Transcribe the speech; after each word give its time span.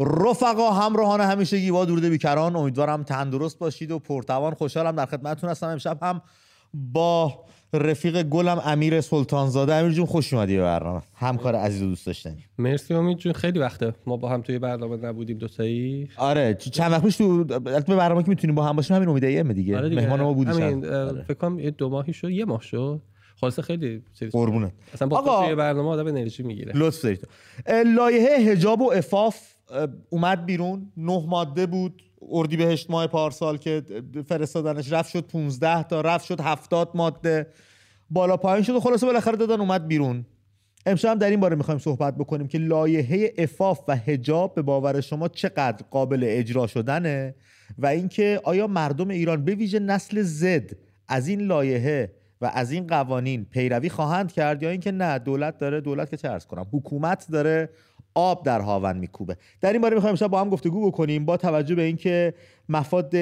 رفقا 0.00 0.70
همراهان 0.70 1.20
همیشگی. 1.20 1.70
با 1.70 1.84
درود 1.84 2.04
بیکران. 2.04 2.56
امیدوارم 2.56 3.02
تندرست 3.02 3.58
باشید 3.58 3.90
و 3.90 3.98
پرتوان. 3.98 4.54
خوشحالم 4.54 4.96
در 4.96 5.06
خدمتتون 5.06 5.50
هستم. 5.50 5.66
امشب 5.66 5.98
هم 6.02 6.22
با 6.74 7.44
رفیق 7.72 8.22
گلم 8.22 8.62
امیر 8.64 9.00
سلطانزاده. 9.00 9.74
امیر 9.74 9.92
جون 9.92 10.06
خوش 10.06 10.34
اومدی 10.34 10.56
به 10.56 10.62
برنامه. 10.62 11.02
همکار 11.14 11.54
عزیز 11.54 11.82
و 11.82 11.86
دوست 11.86 12.06
داشتنی. 12.06 12.44
مرسی 12.58 12.94
امید 12.94 13.18
جون. 13.18 13.32
خیلی 13.32 13.58
وقته. 13.58 13.94
ما 14.06 14.16
با 14.16 14.28
هم 14.28 14.42
توی 14.42 14.58
برنامه 14.58 14.96
نبودیم 14.96 15.38
دوتایی 15.38 16.08
آره 16.16 16.54
چند 16.54 16.92
وقت 16.92 17.02
پیش 17.04 17.16
تو 17.16 17.44
به 17.44 17.58
برنامه 17.80 18.22
که 18.22 18.28
می‌تونیم 18.28 18.54
با 18.54 18.64
هم 18.64 18.76
باشیم 18.76 18.96
همین 18.96 19.08
امید 19.08 19.24
ایم 19.24 19.52
دیگه, 19.52 19.76
آره 19.76 19.88
دیگه. 19.88 20.00
مهمان 20.00 20.20
ما 20.20 20.32
بودی 20.32 20.50
همین 20.50 20.86
آره. 20.86 21.22
فکر 21.22 21.34
کنم 21.34 21.58
یه 21.58 21.70
دو 21.70 21.88
ماهی 21.88 22.12
شد 22.12 22.30
یه 22.30 22.44
ماه 22.44 22.62
شد. 22.62 23.02
خلاصه 23.40 23.62
خیلی 23.62 24.02
چیز 24.18 24.30
قربونت. 24.30 24.72
اصلا 24.94 25.08
با 25.08 25.18
آقا. 25.18 25.44
توی 25.44 25.54
برنامه 25.54 25.88
آدم 25.88 26.06
انرژی 26.06 26.42
می‌گیره. 26.42 26.72
لطف 26.74 27.02
دارید. 27.02 27.28
لایحه 27.96 28.52
حجاب 28.52 28.80
و 28.80 28.92
افاف 28.92 29.36
اه، 29.36 29.42
اومد 30.10 30.46
بیرون 30.46 30.92
نه 30.96 31.26
ماده 31.26 31.66
بود 31.66 32.02
اردیبهشت 32.30 32.90
ماه 32.90 33.06
پارسال 33.06 33.56
که 33.56 33.82
فرستادنش 34.28 34.92
رفت 34.92 35.10
شد 35.10 35.20
15 35.20 35.82
تا 35.82 36.00
رفت 36.00 36.24
شد 36.26 36.40
70 36.40 36.90
ماده. 36.94 37.46
بالا 38.10 38.36
پایین 38.36 38.64
شد 38.64 38.74
و 38.74 38.80
خلاصه 38.80 39.06
بالاخره 39.06 39.36
دادن 39.36 39.60
اومد 39.60 39.86
بیرون. 39.86 40.26
امشب 40.86 41.08
هم 41.08 41.18
در 41.18 41.30
این 41.30 41.40
باره 41.40 41.56
می‌خوایم 41.56 41.78
صحبت 41.78 42.16
بکنیم 42.16 42.48
که 42.48 42.58
لایحه 42.58 43.32
افاف 43.38 43.80
و 43.88 43.96
حجاب 43.96 44.54
به 44.54 44.62
باور 44.62 45.00
شما 45.00 45.28
چقدر 45.28 45.84
قابل 45.90 46.24
اجرا 46.26 46.66
شدنه 46.66 47.34
و 47.78 47.86
اینکه 47.86 48.40
آیا 48.44 48.66
مردم 48.66 49.08
ایران 49.08 49.44
به 49.44 49.54
ویژه 49.54 49.78
نسل 49.78 50.22
زد 50.22 50.70
از 51.08 51.28
این 51.28 51.40
لایحه 51.40 52.12
و 52.40 52.50
از 52.54 52.72
این 52.72 52.86
قوانین 52.86 53.44
پیروی 53.44 53.88
خواهند 53.88 54.32
کرد 54.32 54.62
یا 54.62 54.70
اینکه 54.70 54.92
نه 54.92 55.18
دولت 55.18 55.58
داره 55.58 55.80
دولت 55.80 56.10
که 56.10 56.16
چه 56.16 56.38
کنم 56.48 56.66
حکومت 56.72 57.26
داره 57.32 57.70
آب 58.18 58.44
در 58.44 58.60
هاون 58.60 58.96
میکوبه. 58.96 59.36
در 59.60 59.72
این 59.72 59.82
باره 59.82 59.94
می‌خوایم 59.94 60.12
امشب 60.12 60.26
با 60.26 60.40
هم 60.40 60.50
گفتگو 60.50 60.90
بکنیم 60.90 61.24
با 61.24 61.36
توجه 61.36 61.74
به 61.74 61.82
اینکه 61.82 62.34
مفاد 62.68 63.14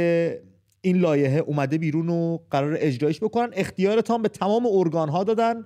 این 0.80 0.96
لایحه 0.96 1.38
اومده 1.38 1.78
بیرون 1.78 2.08
و 2.08 2.38
قرار 2.50 2.76
اجرایش 2.80 3.20
بکنن. 3.20 3.50
اختیار 3.52 4.00
تام 4.00 4.22
به 4.22 4.28
تمام 4.28 4.66
ارگان 4.66 5.08
ها 5.08 5.24
دادن 5.24 5.64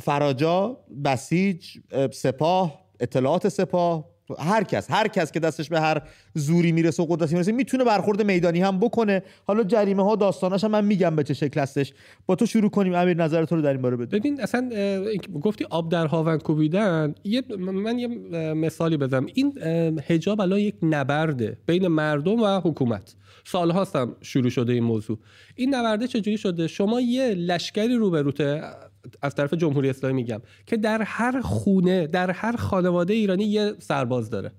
فراجا 0.00 0.76
بسیج 1.04 1.78
اه، 1.92 2.10
سپاه 2.10 2.84
اطلاعات 3.00 3.48
سپاه 3.48 4.04
هر 4.38 4.64
کس 4.64 4.90
هر 4.90 5.08
کس 5.08 5.32
که 5.32 5.40
دستش 5.40 5.68
به 5.68 5.80
هر 5.80 6.02
زوری 6.34 6.72
می‌رسه 6.72 7.02
و 7.02 7.06
قدرتی 7.06 7.34
می‌رسه 7.34 7.52
می‌تونه 7.52 7.84
برخورد 7.84 8.22
میدانی 8.22 8.60
هم 8.60 8.80
بکنه. 8.80 9.22
حالا 9.44 9.64
جریمه 9.64 10.04
ها 10.04 10.16
داستاناش 10.16 10.64
هم 10.64 10.70
من 10.70 10.84
میگم 10.84 11.16
به 11.16 11.24
چه 11.24 11.34
شکل 11.34 11.60
هستش. 11.60 11.92
با 12.26 12.34
تو 12.34 12.46
شروع 12.46 12.70
کنیم. 12.70 12.94
امیر 12.94 13.16
نظر 13.16 13.44
تو 13.44 13.56
رو 13.56 13.62
در 13.62 13.72
این 13.72 13.82
باره 13.82 13.96
بده 13.96 14.18
ببین 14.18 14.40
اصلا 14.40 14.70
گفتی 15.42 15.66
آب 15.70 15.92
در 15.92 16.06
هاون 16.06 16.38
کوبیدن 16.38 17.14
یه 17.24 17.42
من 17.58 17.98
یه 17.98 18.08
مثالی 18.54 18.96
بزنم. 18.96 19.26
این 19.34 19.58
حجاب 20.06 20.40
الان 20.40 20.58
یک 20.58 20.74
نبرده 20.82 21.58
بین 21.66 21.88
مردم 21.88 22.42
و 22.42 22.60
حکومت. 22.60 23.14
سال 23.44 23.70
هاستم 23.70 24.16
شروع 24.20 24.50
شده 24.50 24.72
این 24.72 24.84
موضوع. 24.84 25.18
این 25.54 25.74
نبرده 25.74 26.06
چجوری 26.06 26.38
شده؟ 26.38 26.66
شما 26.66 27.00
یه 27.00 27.34
لشکری 27.34 27.94
روبروته. 27.94 28.62
از 29.22 29.34
طرف 29.34 29.54
جمهوری 29.54 29.90
اسلامی 29.90 30.14
میگم 30.14 30.40
که 30.66 30.76
در 30.76 31.02
هر 31.02 31.40
خونه 31.40 32.06
در 32.06 32.30
هر 32.30 32.56
خانواده 32.56 33.14
ایرانی 33.14 33.44
یه 33.44 33.74
سرباز 33.78 34.30
داره. 34.30 34.52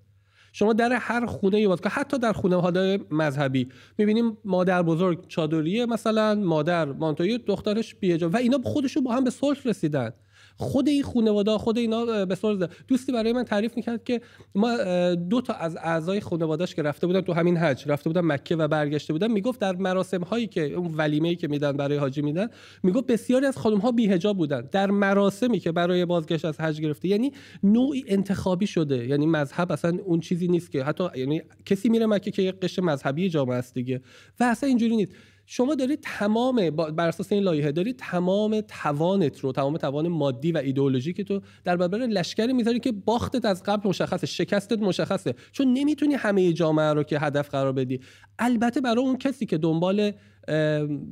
شما 0.53 0.73
در 0.73 0.94
هر 0.94 1.25
خونه 1.25 1.61
یه 1.61 1.67
باز 1.67 1.80
حتی 1.92 2.20
در 2.20 2.33
خانواده 2.33 3.00
مذهبی. 3.11 3.70
می‌بینیم 3.98 4.38
مادر 4.45 4.81
بزرگ 4.81 5.28
چادریه 5.28 5.86
مثلا 5.86 6.36
مادر 6.36 6.86
مانتوی 6.86 7.38
دخترش 7.38 7.95
بیهجاب 7.95 8.33
و 8.33 8.38
اینا 8.38 8.59
خودشون 8.64 9.03
با 9.03 9.14
هم 9.14 9.23
به 9.23 9.30
صلح 9.30 9.59
رسیدن. 9.66 10.14
خود 10.62 10.90
این 10.90 11.04
خانواده 11.04 11.58
خود 11.58 11.77
اینا 11.77 12.05
به 12.05 12.36
رسیدن. 12.36 12.67
دوستی 12.88 13.11
برای 13.11 13.33
من 13.33 13.44
تعریف 13.44 13.77
می‌کرد 13.77 14.04
که 14.04 14.22
ما 14.55 14.77
دو 15.14 15.42
تا 15.42 15.54
از 15.54 15.77
اعضای 15.77 16.20
خانوادهش 16.20 16.76
که 16.76 16.82
رفته 16.82 17.08
بودن 17.08 17.22
تو 17.22 17.33
همین 17.33 17.58
حج 17.58 17.83
رفته 17.88 18.10
بودن 18.10 18.22
مکه 18.22 18.55
و 18.55 18.67
برگشته 18.67 19.14
بودن 19.14 19.32
می‌گفت 19.32 19.60
در 19.60 19.76
مراسم 19.76 20.22
هایی 20.22 20.48
که 20.48 20.73
اون 20.73 20.94
ولیمه 20.95 21.30
ای 21.30 21.36
که 21.36 21.48
میدن 21.48 21.72
برای 21.72 21.98
حاجی 21.98 22.22
میدن 22.22 22.48
می‌گفت 22.83 23.08
بسیاری 23.08 23.45
از 23.45 23.58
خانم 23.58 23.77
ها 23.77 23.92
بیهجاب 23.92 24.38
بودن. 24.38 24.70
در 24.72 24.92
مراسمی 24.92 25.60
که 25.60 25.72
برای 25.72 26.05
بازگشت 26.05 26.45
از 26.45 26.61
حج 26.61 26.82
گرفته 26.82 27.08
یعنی 27.08 27.32
نوعی 27.64 28.04
انتخابی 28.08 28.67
شده. 28.67 29.08
یعنی 29.08 29.26
مذهب 29.26 29.72
اصلا 29.72 29.98
اون 30.05 30.20
چیزی 30.20 30.48
نیست 30.48 30.72
که 30.72 30.83
حتی 30.83 31.04
یعنی 31.16 31.42
کسی 31.66 31.89
میره 31.89 32.05
مکه 32.05 32.32
که 32.32 32.42
یک 32.42 32.55
قشر 32.60 32.82
مذهبی 32.82 33.30
جامعه 33.30 33.55
است 33.55 33.73
دیگه. 33.73 34.02
و 34.39 34.43
اصلا 34.43 34.70
اینجوری 34.70 34.95
نیست. 34.95 35.11
شما 35.54 35.76
دارید 35.76 36.00
تمام 36.02 36.70
بر 36.70 37.08
اساس 37.08 37.32
این 37.32 37.44
لایحه 37.44 37.72
دارید 37.72 37.95
تمام 37.98 38.62
توانت 38.62 39.39
رو 39.39 39.52
تمام 39.52 39.78
توان 39.78 40.08
مادی 40.08 40.52
و 40.52 40.58
ایدئولوژیک 40.58 41.22
تو 41.22 41.42
در 41.64 41.78
برابر 41.78 41.98
لشکری 41.98 42.54
می‌ذاری 42.54 42.80
که 42.80 42.92
باختت 42.92 43.45
از 43.45 43.64
قبل 43.64 43.90
مشخصه 43.90 44.28
شکستت 44.28 44.80
مشخصه. 44.80 45.36
چون 45.52 45.73
نمی‌تونی 45.73 46.14
همه 46.14 46.54
جامعه 46.54 46.94
رو 46.94 47.04
که 47.04 47.20
هدف 47.20 47.50
قرار 47.50 47.72
بدی. 47.72 48.00
البته 48.40 48.82
برای 48.82 49.06
اون 49.06 49.17
کسی 49.17 49.45
که 49.45 49.58
دنبال 49.58 50.11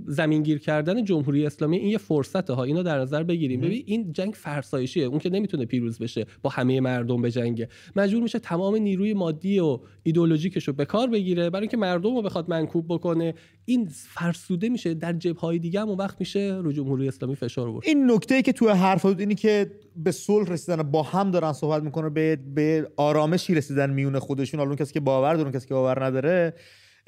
زمینگیر 0.07 0.59
کردن 0.59 1.03
جمهوری 1.03 1.45
اسلامی 1.45 1.77
این 1.77 1.89
یه 1.89 1.97
فرصته 1.97 2.53
ها. 2.53 2.63
اینو 2.63 2.83
در 2.83 2.99
نظر 2.99 3.23
بگیریم. 3.23 3.61
ببین 3.61 3.83
این 3.85 4.13
جنگ 4.13 4.33
فرسایشیه. 4.33 5.05
اون 5.05 5.19
که 5.19 5.29
نمی‌تونه 5.29 5.65
پیروز 5.65 5.99
بشه 5.99 6.25
با 6.41 6.49
همه 6.49 6.79
مردم 6.79 7.21
به 7.21 7.31
جنگه. 7.31 7.69
مجبور 7.95 8.23
میشه 8.23 8.39
تمام 8.39 8.75
نیروی 8.75 9.13
مادی 9.13 9.59
و 9.59 9.79
ایدئولوژیکش 10.03 10.67
رو 10.67 10.73
به 10.73 10.85
کار 10.85 11.07
بگیره. 11.07 11.49
برای 11.49 11.61
اینکه 11.61 11.77
مردم 11.77 12.15
رو 12.15 12.21
بخواد 12.21 12.49
منکوب 12.49 12.85
بکنه. 12.89 13.33
این 13.65 13.89
فرسوده 13.91 14.69
میشه. 14.69 14.93
در 14.93 15.13
جبههای 15.13 15.59
دیگه 15.59 15.81
هم 15.81 15.89
اون 15.89 15.97
وقت 15.97 16.19
میشه 16.19 16.59
رو 16.63 16.71
جمهوری 16.71 17.07
اسلامی 17.07 17.35
فشار 17.35 17.67
آورد 17.67 17.83
این 17.87 18.11
نکته 18.11 18.35
ای 18.35 18.41
که 18.41 18.51
تو 18.51 18.69
حرف 18.69 19.01
بود 19.01 19.19
اینی 19.19 19.35
که 19.35 19.71
به 19.95 20.11
صلح 20.11 20.49
رسیدن 20.49 20.83
با 20.83 21.03
هم 21.03 21.31
دارن 21.31 21.53
صحبت 21.53 21.83
می‌کنه 21.83 22.09
به 22.09 22.35
به 22.35 22.91
آرامشی 22.97 23.55
رسیدن 23.55 23.89
میون 23.89 24.19
خودشون. 24.19 24.59
حالا 24.59 24.69
اون 24.69 24.77
کسی 24.77 24.93
که 24.93 24.99
باور 24.99 25.33
داره 25.33 25.43
اون 25.43 25.51
کسی 25.51 25.67
که 25.67 25.73
باور 25.73 26.05
نداره. 26.05 26.53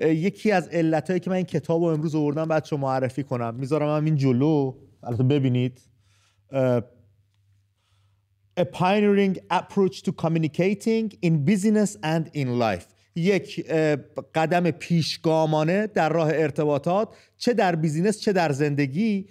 یکی 0.01 0.51
از 0.51 0.67
علتایی 0.67 1.19
که 1.19 1.29
من 1.29 1.35
این 1.35 1.45
کتاب 1.45 1.83
رو 1.83 1.87
امروز 1.87 2.15
آوردم 2.15 2.59
شما 2.59 2.79
معرفی 2.79 3.23
کنم. 3.23 3.55
می‌ذارم 3.55 3.97
هم 3.97 4.05
این 4.05 4.15
جلو. 4.15 4.75
البته 5.03 5.23
ببینید. 5.23 5.81
A 8.59 8.63
pioneering 8.63 9.37
approach 9.49 10.01
to 10.01 10.11
communicating 10.11 11.05
in 11.25 11.45
business 11.45 11.97
and 12.03 12.35
in 12.35 12.47
life. 12.59 12.85
یک 13.15 13.67
قدم 14.35 14.71
پیشگامانه 14.71 15.87
در 15.87 16.09
راه 16.09 16.29
ارتباطات. 16.33 17.09
چه 17.37 17.53
در 17.53 17.75
بیزینس 17.75 18.19
چه 18.19 18.33
در 18.33 18.51
زندگی. 18.51 19.27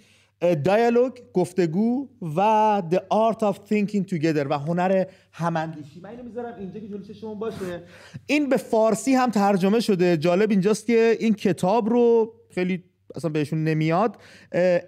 دیالوگ 0.63 1.13
گفتگو 1.35 2.09
و 2.37 2.83
the 2.91 2.97
art 2.97 3.39
of 3.39 3.57
thinking 3.57 4.05
together 4.11 4.47
و 4.51 4.59
هنر 4.59 5.05
هماندیشی 5.33 6.01
من 6.01 6.11
اینو 6.11 6.23
می‌ذارم 6.23 6.55
اینجا 6.59 6.81
که 6.81 6.89
جلوی 6.89 7.15
چشمون 7.15 7.39
باشه. 7.39 7.83
این 8.27 8.49
به 8.49 8.57
فارسی 8.57 9.15
هم 9.15 9.31
ترجمه 9.31 9.81
شده. 9.81 10.17
جالب 10.17 10.51
اینجاست 10.51 10.87
که 10.87 11.17
این 11.21 11.35
کتاب 11.35 11.89
رو 11.89 12.35
خیلی 12.51 12.85
اصلا 13.15 13.31
بهشون 13.31 13.65
نمیاد. 13.65 14.17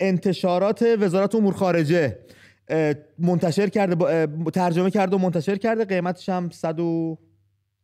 انتشارات 0.01 0.83
وزارت 1.01 1.35
امور 1.35 1.55
خارجه 1.55 2.19
منتشر 3.19 3.69
کرده 3.69 4.27
ترجمه 4.51 4.91
کرده 4.91 5.17
و 5.17 5.19
منتشر 5.19 5.57
کرده. 5.57 5.85
قیمتش 5.85 6.29
هم 6.29 6.51
100 6.51 6.81
و 6.81 7.19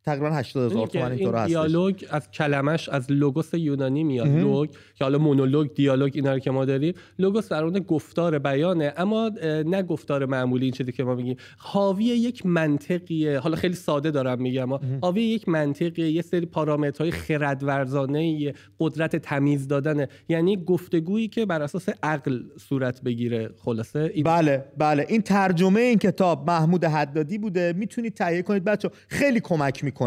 تقریبا 0.09 0.29
80 0.29 0.71
هزار 0.71 0.87
تومن 0.87 1.03
این 1.03 1.11
اینطور 1.11 1.35
هستش. 1.35 1.49
دیالوگ 1.49 2.05
از 2.09 2.31
کلمش 2.31 2.89
از 2.89 3.11
لوگوس 3.11 3.53
یونانی 3.53 4.03
میاد. 4.03 4.27
لوگ 4.27 4.69
که 4.95 5.03
حالا 5.03 5.17
مونولوگ 5.17 5.73
دیالوگ 5.73 6.11
اینا 6.15 6.33
رو 6.33 6.39
که 6.39 6.51
ما 6.51 6.65
داریم. 6.65 6.93
لوگوس 7.19 7.49
در 7.49 7.63
اون 7.63 7.79
گفتار 7.79 8.39
بیانه 8.39 8.93
اما 8.97 9.31
نه 9.65 9.83
گفتار 9.83 10.25
معمولی 10.25 10.65
این 10.65 10.73
چیزی 10.73 10.91
که 10.91 11.03
ما 11.03 11.15
میگیم. 11.15 11.35
حاوی 11.57 12.03
یک 12.03 12.45
منطقیه. 12.45 13.39
حالا 13.39 13.55
خیلی 13.55 13.73
ساده 13.73 14.11
دارم 14.11 14.41
میگم 14.41 14.69
حاوی 15.01 15.21
یک 15.21 15.49
منطقیه 15.49 16.11
یه 16.11 16.21
سری 16.21 16.45
پارامترهای 16.45 17.11
خردورزانه 17.11 18.53
قدرت 18.79 19.15
تمیز 19.15 19.67
دادنه. 19.67 20.07
یعنی 20.29 20.57
گفتگویی 20.57 21.27
که 21.27 21.45
بر 21.45 21.61
اساس 21.61 21.89
عقل 22.03 22.39
صورت 22.57 23.01
بگیره. 23.01 23.49
خلاصه؟ 23.57 24.11
این 24.13 24.23
بله 24.23 24.65
بله. 24.77 25.05
این 25.09 25.21
ترجمه 25.21 25.81
این 25.81 25.97
کتاب 25.97 26.47
محمود 26.47 26.83
حدادی 26.83 27.37
بوده. 27.37 27.73
می‌تونید 27.77 28.13
تهیه 28.13 28.41
کنید. 28.41 28.63
بچه 28.63 28.89
خیلی 29.07 29.39
کمک 29.39 29.83
می‌کنه. 29.83 29.98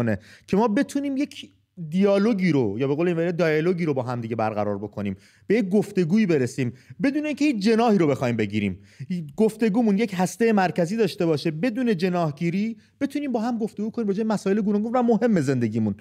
که 0.47 0.57
ما 0.57 0.67
بتونیم 0.67 1.17
یک 1.17 1.51
دیالوگی 1.89 2.51
رو 2.51 2.75
یا 2.79 2.87
به 2.87 2.95
قول 2.95 3.07
این 3.07 3.31
دیالوگی 3.31 3.85
رو 3.85 3.93
با 3.93 4.03
هم 4.03 4.21
دیگه 4.21 4.35
برقرار 4.35 4.77
بکنیم 4.77 5.15
به 5.47 5.55
یک 5.55 5.69
گفتگویی 5.69 6.25
برسیم 6.25 6.73
بدون 7.03 7.25
اینکه 7.25 7.45
هیچ 7.45 7.63
جناحی 7.63 7.97
رو 7.97 8.07
بخوایم 8.07 8.37
بگیریم. 8.37 8.79
گفتگومون 9.37 9.97
یک 9.97 10.13
هسته 10.17 10.53
مرکزی 10.53 10.97
داشته 10.97 11.25
باشه 11.25 11.51
بدون 11.51 11.97
جناحگیری 11.97 12.77
بتونیم 13.01 13.31
با 13.31 13.41
هم 13.41 13.57
گفتگو 13.57 13.89
کنیم 13.89 14.07
راجع 14.07 14.23
مسائل 14.23 14.61
گوناگون 14.61 14.91
و 14.95 15.03
مهم 15.03 15.41
زندگیمون. 15.41 15.95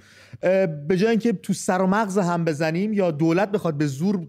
به 0.89 0.97
جای 0.97 1.11
اینکه 1.11 1.33
تو 1.33 1.53
سر 1.53 1.79
و 1.79 1.87
مغز 1.87 2.19
هم 2.19 2.44
بزنیم 2.44 2.93
یا 2.93 3.11
دولت 3.11 3.50
بخواد 3.50 3.79
به 3.79 3.87
زور 3.87 4.29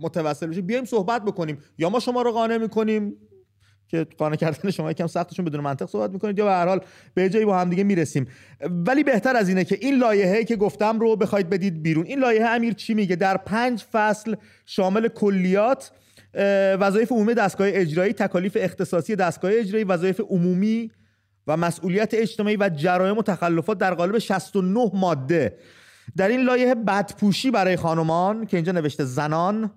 متوسل 0.00 0.46
بشه 0.46 0.60
بیایم 0.60 0.84
صحبت 0.84 1.24
بکنیم. 1.24 1.58
یا 1.78 1.90
ما 1.90 2.00
شما 2.00 2.22
رو 2.22 2.32
قانع 2.32 2.56
می‌کنیم. 2.56 3.16
که 3.92 4.06
قانع 4.18 4.36
کردن 4.36 4.70
شما 4.70 4.90
یکم 4.90 5.06
سختشون 5.06 5.44
بدون 5.44 5.60
منطق 5.60 5.86
صحبت 5.86 6.10
می‌کنید 6.10 6.38
یا 6.38 6.44
به 6.44 6.50
هر 6.50 6.66
حال 6.66 6.80
به 7.14 7.28
جایی 7.28 7.44
با 7.44 7.58
هم 7.58 7.70
دیگه 7.70 7.84
می‌رسیم. 7.84 8.26
ولی 8.86 9.04
بهتر 9.04 9.36
از 9.36 9.48
اینه 9.48 9.64
که 9.64 9.78
این 9.80 9.98
لایحه 9.98 10.44
که 10.44 10.56
گفتم 10.56 11.00
رو 11.00 11.16
بخواید 11.16 11.50
بدید 11.50 11.82
بیرون. 11.82 12.06
این 12.06 12.18
لایحه 12.18 12.46
امیر 12.46 12.74
چی 12.74 12.94
میگه؟ 12.94 13.16
در 13.16 13.36
پنج 13.36 13.84
فصل 13.92 14.34
شامل 14.66 15.08
کلیات 15.08 15.90
وظایف 16.80 17.12
عمومی 17.12 17.34
دستگاه 17.34 17.68
اجرایی 17.70 18.12
تکالیف 18.12 18.56
اختصاصی 18.60 19.16
دستگاه 19.16 19.50
اجرایی 19.54 19.84
وظایف 19.84 20.20
عمومی 20.20 20.90
و 21.46 21.56
مسئولیت 21.56 22.14
اجتماعی 22.14 22.56
و 22.56 22.68
جرایم 22.68 23.18
و 23.18 23.22
تخلفات 23.22 23.78
در 23.78 23.94
قالب 23.94 24.18
69 24.18 24.90
ماده. 24.94 25.58
در 26.16 26.28
این 26.28 26.40
لایحه 26.40 26.74
بدپوشی 26.74 27.50
برای 27.50 27.76
خانمان 27.76 28.46
که 28.46 28.56
اینجا 28.56 28.72
نوشته 28.72 29.04
زنان 29.04 29.70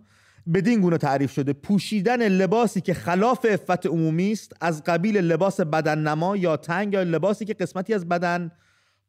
بدین 0.54 0.82
گونه 0.82 0.98
تعریف 0.98 1.32
شده. 1.32 1.54
پوشیدن 1.54 2.28
لباسی 2.28 2.82
که 2.82 2.94
خلاف 2.94 3.46
افت 3.50 3.86
عمومی 3.86 4.32
است 4.32 4.54
از 4.62 4.84
قبیل 4.84 5.18
لباس 5.18 5.60
بدن 5.60 6.00
نما 6.00 6.38
یا 6.38 6.58
تنگ 6.58 6.94
یا 6.94 7.04
لباسی 7.04 7.46
که 7.46 7.54
قسمتی 7.54 7.94
از 7.94 8.08
بدن 8.10 8.52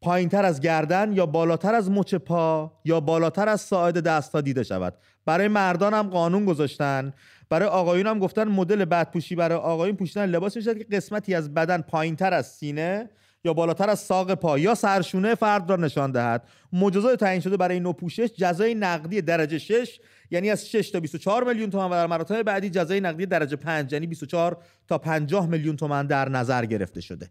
پایینتر 0.02 0.44
از 0.44 0.60
گردن 0.60 1.12
یا 1.12 1.26
بالاتر 1.26 1.74
از 1.74 1.90
مچ 1.90 2.14
پا 2.14 2.72
یا 2.84 3.00
بالاتر 3.00 3.48
از 3.48 3.60
ساعد 3.60 3.98
دست 3.98 4.36
دیده 4.36 4.62
شود. 4.62 4.94
برای 5.24 5.48
مردان 5.48 5.94
هم 5.94 6.08
قانون 6.08 6.44
گذاشتن. 6.44 7.12
برای 7.48 7.68
آقایون 7.68 8.06
هم 8.06 8.18
گفتن 8.18 8.48
مدل 8.48 8.84
بدپوشی 8.84 9.34
برای 9.34 9.58
آقایون 9.58 9.96
پوشیدن 9.96 10.26
لباس 10.26 10.56
میشه 10.56 10.74
که 10.74 10.84
قسمتی 10.84 11.34
از 11.34 11.54
بدن 11.54 11.80
پایینتر 11.80 12.34
از 12.34 12.46
سینه 12.46 13.10
یا 13.46 13.52
بالاتر 13.52 13.90
از 13.90 14.00
ساق 14.00 14.34
پا 14.34 14.58
یا 14.58 14.74
سرشونه 14.74 15.34
فرد 15.34 15.70
را 15.70 15.76
نشان 15.76 16.12
دهد. 16.12 16.48
مجازات 16.72 17.20
تعیین 17.20 17.40
شده 17.40 17.56
برای 17.56 17.80
نوع 17.80 17.94
پوشش 17.94 18.30
جزای 18.36 18.74
نقدی 18.74 19.22
درجه 19.22 19.58
6 19.58 20.00
یعنی 20.30 20.50
از 20.50 20.68
6 20.68 20.90
تا 20.90 21.00
24 21.00 21.44
میلیون 21.44 21.70
تومان 21.70 21.90
و 21.90 21.94
در 21.94 22.06
مراتب 22.06 22.42
بعدی 22.42 22.70
جزای 22.70 23.00
نقدی 23.00 23.26
درجه 23.26 23.56
5 23.56 23.92
یعنی 23.92 24.06
24 24.06 24.58
تا 24.88 24.98
50 24.98 25.46
میلیون 25.46 25.76
تومان 25.76 26.06
در 26.06 26.28
نظر 26.28 26.64
گرفته 26.64 27.00
شده. 27.00 27.30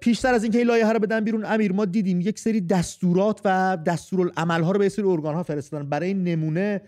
پیشتر 0.00 0.34
از 0.34 0.42
اینکه 0.42 0.58
این 0.58 0.66
لایحه 0.66 0.92
رو 0.92 0.98
بدن 0.98 1.20
بیرون 1.20 1.44
امیر 1.44 1.72
ما 1.72 1.84
دیدیم 1.84 2.20
یک 2.20 2.38
سری 2.38 2.60
دستورات 2.60 3.40
و 3.44 3.78
دستورالعمل 3.86 4.62
ها 4.62 4.70
رو 4.70 4.78
به 4.78 4.88
سری 4.88 5.04
ارگان 5.04 5.34
ها 5.34 5.42
فرستادن. 5.42 5.88
برای 5.88 6.14
نمونه 6.14 6.80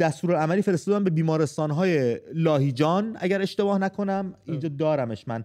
دستورالعملی 0.00 0.62
فرستادن 0.62 1.04
به 1.04 1.10
بیمارستان 1.10 1.70
های 1.70 2.20
لاهیجان 2.34 3.16
اگر 3.20 3.42
اشتباه 3.42 3.78
نکنم. 3.78 4.34
اینجا 4.44 4.68
دارمش. 4.68 5.28
من 5.28 5.44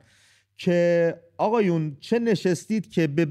که 0.57 1.21
آقایون 1.37 1.97
چه 1.99 2.19
نشستید 2.19 2.89
که 2.91 3.07
به 3.07 3.27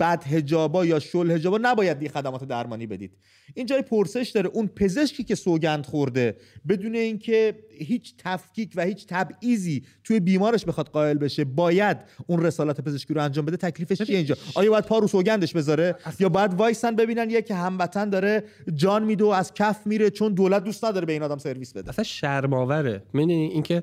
بد 0.00 0.24
هجابا 0.24 0.86
یا 0.86 0.98
شل 0.98 1.30
هجابا 1.30 1.58
نباید 1.62 1.98
دی 1.98 2.08
خدمات 2.08 2.44
درمانی 2.44 2.86
بدید. 2.86 3.10
این 3.54 3.66
جای 3.66 3.82
پرسش 3.82 4.30
داره. 4.34 4.50
اون 4.52 4.66
پزشکی 4.66 5.24
که 5.24 5.34
سوگند 5.34 5.86
خورده 5.86 6.36
بدون 6.68 6.94
اینکه 6.94 7.58
هیچ 7.78 8.14
تفکیک 8.18 8.72
و 8.76 8.84
هیچ 8.84 9.06
تبعیضی 9.06 9.82
توی 10.04 10.20
بیمارش 10.20 10.64
بخواد 10.64 10.88
قائل 10.88 11.18
بشه 11.18 11.44
باید 11.44 11.96
اون 12.26 12.42
رسالت 12.42 12.80
پزشکی 12.80 13.14
رو 13.14 13.22
انجام 13.22 13.44
بده. 13.44 13.56
تکلیفش 13.56 14.02
چیه 14.02 14.16
اینجا؟ 14.16 14.36
آیا 14.54 14.70
باید 14.70 14.84
پا 14.84 14.98
رو 14.98 15.08
سوگندش 15.08 15.52
بذاره؟ 15.52 15.96
یا 16.20 16.28
باید 16.28 16.54
وایسن 16.54 16.96
ببینن 16.96 17.30
یک 17.30 17.50
هموطن 17.50 18.10
داره 18.10 18.44
جان 18.74 19.04
میده 19.04 19.24
و 19.24 19.28
از 19.28 19.54
کف 19.54 19.86
میره 19.86 20.10
چون 20.10 20.34
دولت 20.34 20.64
دوست 20.64 20.84
نداره 20.84 21.06
به 21.06 21.12
این 21.12 21.22
آدم 21.22 21.38
سرویس 21.38 21.72
بده. 21.72 21.88
اصلا 21.88 22.04
شرماوره 22.04 23.02
می‌دونی 23.12 23.34
اینکه 23.34 23.82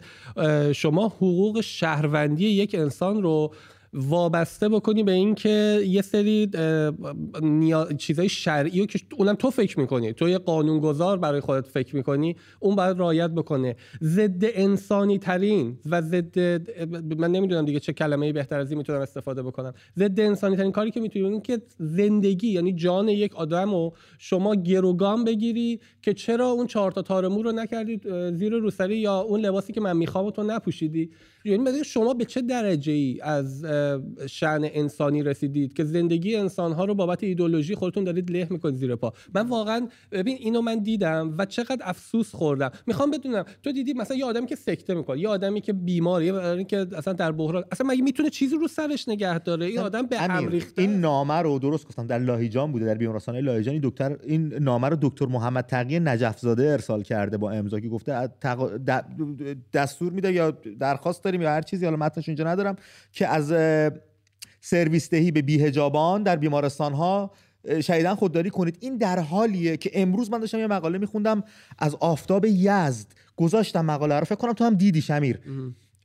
شما 0.73 1.07
حقوق 1.07 1.61
شهروندی 1.61 2.47
یک 2.47 2.75
انسان 2.75 3.23
رو 3.23 3.53
وابسته 3.95 4.69
بکنی 4.69 5.03
به 5.03 5.11
اینکه 5.11 5.81
یه 5.87 6.01
سری 6.01 6.49
نیا... 7.41 7.87
چیزای 7.97 8.29
شرعی 8.29 8.79
رو 8.79 8.85
که 8.85 8.99
اونم 9.17 9.35
تو 9.35 9.49
فکر 9.49 9.79
می‌کنی. 9.79 10.13
تو 10.13 10.29
یه 10.29 10.37
قانونگذار 10.37 11.17
برای 11.17 11.39
خودت 11.39 11.67
فکر 11.67 11.95
می‌کنی 11.95 12.35
اون 12.59 12.75
باید 12.75 12.99
رعایت 12.99 13.29
بکنه. 13.29 13.75
ضد 14.03 14.41
انسانی 14.41 15.17
ترین 15.17 15.77
و 15.85 16.01
ضد 16.01 16.39
من 17.19 17.31
نمی‌دونم 17.31 17.65
دیگه 17.65 17.79
چه 17.79 17.93
کلمه 17.93 18.33
بهتر 18.33 18.59
از 18.59 18.71
این 18.71 18.77
می‌تونم 18.77 18.99
استفاده 18.99 19.43
بکنم. 19.43 19.73
ضد 19.97 20.19
انسانی 20.19 20.55
ترین 20.55 20.71
کاری 20.71 20.91
که 20.91 20.99
می‌تونی 20.99 21.25
این 21.25 21.41
که 21.41 21.61
زندگی 21.79 22.47
یعنی 22.47 22.73
جان 22.73 23.09
یک 23.09 23.35
آدم 23.35 23.71
رو 23.71 23.93
شما 24.17 24.55
گروگان 24.55 25.23
بگیری 25.23 25.79
که 26.01 26.13
چرا 26.13 26.47
اون 26.47 26.67
چهار 26.67 26.91
تا 26.91 27.01
تارمو 27.01 27.43
رو 27.43 27.51
نکردید 27.51 28.31
زیر 28.31 28.53
روسری 28.53 28.97
یا 28.97 29.19
اون 29.19 29.39
لباسی 29.39 29.73
که 29.73 29.81
من 29.81 29.97
می‌خوام 29.97 30.29
تو 30.29 30.43
نپوشیدی. 30.43 31.09
یعنی 31.45 31.83
شما 31.83 32.13
به 32.13 32.25
چه 32.25 32.41
درجه 32.41 32.91
ای 32.93 33.19
از 33.21 33.65
شعن 34.29 34.69
انسانی 34.73 35.23
رسیدید 35.23 35.73
که 35.73 35.83
زندگی 35.83 36.35
انسانها 36.35 36.85
رو 36.85 36.95
بابت 36.95 37.23
ایدولوژی 37.23 37.75
خودتون 37.75 38.03
دارید 38.03 38.31
له 38.31 38.47
می‌کنید 38.49 38.75
زیر 38.75 38.95
پا؟ 38.95 39.13
من 39.33 39.47
واقعا 39.47 39.87
ببین 40.11 40.37
اینو 40.39 40.61
من 40.61 40.79
دیدم 40.79 41.35
و 41.37 41.45
چقدر 41.45 41.81
افسوس 41.81 42.35
خوردم. 42.35 42.71
می‌خوام 42.87 43.11
بدونم 43.11 43.45
تو 43.63 43.71
دیدی 43.71 43.93
مثلا 43.93 44.17
یه 44.17 44.25
آدمی 44.25 44.45
که 44.45 44.55
سکته 44.55 44.93
می‌کنه 44.93 45.19
یه 45.19 45.29
آدمی 45.29 45.61
که 45.61 45.73
بیماره 45.73 46.25
یه 46.25 46.63
که 46.63 46.87
اصلا 46.95 47.13
در 47.13 47.31
بحران 47.31 47.63
اصلا 47.71 47.87
مگه 47.87 48.01
می‌تونه 48.01 48.29
چیزی 48.29 48.55
رو 48.55 48.67
سرش 48.67 49.07
نگه 49.07 49.39
داره؟ 49.39 49.65
این 49.65 49.79
آدم 49.79 50.05
به 50.05 50.17
هم 50.19 50.47
ریخته 50.47 50.81
این 50.81 50.99
نامه 50.99 51.33
رو 51.33 51.59
درست 51.59 51.87
گفتم 51.87 52.07
در 52.07 52.19
لاهیجان 52.19 52.71
بوده 52.71 52.85
در 52.85 52.95
بیمارستان 52.95 53.37
لاهیجان 53.37 53.79
دکتر 53.83 54.17
این 54.23 54.53
نامه 54.53 54.89
رو 54.89 54.97
دکتر 55.01 55.25
محمد 55.25 55.65
تقی 55.65 55.99
نجف 55.99 56.39
زاده 56.39 56.63
ارسال 56.63 57.03
کرده 57.03 57.37
با 57.37 57.51
امضا 57.51 57.79
که 57.79 57.89
گفته 57.89 58.29
دستور 59.73 60.11
میده 60.11 60.33
یا 60.33 60.51
درخواست 60.79 61.23
داریم 61.35 61.41
یا 61.41 61.55
هر 61.55 61.61
چیزی 61.61 61.85
حالا 61.85 61.97
متنش 61.97 62.29
اینجا 62.29 62.43
ندارم 62.43 62.75
که 63.11 63.27
از 63.27 63.53
سرویس 64.61 65.09
دهی 65.09 65.31
به 65.31 65.41
بیهجابان 65.41 66.23
در 66.23 66.35
بیمارستان 66.35 66.93
ها 66.93 67.31
شهیدن 67.81 68.15
خودداری 68.15 68.49
کنید. 68.49 68.77
این 68.81 68.97
در 68.97 69.19
حالیه 69.19 69.77
که 69.77 69.91
امروز 69.93 70.31
من 70.31 70.39
داشتم 70.39 70.59
یه 70.59 70.67
مقاله 70.67 70.97
میخوندم 70.97 71.43
از 71.79 71.95
آفتاب 71.95 72.45
یزد. 72.45 73.07
گذاشتم 73.35 73.85
مقاله 73.85 74.19
رو 74.19 74.25
فکر 74.25 74.35
کنم 74.35 74.53
تو 74.53 74.63
هم 74.63 74.75
دیدی 74.75 75.01
شمیر. 75.01 75.39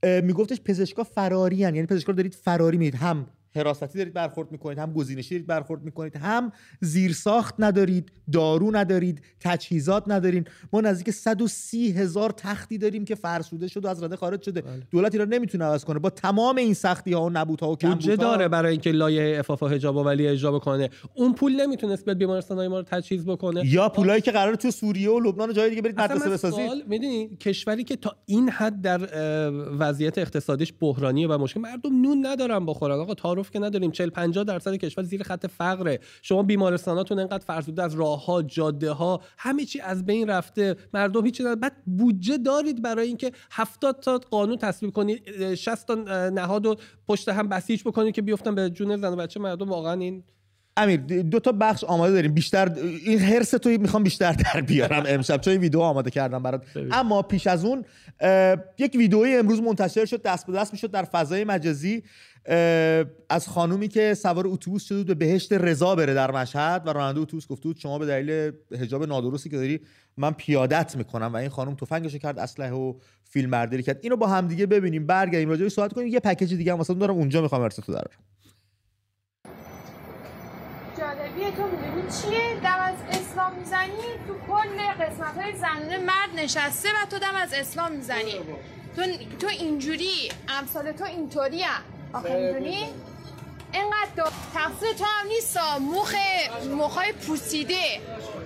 میگفتش 0.03 0.61
پزشکا 0.61 1.05
فراری 1.05 1.57
یعنی 1.57 1.87
پزشکا 1.87 2.13
دارید 2.13 2.35
فراری 2.35 2.79
می‌دید. 2.79 2.95
هم 2.95 3.27
حراستی 3.55 3.99
دارید 3.99 4.15
برخورد 4.15 4.53
می‌کنید 4.53 4.79
هم 4.79 4.93
گزینشی 4.93 5.35
دارید 5.35 5.47
برخورد 5.47 5.83
می‌کنید 5.83 6.17
هم 6.17 6.53
زیرساخت 6.81 7.55
ندارید 7.59 8.13
دارو 8.33 8.77
ندارید 8.77 9.23
تجهیزات 9.41 10.05
ندارین. 10.07 10.45
ما 10.73 10.81
نزدیک 10.81 11.11
130 11.11 11.93
هزار 11.93 12.31
تختی 12.31 12.79
داریم 12.79 13.05
که 13.05 13.15
فرسوده 13.15 13.69
شد 13.69 13.85
و 13.85 13.89
از 13.89 14.03
رده 14.03 14.17
خارج 14.17 14.43
شده. 14.43 14.61
بله. 14.61 14.83
دولت 14.91 15.13
ایران 15.13 15.29
نمی‌تونه 15.29 15.65
عوض 15.65 15.85
کنه. 15.85 15.99
با 15.99 16.11
تمام 16.11 16.57
این 16.57 16.75
سختی 16.75 17.13
ها 17.13 17.25
و 17.25 17.31
نبودها 17.31 17.71
و 17.71 17.77
بودجه 17.77 18.17
داره 18.17 18.49
برای 18.49 18.71
اینکه 18.71 18.91
لایه 18.93 19.39
افاف 19.39 19.63
و 19.63 19.69
حجاب 19.69 19.97
و 19.97 20.03
ولی 20.03 20.27
اجرا 20.27 20.53
بکنه. 20.53 20.91
اون 21.15 21.35
پول 21.35 21.61
نمی‌تونست 21.61 22.05
بیاد 22.05 22.19
بیمارستان 22.19 22.59
های 22.59 22.69
ما 22.69 22.79
رو 22.79 22.85
تجهیز 22.85 23.25
بکنه. 23.25 23.67
یا 23.67 23.89
پولایی 23.89 24.23
که 24.23 24.31
قرار 24.31 24.55
تو 24.55 24.71
سوریه 24.71 25.11
و 25.11 25.21
لبنان 25.21 25.51
و 25.51 25.53
جای 25.53 25.71
دیگه 25.71 25.83
برید 25.83 26.01
مدرسه 26.01 26.31
بسازید. 26.31 26.71
می‌دونی 26.87 27.37
کشوری 27.37 27.85
که 27.85 27.97
تا 27.97 28.17
این 28.27 28.49
حد 28.49 28.81
در 28.81 29.01
وضعیت 29.79 30.19
اقتصادیش 30.19 30.73
بحرانیه 30.81 31.29
و 31.29 31.39
مشکل 31.39 31.61
مردم 31.61 32.01
نون 32.01 32.27
ندارن 32.27 32.67
بخورن. 32.67 33.01
آقا 33.01 33.15
تعارف 33.41 33.51
که 33.51 33.59
نداریم 33.59 33.91
40 33.91 34.11
50 34.11 34.45
درصد 34.45 34.75
کشور 34.75 35.05
زیر 35.05 35.23
خط 35.23 35.47
فقره. 35.47 36.01
شما 36.23 36.43
بیمارستاناتون 36.43 37.19
انقدر 37.19 37.45
فرسوده 37.45 37.83
از 37.83 37.95
راه 37.95 38.25
ها 38.25 38.43
جاده 38.43 38.91
ها 38.91 39.21
همه 39.39 39.65
چی 39.65 39.81
از 39.81 40.07
بین 40.07 40.31
رفته. 40.31 40.77
مردم 40.95 41.25
هیچ 41.25 41.43
بعد 41.43 41.73
بودجه 41.87 42.39
دارید 42.39 42.83
برای 42.83 43.07
اینکه 43.07 43.33
70 43.51 44.01
تا 44.01 44.19
قانون 44.31 44.59
تصویب 44.59 44.93
کنید 44.93 45.55
60 45.55 45.87
تا 45.87 45.95
نهاد 46.31 46.67
و 46.67 46.77
پشت 47.09 47.29
هم 47.29 47.49
بسیج 47.49 47.83
بکنید 47.83 48.15
که 48.15 48.23
بیفتن 48.23 48.55
به 48.55 48.71
جون 48.71 48.97
زن 48.97 49.13
و 49.13 49.17
بچه. 49.17 49.41
مردم 49.41 49.69
واقعا 49.69 49.93
این 49.93 50.25
امیر 50.83 51.01
دو 51.23 51.41
تا 51.41 51.53
بخش 51.53 51.85
آماده 51.85 52.13
داریم. 52.13 52.35
بیشتر 52.35 52.73
این 53.05 53.19
هرس 53.19 53.51
تو 53.51 53.71
می‌خوام 53.71 54.03
بیشتر 54.03 54.33
در 54.33 54.61
بیارم 54.61 55.05
امشب. 55.07 55.41
چون 55.41 55.53
این 55.53 55.61
ویدیو 55.61 55.81
آماده 55.81 56.11
کردم 56.11 56.43
برات. 56.43 56.63
اما 56.93 57.23
پیش 57.23 57.47
از 57.47 57.65
اون 57.65 57.85
یک 58.79 58.95
ویدئوی 58.95 59.37
امروز 59.37 59.61
منتشر 59.61 60.05
شد 60.05 60.23
دست 60.23 60.47
به 60.47 60.53
دست 60.53 60.73
می‌شد 60.73 60.91
در 60.91 61.03
فضای 61.03 61.45
مجازی. 61.45 62.03
از 63.29 63.49
خانومی 63.49 63.89
که 63.89 64.15
سوار 64.15 64.47
اتوبوس 64.47 64.85
شده 64.85 65.05
به 65.05 65.15
بهشت 65.15 65.53
رضا 65.53 65.95
بره 65.95 66.15
در 66.15 66.31
مشهد 66.31 66.83
و 66.87 66.93
راننده 66.93 67.21
اتوبوس 67.21 67.47
گفته 67.47 67.63
بود 67.63 67.77
شما 67.77 67.99
به 67.99 68.07
دلیل 68.07 68.53
حجاب 68.81 69.05
نادرستی 69.05 69.51
که 69.51 69.57
داری 69.57 69.81
من 70.17 70.31
پیادت 70.31 70.97
می‌کنم 70.97 71.31
و 71.33 71.37
این 71.37 71.49
خانم 71.49 71.75
تفنگش 71.75 72.15
کرد 72.15 72.39
اسلحه 72.39 72.73
و 72.73 72.95
فیلم 73.25 73.51
برداری 73.51 73.83
کرد. 73.83 73.99
اینو 74.03 74.17
با 74.17 74.27
هم 74.27 74.49
دیگه 74.49 74.67
ببینیم. 74.67 75.07
برگردیم 75.07 75.49
راجع 75.49 75.63
به 75.63 75.69
صحبت 75.69 75.93
کنیم. 75.93 76.07
یه 76.07 76.21
پکیج 76.21 76.55
دیگه 76.55 76.73
هم 76.73 76.79
واسه 76.79 76.95
دارم. 76.95 77.15
اونجا 77.15 77.43
می‌خوام 77.43 77.63
ارتباط 77.63 77.87
دارم 77.87 78.11
جالبیه 81.21 81.51
تو 81.51 81.63
می‌دونی 81.63 82.03
چیه؟ 82.23 82.61
دم 82.61 82.79
از 82.81 82.95
اسلام 83.11 83.55
می‌زنی 83.55 84.03
تو 84.27 84.35
کل 84.49 84.79
قسمت 85.05 85.35
های 85.35 85.57
زنونه 85.57 85.99
مرد 85.99 86.31
نشسته 86.35 86.89
و 86.89 87.07
تو 87.11 87.19
دم 87.19 87.35
از 87.35 87.55
اسلام 87.55 87.93
می‌زنی. 87.93 88.35
تو, 88.97 89.03
تو 89.41 89.47
اینجوری 89.47 90.33
امثال 90.49 90.93
تو 90.93 91.05
اینطوری 91.05 91.65
آخه 92.13 92.37
می‌دونی؟ 92.37 92.87
اینقدر 93.73 94.33
تقصیر 94.55 94.93
تو 94.93 95.05
هم 95.05 95.27
نیست 95.27 95.59
موخ 95.81 96.15
مخای 96.71 97.13
پوسیده 97.13 98.01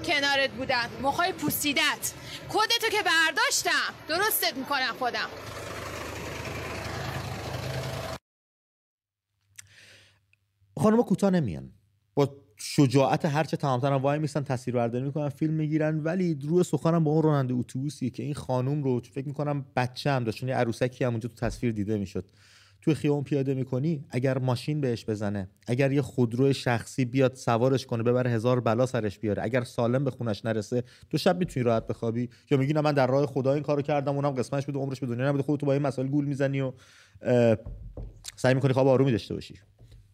کنارت 0.05 0.51
بودن. 0.51 0.89
مخای 1.03 1.33
پوسیدت. 1.33 2.13
کدتو 2.49 2.89
که 2.91 3.03
برداشتم. 3.03 3.95
درستت 4.09 4.57
می‌کنم 4.57 4.95
خودم. 4.99 5.29
خانم 10.79 11.03
کوتاه 11.03 11.31
نمیان. 11.31 11.73
با 12.15 12.44
شجاعت 12.57 13.25
هرچه 13.25 13.57
تمامتر 13.57 13.93
هم 13.93 14.03
وای 14.03 14.19
میستن 14.19 14.43
تصویر 14.43 14.77
برداری 14.77 15.05
می‌کنن 15.05 15.29
فیلم 15.29 15.55
می‌گیرن. 15.55 16.01
ولی 16.05 16.39
روی 16.43 16.65
سخنم 16.65 17.05
با 17.05 17.11
اون 17.11 17.23
راننده 17.23 17.55
اتوبوسی 17.55 18.11
که 18.11 18.23
این 18.23 18.35
خانم 18.35 18.83
رو 18.83 19.01
فکر 19.01 19.27
می‌کنم 19.27 19.65
بچه 19.77 20.11
هم 20.11 20.25
داشت 20.25 20.39
چون 20.39 20.51
عروسکی 20.51 21.05
هم 21.05 21.11
اونجا 21.11 21.29
تو 21.29 21.35
تصویر 21.35 21.73
دیده 21.73 21.99
می‌شد. 21.99 22.25
توی 22.83 22.95
خیابون 22.95 23.25
پیاده 23.25 23.55
می‌کنی 23.55 24.05
اگر 24.11 24.39
ماشین 24.39 24.81
بهش 24.81 25.05
بزنه 25.05 25.49
اگر 25.67 25.93
یه 25.93 26.03
خودرو 26.03 26.53
شخصی 26.53 27.05
بیاد 27.05 27.35
سوارش 27.35 27.87
کنه 27.87 28.03
ببره 28.03 28.31
هزار 28.31 28.61
بلا 28.61 28.87
سرش 28.87 29.19
بیاره 29.19 29.43
اگر 29.43 29.65
سالم 29.65 30.05
به 30.05 30.11
خونش 30.11 30.45
نرسه 30.45 30.85
تو 31.11 31.19
شب 31.19 31.39
می‌تونی 31.39 31.65
راحت 31.65 31.87
بخوابی. 31.87 32.29
یا 32.51 32.59
میگی 32.59 32.73
نه 32.73 32.81
من 32.81 32.93
در 32.93 33.07
راه 33.07 33.27
خدا 33.27 33.53
این 33.53 33.63
کارو 33.63 33.83
کردم 33.83 34.15
اونم 34.15 34.31
قسمتش 34.31 34.67
بود 34.67 34.77
عمرش 34.77 35.01
به 35.01 35.07
دنیا 35.07 35.29
نبوده 35.29 35.43
خودت 35.43 35.65
با 35.65 35.73
این 35.73 35.83
مسائل 35.83 36.09
گول 36.09 36.25
می‌زنی 36.25 36.61
و 36.61 36.73
سعی 38.37 38.55
می‌کنی 38.55 38.73
خواب 38.73 38.87
آرومی 38.87 39.13
داشته 39.13 39.35
باشی. 39.35 39.55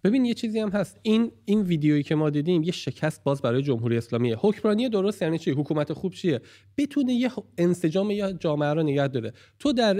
ببین 0.04 0.24
یه 0.24 0.34
چیزی 0.34 0.58
هم 0.58 0.68
هست. 0.68 0.98
این 1.02 1.32
این 1.44 1.60
ویدیویی 1.60 2.02
که 2.02 2.14
ما 2.14 2.30
دیدیم 2.30 2.62
یه 2.62 2.72
شکست 2.72 3.24
باز 3.24 3.42
برای 3.42 3.62
جمهوری 3.62 3.96
اسلامیه 3.96 4.36
حکمرانی 4.40 4.88
درست 4.88 5.22
یعنی 5.22 5.38
چی؟ 5.38 5.50
حکومت 5.50 5.92
خوب 5.92 6.12
چیه؟ 6.12 6.40
بتونه 6.78 7.12
یه 7.12 7.30
انسجام 7.58 8.10
یا 8.10 8.32
جامعه 8.32 8.74
رو 8.74 8.82
نگه 8.82 9.08
داره. 9.08 9.32
تو 9.58 9.72
در 9.72 9.96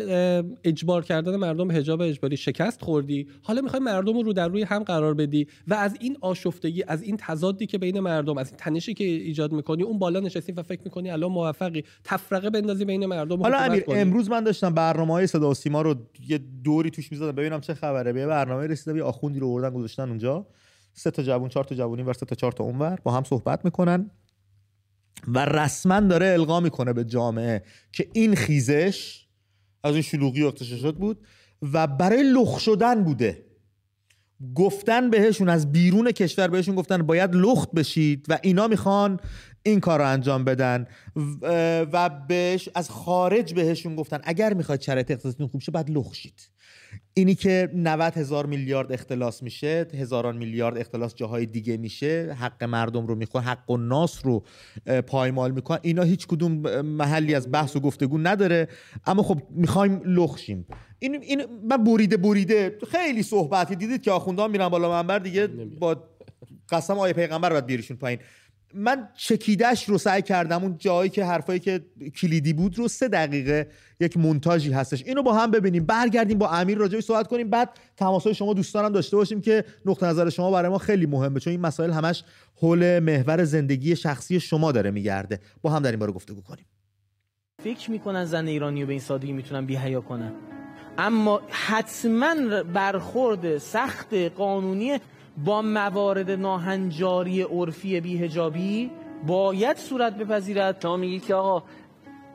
اجبار 0.65 1.05
کردن 1.05 1.37
مردم 1.37 1.69
به 1.69 1.75
حجاب 1.75 2.01
اجباری 2.01 2.37
شکست 2.37 2.83
خوردی. 2.83 3.29
حالا 3.43 3.63
می‌خوای 3.63 3.83
مردم 3.83 4.19
رو 4.19 4.33
در 4.33 4.49
روی 4.49 4.63
هم 4.63 4.83
قرار 4.83 5.15
بدی 5.15 5.47
و 5.69 5.75
از 5.75 5.97
این 6.01 6.17
آشفتگی 6.21 6.85
از 6.89 7.03
این 7.03 7.17
تضادی 7.17 7.67
که 7.67 7.79
بین 7.79 8.01
مردم 8.01 8.39
از 8.39 8.49
این 8.49 8.57
تنشی 8.57 8.95
که 8.95 9.05
ایجاد 9.05 9.53
می‌کنی 9.53 9.83
اون 9.83 9.99
بالا 9.99 10.21
نشستی 10.21 10.53
و 10.53 10.63
فکر 10.63 10.81
می‌کنی 10.85 11.11
الان 11.11 11.33
موفقی. 11.33 11.85
تفرقه 12.05 12.51
بندازی 12.51 12.85
بین 12.85 13.07
مردم 13.07 13.43
حالا 13.43 13.59
امیر 13.59 13.85
امروز 13.89 14.31
من 14.31 14.45
داشتم 14.45 14.75
برنامه‌های 14.75 15.27
صدا 15.27 15.51
و 15.51 15.55
سیما 15.55 15.83
رو 15.83 15.95
یه 16.29 16.41
دوری 16.65 16.91
توش 16.91 17.13
می‌زدم. 17.13 17.33
ببینم 17.33 17.61
چه 17.61 17.75
خبره. 17.75 18.13
به 18.13 18.27
برنامه 18.27 18.67
رسیدم 18.67 18.97
یه 18.97 19.03
آخوندی 19.03 19.41
رو 19.41 19.49
آوردن 19.49 19.71
گذاشتن 19.91 20.09
اونجا. 20.09 20.47
سه 20.93 21.11
تا 21.11 21.23
جوون 21.23 21.49
چهار 21.49 21.65
تا 21.65 21.75
جوونی 21.75 22.03
و 22.03 22.13
سه 22.13 22.27
تا 22.27 22.35
چهار 22.35 22.53
تا 22.53 22.65
اونور 22.65 22.99
با 23.05 23.13
هم 23.13 23.25
صحبت 23.25 23.65
می‌کنن 23.65 24.11
و 25.29 25.45
رسما 25.45 26.01
داره 26.01 26.27
القا 26.27 26.61
می‌کنه 26.61 26.93
به 26.93 27.05
جامعه 27.05 27.63
که 27.93 28.09
این 28.13 28.35
خیزش 28.35 29.27
از 29.85 29.95
این 29.95 30.03
شلوغی 30.03 30.43
و 30.43 30.47
اقتشاشات 30.47 30.95
بود 30.95 31.27
و 31.73 31.87
برای 31.87 32.23
لخ 32.23 32.59
شدن 32.59 33.05
بوده. 33.05 33.47
گفتن 34.55 35.11
بهشون 35.11 35.49
از 35.49 35.73
بیرون 35.73 36.13
کشور 36.13 36.49
بهشون 36.49 36.75
گفتن 36.75 37.03
باید 37.03 37.35
لخت 37.35 37.71
بشید 37.71 38.27
و 38.29 38.39
اینا 38.43 38.69
می‌خوان 38.69 39.21
این 39.63 39.81
کار 39.81 39.99
رو 39.99 40.09
انجام 40.09 40.45
بدن. 40.45 40.87
و 41.93 42.11
بهش 42.29 42.69
از 42.75 42.91
خارج 42.91 43.55
بهشون 43.55 43.97
گفتن 43.97 44.21
اگر 44.25 44.55
می‌خواید 44.55 44.81
شرایط 44.81 45.11
اقتصادیتون 45.11 45.49
خوب 45.49 45.61
شه 45.61 45.73
باید 45.73 45.91
لخ 45.91 46.15
شید. 46.15 46.41
اینی 47.15 47.35
که 47.35 47.71
90 47.75 48.17
هزار 48.17 48.47
میلیارد 48.47 48.93
اختلاس 48.93 49.43
میشه 49.43 49.87
هزاران 49.95 50.37
میلیارد 50.37 50.79
اختلاس 50.79 51.15
جاهای 51.15 51.47
دیگه 51.47 51.77
میشه 51.77 52.37
حق 52.41 52.65
مردم 52.65 53.07
رو 53.07 53.15
می‌خواد 53.15 53.45
حق 53.45 53.71
و 53.71 53.77
ناس 53.77 54.27
رو 54.27 54.45
پایمال 55.07 55.51
می‌کنن 55.51 55.79
اینا 55.83 56.03
هیچ 56.03 56.27
کدوم 56.27 56.81
محلی 56.81 57.35
از 57.35 57.53
بحث 57.53 57.77
و 57.77 57.81
گفتگو 57.81 58.19
نداره 58.19 58.69
اما 59.07 59.23
خب 59.23 59.43
می‌خوایم 59.51 60.01
لخشیم 60.05 60.67
این 60.99 61.23
این 61.23 61.45
من 61.71 61.85
بریده 61.85 62.17
بریده 62.17 62.79
خیلی 62.91 63.23
صحبتی 63.23 63.77
دیدید 63.77 64.03
که 64.03 64.11
آخوندان 64.11 64.51
میرن 64.51 64.69
بالا 64.69 64.91
منبر 64.91 65.19
دیگه 65.19 65.47
با 65.47 65.97
قسم 66.71 66.99
آیه 66.99 67.13
پیغمبر 67.13 67.51
باید 67.51 67.67
بیریشون 67.67 67.97
پایین. 67.97 68.19
من 68.75 69.09
چکیدش 69.17 69.89
رو 69.89 69.99
سعی 69.99 70.23
کردم 70.23 70.63
اون 70.63 70.79
جایی 70.79 71.11
که 71.11 71.25
حرفایی 71.25 71.61
که 71.61 71.81
کلیدی 72.21 72.53
بود 72.53 72.79
رو 72.79 72.89
سه 72.89 73.09
دقیقه 73.09 73.71
یک 74.01 74.17
مونتاژی 74.17 74.73
هستش. 74.73 75.03
اینو 75.07 75.23
با 75.23 75.33
هم 75.33 75.51
ببینیم. 75.51 75.87
برگردیم 75.87 76.39
با 76.39 76.51
امیر 76.51 76.79
راجعش 76.79 77.05
صحبت 77.05 77.27
کنیم. 77.27 77.51
بعد 77.51 77.71
تماسای 77.97 78.35
شما 78.35 78.55
دوستانم 78.55 78.89
داشته 78.89 79.17
باشیم 79.17 79.41
که 79.41 79.65
نقطه 79.87 80.07
نظر 80.07 80.31
شما 80.31 80.51
برای 80.51 80.71
ما 80.71 80.79
خیلی 80.79 81.07
مهمه 81.07 81.41
چون 81.41 81.51
این 81.51 81.61
مسائل 81.61 81.91
همش 81.91 82.25
حول 82.57 82.99
محور 82.99 83.45
زندگی 83.45 83.97
شخصی 83.97 84.41
شما 84.41 84.73
داره 84.73 84.91
میگرده. 84.91 85.41
با 85.63 85.71
هم 85.71 85.83
در 85.83 85.91
این 85.91 85.99
باره 86.01 86.13
گفتگو 86.13 86.41
کنیم. 86.41 86.67
فکر 87.63 87.91
می‌کنن 87.91 88.25
زن 88.25 88.47
ایرانی 88.47 88.81
رو 88.81 88.87
به 88.87 88.93
این 88.93 89.01
سادگی 89.01 89.33
می‌تونن 89.33 89.67
بیهیا 89.67 90.01
کنن. 90.01 90.33
اما 90.99 91.41
حتما 91.49 92.63
برخورد 92.63 93.59
سخت 93.59 94.15
قانونی 94.15 94.99
با 95.45 95.63
موارد 95.63 96.31
ناهنجاری 96.31 97.43
عرفی 97.43 98.01
بیهجابی 98.01 98.91
باید 99.27 99.77
صورت 99.77 100.17
بپذیرد. 100.17 100.81
شما 100.83 100.97
میگی 100.97 101.21
که 101.21 101.35
آقا 101.35 101.67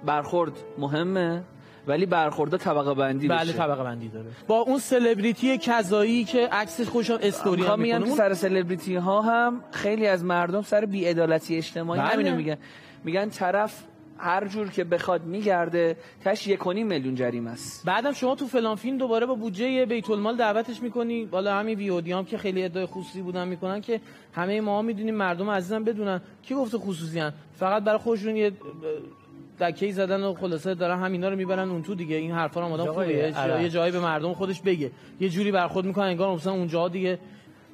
برخورد 0.06 0.52
مهمه 0.78 1.44
ولی 1.88 2.06
برخورد 2.06 2.58
طبقه 2.58 2.94
بندی 2.94 3.28
بله 3.28 3.54
طبقه 3.54 3.84
بندی 3.84 4.08
داره. 4.08 4.28
با 4.48 4.60
اون 4.60 4.80
سلبریتی 4.80 5.58
کذایی 5.58 6.24
که 6.24 6.48
عکسش 6.48 6.88
خوشم 6.88 7.18
استوری 7.22 7.64
هم 7.64 7.80
میگن 7.80 8.06
سر 8.06 8.34
سلبریتی 8.34 8.96
ها 8.96 9.22
هم 9.22 9.62
خیلی 9.72 10.08
از 10.08 10.24
مردم 10.24 10.62
سر 10.62 10.86
بی‌عدالتی 10.86 11.58
اجتماعی 11.58 12.02
بله. 12.02 12.10
همینو 12.10 12.36
میگن. 12.36 12.58
میگن 13.04 13.30
طرف 13.30 13.84
هر 14.18 14.48
جور 14.48 14.70
که 14.70 14.84
بخواد 14.84 15.24
میگرده 15.24 15.98
تش 16.24 16.48
یک 16.48 16.68
میلیون 16.68 17.16
جریمه 17.16 17.52
است. 17.52 17.86
بعدم 17.86 18.12
شما 18.12 18.36
تو 18.36 18.48
فلان 18.48 18.76
فیلم 18.76 18.98
دوباره 18.98 19.26
با 19.26 19.36
بودجه 19.36 19.86
بیت 19.86 20.10
المال 20.10 20.38
دعوتش 20.38 20.82
می‌کنی. 20.82 21.26
بالا 21.26 21.56
همین 21.56 21.78
ویودی 21.78 22.12
هم 22.12 22.26
که 22.26 22.38
خیلی 22.38 22.64
ادعای 22.64 22.86
خصوصی 22.86 23.22
بودن 23.22 23.48
می‌کنن 23.48 23.82
که 23.82 24.02
همه 24.34 24.62
ما 24.62 24.82
می‌دونیم 24.82 25.16
مردم 25.16 25.50
عزیزم 25.50 25.84
بدونن. 25.84 26.22
کی 26.44 26.56
گفته 26.56 26.78
خصوصی 26.78 27.20
هن؟ 27.20 27.34
فقط 27.54 27.84
برای 27.84 27.98
خودشون 27.98 28.36
یه 28.36 28.52
دکی 29.62 29.92
زدن 29.92 30.24
و 30.24 30.34
خلاصه 30.34 30.76
دارن 30.76 31.00
همینا 31.00 31.30
رو 31.30 31.36
می‌برن 31.36 31.70
اون 31.70 31.84
تو 31.84 31.96
دیگه. 31.96 32.16
این 32.16 32.32
حرفا 32.32 32.62
رو 32.62 32.74
آدم 32.74 32.92
خوبه. 32.92 33.34
یه 33.62 33.70
جایی 33.70 33.92
به 33.92 34.00
مردم 34.00 34.34
خودش 34.34 34.62
بگه. 34.62 34.92
یه 35.20 35.30
جوری 35.30 35.52
برخورد 35.52 35.86
می‌کنن 35.86 36.06
انگار 36.06 36.36
مثلا 36.36 36.54
اونجا 36.54 36.88
دیگه. 36.88 37.20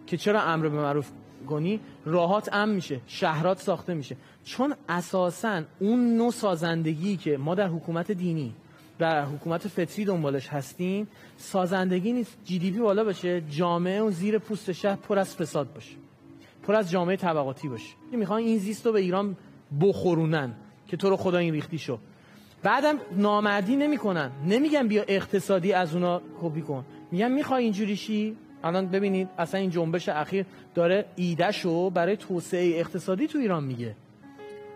که 0.07 0.17
چرا 0.17 0.41
امر 0.41 0.69
به 0.69 0.77
معروف 0.77 1.10
کنی 1.45 1.79
راهات 2.05 2.50
امن 2.53 2.75
میشه 2.75 3.01
شهرات 3.07 3.60
ساخته 3.60 3.93
میشه. 3.93 4.17
چون 4.43 4.75
اساسا 4.89 5.62
اون 5.79 6.17
نوع 6.17 6.31
سازندگی 6.31 7.17
که 7.17 7.38
ما 7.38 7.55
در 7.55 7.67
حکومت 7.67 8.12
دینی 8.12 8.53
در 9.00 9.25
حکومت 9.25 9.67
فطری 9.67 10.05
دنبالش 10.05 10.48
هستیم 10.48 11.07
سازندگی 11.38 12.13
نیست 12.13 12.38
جی 12.45 12.60
دی 12.60 12.71
پی 12.71 12.79
بالا 12.79 13.03
باشه 13.03 13.41
جامعه 13.41 14.00
اون 14.00 14.12
زیر 14.12 14.38
پوست 14.38 14.71
شهر 14.71 14.95
پر 14.95 15.19
از 15.19 15.36
فساد 15.36 15.74
باشه. 15.74 15.95
پر 16.63 16.75
از 16.75 16.91
جامعه 16.91 17.15
طبقاتی 17.15 17.67
باشه. 17.67 17.95
می‌خوان 18.12 18.39
این 18.39 18.57
زیست 18.57 18.86
رو 18.86 18.91
به 18.91 19.00
ایران 19.00 19.38
بخورونن 19.81 20.53
که 20.88 20.98
تو 20.98 21.10
رو 21.10 21.17
خدا 21.17 21.38
این 21.38 21.53
ریختی 21.53 21.77
شو. 21.77 21.98
بعدم 22.63 22.98
نامردی 23.17 23.75
نمی‌کنن. 23.75 24.31
نمیگن 24.45 24.88
بیا 24.88 25.03
اقتصادی 25.07 25.74
از 25.74 25.93
اونا 25.93 26.21
کپی 26.41 26.62
کن. 26.62 26.86
میگن 27.12 27.31
می‌خوای 27.31 27.63
اینجوری 27.63 27.95
شی؟ 27.98 28.38
الان 28.63 28.88
ببینید 28.88 29.30
اصلا 29.38 29.60
این 29.60 29.70
جنبش 29.70 30.10
اخیر 30.10 30.46
داره 30.75 31.06
ایدهشو 31.15 31.89
برای 31.89 32.18
توسعه 32.18 32.80
اقتصادی 32.80 33.27
تو 33.27 33.39
ایران 33.39 33.63
میگه. 33.63 33.96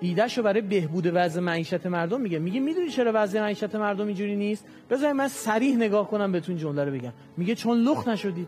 ایدهشو 0.02 0.44
برای 0.44 0.62
بهبود 0.62 1.12
وضع 1.14 1.42
معیشت 1.42 1.86
مردم 1.86 2.22
میگه. 2.22 2.40
میگه 2.40 2.60
می‌دونی 2.60 2.90
چرا 2.90 3.12
وضع 3.16 3.42
معیشت 3.42 3.76
مردم 3.76 4.08
اینجوری 4.08 4.36
نیست؟ 4.36 4.66
بذارید 4.90 5.16
من 5.16 5.28
سریح 5.28 5.76
نگاه 5.76 6.10
کنم 6.10 6.32
بهتون 6.32 6.58
جمله 6.58 6.84
رو 6.84 6.92
بگم. 6.92 7.14
میگه 7.38 7.56
چون 7.56 7.78
لخ 7.78 8.08
نشدید. 8.08 8.48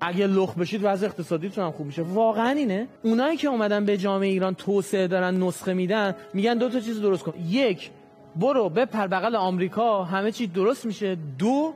اگه 0.00 0.26
لخ 0.26 0.54
بشید 0.54 0.80
وضع 0.84 1.06
اقتصادیتون 1.06 1.64
هم 1.64 1.70
خوب 1.70 1.86
میشه. 1.86 2.02
واقعا 2.02 2.50
اینه. 2.50 2.88
اونایی 3.02 3.36
که 3.36 3.48
اومدن 3.48 3.84
به 3.84 3.96
جامعه 3.96 4.28
ایران 4.28 4.54
توسعه 4.54 5.06
دارن 5.06 5.42
نسخه 5.42 5.74
میدن 5.74 6.14
میگن 6.34 6.54
دو 6.54 6.68
تا 6.68 6.80
چیز 6.80 7.00
درست 7.00 7.22
کن. 7.22 7.34
یک 7.48 7.90
برو 8.36 8.68
بپر 8.68 9.06
بغل 9.06 9.36
آمریکا 9.36 10.04
همه 10.04 10.32
چی 10.32 10.46
درست 10.46 10.86
میشه. 10.86 11.16
دو 11.38 11.74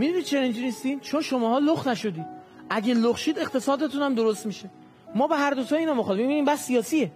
می‌دونید 0.00 0.24
چرا 0.24 0.40
اینجوری 0.40 0.64
نیستین؟ 0.64 1.00
چون 1.00 1.22
شماها 1.22 1.58
لخ 1.58 1.86
نشدید 1.86 2.26
اگه 2.70 2.94
لخ 2.94 3.18
شید 3.18 3.38
اقتصادتون 3.38 4.02
هم 4.02 4.14
درست 4.14 4.46
میشه. 4.46 4.70
ما 5.14 5.26
به 5.26 5.36
هر 5.36 5.50
دو 5.50 5.64
تا 5.64 5.76
اینا 5.76 5.94
مخالفیم. 5.94 6.28
این 6.28 6.44
بس 6.44 6.64
سیاسیه. 6.66 7.10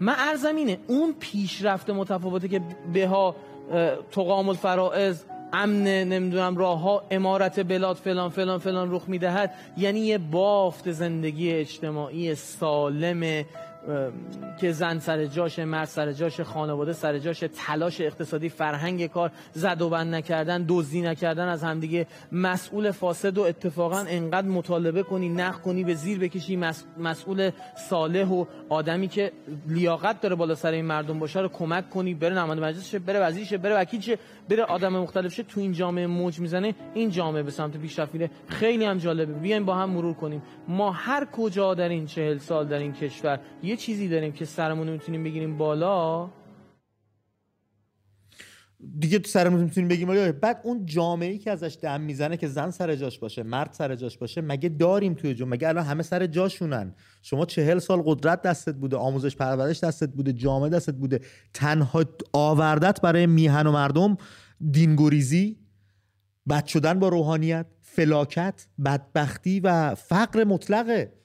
من 0.00 0.14
ارزم 0.18 0.56
اینه 0.56 0.78
اون 0.86 1.14
پیشرفت 1.20 1.90
متفاوته 1.90 2.48
که 2.48 2.60
بها 2.94 3.36
تقام 4.10 4.48
الفرائض 4.48 5.22
امن 5.52 5.84
نمی‌دونم 5.84 6.56
راه 6.56 6.80
ها 6.80 7.02
امارت 7.10 7.60
بلاد 7.60 7.96
فلان 7.96 8.30
فلان 8.30 8.58
فلان 8.58 8.92
رخ 8.92 9.02
می‌دهد 9.08 9.54
یعنی 9.76 10.00
یه 10.00 10.18
بافت 10.18 10.90
زندگی 10.90 11.52
اجتماعی 11.52 12.34
سالم 12.34 13.44
که 14.60 14.72
زن 14.72 14.98
سر 14.98 15.24
جاش 15.24 15.58
مرد 15.58 15.88
سر 15.88 16.12
جاش 16.12 16.40
خانواده 16.40 16.92
سر 16.92 17.18
جاش 17.18 17.44
تلاش 17.56 18.00
اقتصادی 18.00 18.48
فرهنگ 18.48 19.06
کار 19.06 19.30
زد 19.52 19.82
و 19.82 19.88
بند 19.88 20.14
نکردن 20.14 20.64
دزدی 20.68 21.00
نکردن 21.00 21.48
از 21.48 21.64
همدیگه 21.64 22.06
مسئول 22.32 22.90
فاسد 22.90 23.38
و 23.38 23.42
اتفاقا 23.42 23.98
انقدر 23.98 24.48
مطالبه 24.48 25.02
کنی 25.02 25.28
نخ 25.28 25.60
کنی 25.60 25.84
به 25.84 25.94
زیر 25.94 26.18
بکشی 26.18 26.58
مسئول 26.98 27.50
صالح 27.88 28.28
و 28.28 28.44
آدمی 28.68 29.08
که 29.08 29.32
لیاقت 29.68 30.20
داره 30.20 30.34
بالا 30.34 30.54
سر 30.54 30.70
این 30.70 30.84
مردم 30.84 31.18
باشه 31.18 31.40
رو 31.40 31.48
کمک 31.48 31.90
کنی 31.90 32.14
بره 32.14 32.34
نماینده 32.34 32.66
مجلس 32.66 32.88
شه 32.88 32.98
بره 32.98 33.20
وزیر 33.20 33.44
شه 33.44 33.58
بره 33.58 33.74
وکیل 33.74 34.00
شه 34.00 34.18
بره 34.48 34.64
آدم 34.64 34.92
مختلف 34.92 35.34
شه 35.34 35.42
تو 35.42 35.60
این 35.60 35.72
جامعه 35.72 36.06
موج 36.06 36.38
می‌زنه 36.38 36.74
این 36.94 37.10
جامعه 37.10 37.42
به 37.42 37.50
سمت 37.50 37.76
پیشرفت 37.76 38.14
میره 38.14 38.30
خیلی 38.48 38.84
هم 38.84 38.98
جالبه. 38.98 39.32
بیایم 39.32 39.64
با 39.64 39.74
هم 39.74 39.90
مرور 39.90 40.14
کنیم. 40.14 40.42
ما 40.68 40.90
هر 40.90 41.24
کجا 41.24 41.74
در 41.74 41.88
این 41.88 42.06
چهل 42.06 42.38
سال 42.38 42.66
در 42.68 42.78
این 42.78 42.92
کشور 42.92 43.40
یه 43.62 43.77
چیزی 43.78 44.08
داریم 44.08 44.32
که 44.32 44.44
سرمون 44.44 44.90
می‌تونیم 44.90 45.24
بگیریم 45.24 45.58
بالا؟ 45.58 46.30
دیگه 48.98 49.18
تو 49.18 49.28
سرمون 49.28 49.60
می‌تونیم 49.60 49.88
بگیم 49.88 50.08
بالا. 50.08 50.32
بعد 50.32 50.60
اون 50.64 50.86
جامعه 50.86 51.30
ای 51.30 51.38
که 51.38 51.50
ازش 51.50 51.78
دم 51.82 52.00
می‌زنه 52.00 52.36
که 52.36 52.48
زن 52.48 52.70
سر 52.70 52.96
جاش 52.96 53.18
باشه 53.18 53.42
مرد 53.42 53.72
سر 53.72 53.94
جاش 53.94 54.18
باشه 54.18 54.40
مگه 54.40 54.68
داریم 54.68 55.14
توی 55.14 55.34
جامعه؟ 55.34 55.54
مگه 55.54 55.68
الان 55.68 55.84
همه 55.84 56.02
سر 56.02 56.26
جاشونن؟ 56.26 56.94
شما 57.22 57.46
چهل 57.46 57.78
سال 57.78 58.02
قدرت 58.04 58.42
دستت 58.42 58.74
بوده 58.74 58.96
آموزش 58.96 59.36
پرورش 59.36 59.84
دستت 59.84 60.08
بوده 60.08 60.32
جامعه 60.32 60.70
دستت 60.70 60.94
بوده. 60.94 61.20
تنها 61.54 62.04
آوردت 62.32 63.00
برای 63.00 63.26
میهن 63.26 63.66
و 63.66 63.72
مردم 63.72 64.16
دینگوریزی 64.70 65.58
بد 66.48 66.66
شدن 66.66 66.98
با 66.98 67.08
روحانیت 67.08 67.66
فلاکت 67.80 68.66
بدبختی 68.84 69.60
و 69.60 69.94
فقر 69.94 70.44
مطلقه. 70.44 71.17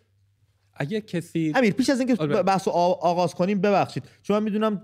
اگه 0.76 1.02
کسی 1.02 1.54
امیر 1.56 1.74
پیش 1.74 1.90
از 1.90 2.00
اینکه 2.00 2.16
آره. 2.20 2.44
بحث 2.44 2.68
آغاز 2.68 3.36
کنیم 3.36 3.62
ببخشید. 3.62 4.04
چون 4.22 4.38
من 4.38 4.44
می‌دونم 4.44 4.82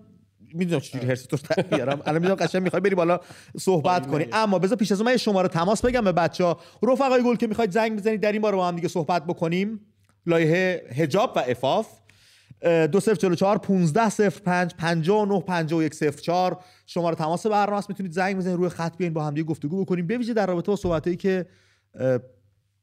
می‌دونم 0.53 0.81
چجوری 0.81 1.07
هرس 1.07 1.25
تو 1.25 1.37
در 1.37 1.63
بیارم. 1.63 2.01
الان 2.05 2.21
می‌دونم 2.21 2.35
قشنگ 2.35 2.61
می‌خوای 2.61 2.81
بری 2.81 2.95
بالا 2.95 3.19
صحبت 3.59 4.07
کنی. 4.07 4.25
اما 4.31 4.59
بذار 4.59 4.77
پیش 4.77 4.91
از 4.91 4.99
اون 4.99 5.05
من 5.05 5.11
یه 5.11 5.17
شماره 5.17 5.47
تماس 5.47 5.85
بگم 5.85 6.03
به 6.03 6.11
بچه 6.11 6.43
ها 6.43 6.59
رفقای 6.83 7.23
گل 7.23 7.35
که 7.35 7.47
می‌خواید 7.47 7.71
زنگ 7.71 7.97
بزنید 7.97 8.21
در 8.21 8.31
این 8.31 8.41
باره 8.41 8.55
با 8.55 8.67
هم 8.67 8.75
دیگه 8.75 8.87
صحبت 8.87 9.25
بکنیم. 9.25 9.79
لایحه 10.25 10.83
حجاب 10.97 11.33
و 11.35 11.39
افاف 11.39 11.87
دو 12.91 12.99
صفر 12.99 13.15
چلو 13.15 13.35
چهار 13.35 13.57
پونزده 13.57 14.09
صفر 14.09 14.39
پنج 14.39 14.73
پنجاه 14.73 15.21
و 15.21 15.25
نه 15.25 15.41
پنجاه 15.41 15.79
و 15.79 15.83
یک 15.83 15.93
صفر 15.93 16.21
چهار. 16.21 16.59
شماره 16.85 17.15
تماس 17.15 17.47
برنامه 17.47 17.77
است 17.77 17.89
می‌تونید 17.89 18.11
زنگ 18.11 18.37
بزنید 18.37 18.55
روی 18.55 18.69
خط 18.69 18.97
بیاین 18.97 19.13
با 19.13 19.23
هم 19.23 19.33
دیگه 19.33 19.47
گفتگو 19.47 19.85
بکنیم. 19.85 20.07
بویژه 20.07 20.33
در 20.33 20.45
رابطه 20.45 20.67
با 20.71 20.75
صحبتایی 20.75 21.15
که 21.15 21.45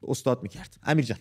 استاد 0.08 0.42
می‌کرد. 0.42 0.76
امیر 0.82 1.04
جان. 1.04 1.18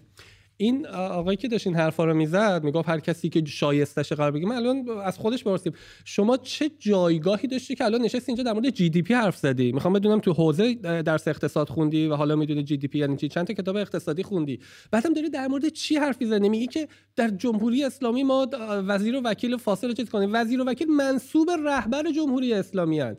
این 0.57 0.87
آقایی 0.87 1.37
که 1.37 1.47
داشت 1.47 1.67
این 1.67 1.75
حرفا 1.75 2.05
رو 2.05 2.13
می‌زد 2.13 2.61
می‌گفت 2.63 2.89
هر 2.89 2.99
کسی 2.99 3.29
که 3.29 3.45
شایستش 3.45 4.13
قرار 4.13 4.31
بگه 4.31 4.47
من 4.47 4.55
الان 4.55 4.89
از 5.03 5.17
خودش 5.17 5.43
بپرسیم 5.43 5.73
شما 6.05 6.37
چه 6.37 6.71
جایگاهی 6.79 7.47
داشتی 7.47 7.75
که 7.75 7.85
الان 7.85 8.01
نشستی 8.01 8.31
اینجا 8.31 8.43
در 8.43 8.53
مورد 8.53 8.69
جی 8.69 8.89
دی 8.89 9.01
پی 9.01 9.13
حرف 9.13 9.37
زدی؟ 9.37 9.71
می‌خوام 9.71 9.93
بدونم 9.93 10.19
تو 10.19 10.33
حوزه 10.33 10.73
درس 11.01 11.27
اقتصاد 11.27 11.69
خوندی 11.69 12.07
و 12.07 12.15
حالا 12.15 12.35
می‌دونی 12.35 12.63
جی 12.63 12.77
دی 12.77 12.87
پی 12.87 12.99
یعنی 12.99 13.17
چی؟ 13.17 13.27
چند 13.27 13.47
تا 13.47 13.53
کتاب 13.53 13.75
اقتصادی 13.75 14.23
خوندی؟ 14.23 14.59
بعدم 14.91 15.13
داری 15.13 15.29
در 15.29 15.47
مورد 15.47 15.67
چی 15.67 15.95
حرف 15.95 16.21
می‌زنی؟ 16.21 16.49
میگی 16.49 16.67
که 16.67 16.87
در 17.15 17.27
جمهوری 17.27 17.83
اسلامی 17.83 18.23
ما 18.23 18.47
وزیر 18.87 19.15
و 19.15 19.21
وکیل 19.21 19.57
فاصله 19.57 19.93
چیز 19.93 20.09
کنیم. 20.09 20.29
وزیر 20.33 20.61
و 20.61 20.63
وکیل 20.63 20.87
منصوب 20.87 21.49
رهبر 21.65 22.11
جمهوری 22.11 22.53
اسلامی 22.53 22.99
هستند. 22.99 23.17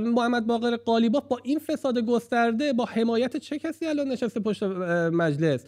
محمد 0.00 0.46
باقر 0.46 0.76
قالیباف 0.76 1.24
با 1.28 1.40
این 1.44 1.58
فساد 1.58 1.98
گسترده 1.98 2.72
با 2.72 2.84
حمایت 2.84 3.36
چه 3.36 3.58
کسی 3.58 3.86
الان 3.86 4.08
نشسته 4.08 4.40
پشت 4.40 4.62
مجلس؟ 4.62 5.64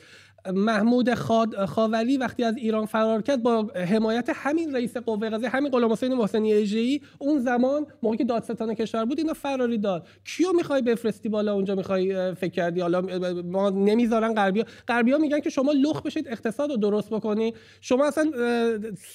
محمود 0.55 1.15
خاد 1.15 1.65
خاوری 1.65 2.17
وقتی 2.17 2.45
از 2.45 2.57
ایران 2.57 2.87
فرار 2.87 3.23
کرد 3.23 3.43
با 3.43 3.71
حمایت 3.75 4.31
همین 4.35 4.75
رئیس 4.75 4.97
قوه 4.97 5.29
قضاییه 5.29 5.49
همین 5.49 5.71
غلام 5.71 5.93
حسین 5.93 6.15
محسنی 6.15 6.53
اژه‌ای 6.53 7.01
اون 7.19 7.39
زمان 7.39 7.87
موقعی 8.03 8.19
که 8.19 8.25
دادستان 8.25 8.75
کشور 8.75 9.05
بود 9.05 9.19
اینا 9.19 9.33
فراری 9.33 9.79
داد. 9.79 10.07
کیو 10.25 10.53
می‌خوای 10.53 10.83
بفرستی 10.83 11.29
بالا 11.29 11.55
اونجا؟ 11.55 11.75
می‌خوای 11.75 12.35
فکر 12.35 12.51
کردی؟ 12.51 12.81
حالا 12.81 13.01
ما 13.45 13.71
نمی‌ذارن 13.71 14.35
غربیا 14.35 14.65
غربیا 14.89 15.19
میگن 15.19 15.41
که 15.41 15.51
شما 15.51 15.73
لخ 15.73 16.03
بشید 16.03 16.29
اقتصاد 16.29 16.71
رو 16.71 16.77
درست 16.77 17.11
بکنی. 17.11 17.55
شما 17.81 18.07
اصلا 18.07 18.31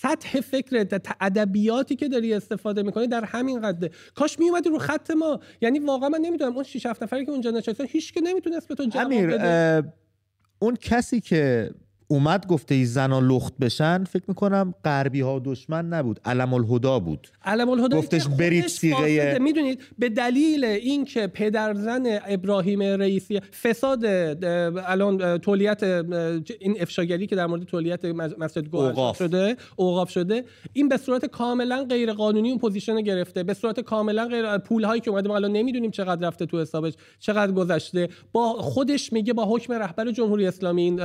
سطح 0.02 0.42
فکر 0.42 0.88
ادبیاتی 1.22 1.96
که 1.96 2.08
داری 2.08 2.34
استفاده 2.34 2.84
می‌کنی 2.84 3.08
در 3.08 3.24
همین 3.24 3.62
قده 3.62 3.92
کاش 4.16 4.40
میومدی 4.40 4.70
رو 4.70 4.80
خط 4.80 5.12
ما. 5.12 5.40
یعنی 5.62 5.80
واقعا 5.80 6.10
من 6.10 6.20
نمی‌دونم 6.20 6.54
اون 6.56 6.64
6 6.64 6.86
7 6.86 7.04
نفری 7.04 7.26
که 7.26 7.32
اونجا 7.32 7.52
نشستن 7.52 7.86
هیچ 7.88 8.14
که 8.14 8.22
نمی‌تونست 8.22 8.68
به 8.68 8.76
تو 8.76 8.86
جواب 8.86 9.14
بده. 9.14 9.94
اون 10.64 10.76
کسی 10.76 11.22
که 11.22 11.72
اومد 12.08 12.48
گفته 12.48 12.76
ای 12.76 12.86
زنا 12.86 13.20
لخت 13.20 13.54
بشن 13.58 14.04
فکر 14.04 14.24
می‌کنم 14.28 14.74
غربی 14.86 15.22
ها 15.22 15.42
دشمن 15.46 15.86
نبود 15.86 16.20
علم 16.26 16.54
الهدا 16.54 17.00
بود. 17.00 17.28
علم 17.46 17.70
الهدا 17.70 17.98
گفتش 17.98 18.28
برید 18.28 18.68
سیغه 18.68 19.38
می‌دونید 19.42 19.82
به 20.00 20.10
دلیل 20.10 20.66
اینکه 20.66 21.28
پدرزن 21.28 22.04
ابراهیم 22.28 22.82
رئیسی 22.82 23.40
فساد 23.40 24.06
الان 24.06 25.38
تولیت 25.38 25.84
این 26.60 26.76
افشاگری 26.80 27.28
که 27.28 27.36
در 27.36 27.46
مورد 27.46 27.64
تولیت 27.64 28.06
مسجد 28.06 28.68
گوهرشاد 28.68 29.56
اوقاف 29.76 30.10
شده 30.10 30.44
این 30.74 30.90
به 30.90 30.98
صورت 30.98 31.26
کاملا 31.26 31.86
غیر 31.90 32.14
قانونی 32.14 32.50
اون 32.50 32.60
position 32.60 33.02
گرفته. 33.02 33.44
به 33.44 33.54
صورت 33.54 33.80
کاملا 33.80 34.28
غیر 34.28 34.58
پول 34.58 34.84
هایی 34.84 35.02
که 35.02 35.12
اومده 35.12 35.28
ما 35.28 35.36
الان 35.36 35.52
نمی‌دونیم 35.52 35.92
چقدر 35.92 36.28
رفته 36.28 36.46
تو 36.46 36.62
حسابش 36.62 36.94
چقدر 37.20 37.52
گذشته. 37.52 38.10
با 38.32 38.54
خودش 38.54 39.14
میگه 39.14 39.34
با 39.34 39.46
حکم 39.46 39.74
رهبر 39.74 40.12
جمهوری 40.12 40.48
اسلامی 40.48 40.82
این 40.82 41.00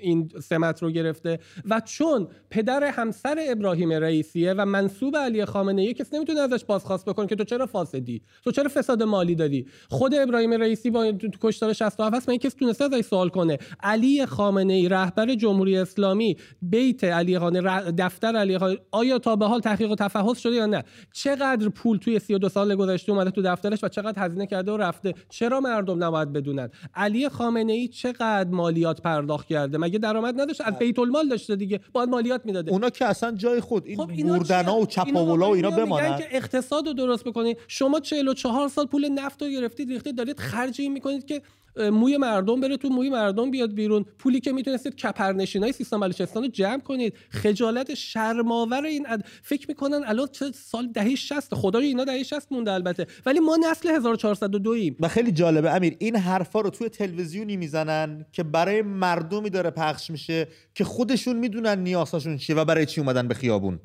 این 0.00 0.28
سمت 0.42 0.82
رو 0.82 0.90
گرفته 0.90 1.38
و 1.70 1.80
چون 1.84 2.28
پدر 2.50 2.84
همسر 2.84 3.38
ابراهیم 3.48 3.92
رئیسیه 3.92 4.52
و 4.52 4.66
منصوب 4.66 5.16
علی 5.16 5.44
خامنه 5.44 5.82
ای 5.82 5.94
کسی 5.94 6.16
نمی‌تونه 6.16 6.40
ازش 6.40 6.64
بازخواست 6.64 7.04
بکنه 7.04 7.26
که 7.26 7.36
تو 7.36 7.44
چرا 7.44 7.66
فاسدی؟ 7.66 8.22
تو 8.44 8.50
چرا 8.50 8.70
فساد 8.74 9.02
مالی 9.02 9.34
داری؟ 9.34 9.66
خود 9.88 10.14
ابراهیم 10.14 10.52
رئیسی 10.52 10.90
با 10.90 11.12
تو 11.12 11.28
کشتار 11.40 11.72
67 11.72 12.14
هست 12.14 12.28
من 12.28 12.36
کسی 12.36 12.58
تونسته 12.58 12.84
ازش 12.84 13.00
سوال 13.00 13.28
کنه. 13.28 13.58
علی 13.82 14.26
خامنه 14.26 14.72
ای 14.72 14.88
رهبر 14.88 15.34
جمهوری 15.34 15.78
اسلامی 15.78 16.36
بیت 16.62 17.04
علی 17.04 17.38
خانه 17.38 17.60
دفتر 17.98 18.36
علی 18.36 18.58
خانه 18.58 18.76
آیا 18.90 19.18
تا 19.18 19.36
به 19.36 19.46
حال 19.46 19.60
تحقیق 19.60 19.90
و 19.90 19.94
تفحص 19.94 20.38
شده 20.38 20.54
یا 20.54 20.66
نه؟ 20.66 20.84
چقدر 21.12 21.68
پول 21.68 21.98
توی 21.98 22.18
32 22.18 22.48
سال 22.48 22.74
گذشته 22.74 23.12
اومده 23.12 23.30
تو 23.30 23.42
دفترش 23.42 23.84
و 23.84 23.88
چقدر 23.88 24.24
هزینه 24.24 24.46
کرده 24.46 24.72
و 24.72 24.76
رفته؟ 24.76 25.14
چرا 25.28 25.60
مردم 25.60 26.04
نباید 26.04 26.32
بدونن؟ 26.32 26.70
علی 26.94 27.28
خامنه 27.28 27.72
ای 27.72 27.88
چقدر 27.88 28.50
مالیات 28.50 29.02
پرداخت 29.02 29.48
کرده 29.48 29.77
مگه 29.78 29.98
درآمد 29.98 30.40
نداشت؟ 30.40 30.60
از 30.60 30.78
بیت 30.78 30.98
المال 30.98 31.28
داشته 31.28 31.56
دیگه. 31.56 31.80
باید 31.92 32.08
مالیات 32.08 32.46
می‌داده. 32.46 32.70
اونا 32.70 32.90
که 32.90 33.04
اصلا 33.04 33.32
جای 33.32 33.60
خود 33.60 33.86
این 33.86 33.96
خب 33.96 34.22
بردنا 34.22 34.78
و 34.78 34.86
چپاولا 34.86 35.50
و 35.50 35.54
اینا 35.54 35.70
بمانن 35.70 36.18
که 36.18 36.28
اقتصاد 36.30 36.86
رو 36.86 36.92
درست 36.92 37.24
بکنید. 37.24 37.56
شما 37.68 38.00
44 38.00 38.68
سال 38.68 38.86
پول 38.86 39.08
نفت 39.08 39.42
رو 39.42 39.48
گرفتید 39.48 39.88
ریختید 39.88 40.16
دارید 40.16 40.38
خرج 40.38 40.80
این 40.80 40.92
می‌کنید 40.92 41.26
که 41.26 41.42
موی 41.78 42.16
مردم 42.16 42.60
بره 42.60 42.76
تو 42.76 42.88
موی 42.88 43.10
مردم 43.10 43.50
بیاد 43.50 43.74
بیرون. 43.74 44.04
پولی 44.18 44.40
که 44.40 44.52
می‌تونستید 44.52 44.96
کپرنشینای 44.96 45.72
سیستان 45.72 46.00
بلوچستان 46.00 46.42
رو 46.42 46.48
جمع 46.48 46.80
کنید. 46.80 47.14
خجالت 47.30 47.94
شرماور 47.94 48.84
این 48.84 49.06
اد... 49.08 49.24
فکر 49.42 49.66
می‌کنن 49.68 50.00
الان 50.06 50.28
چه 50.32 50.52
سال 50.52 50.86
دهه 50.86 51.14
60 51.14 51.54
خدای 51.54 51.86
اینا 51.86 52.04
دهه 52.04 52.22
60 52.22 52.52
مونده 52.52 52.72
البته. 52.72 53.06
ولی 53.26 53.40
ما 53.40 53.56
نسل 53.70 53.88
1402 53.88 54.70
ایم 54.70 54.96
و 55.00 55.08
خیلی 55.08 55.32
جالبه 55.32 55.74
امیر 55.74 55.96
این 55.98 56.16
حرفا 56.16 56.60
رو 56.60 56.70
توی 56.70 56.88
تلویزیونی 56.88 57.56
می‌زنن 57.56 58.26
که 58.32 58.42
برای 58.42 58.82
مردمی 58.82 59.50
داره 59.50 59.70
پخش 59.70 60.10
میشه 60.10 60.48
که 60.74 60.84
خودشون 60.84 61.36
می‌دونن 61.36 61.78
نیازشون 61.78 62.36
چیه 62.36 62.56
و 62.56 62.64
برای 62.64 62.86
چی 62.86 63.00
اومدن 63.00 63.28
به 63.28 63.34
خیابون. 63.34 63.80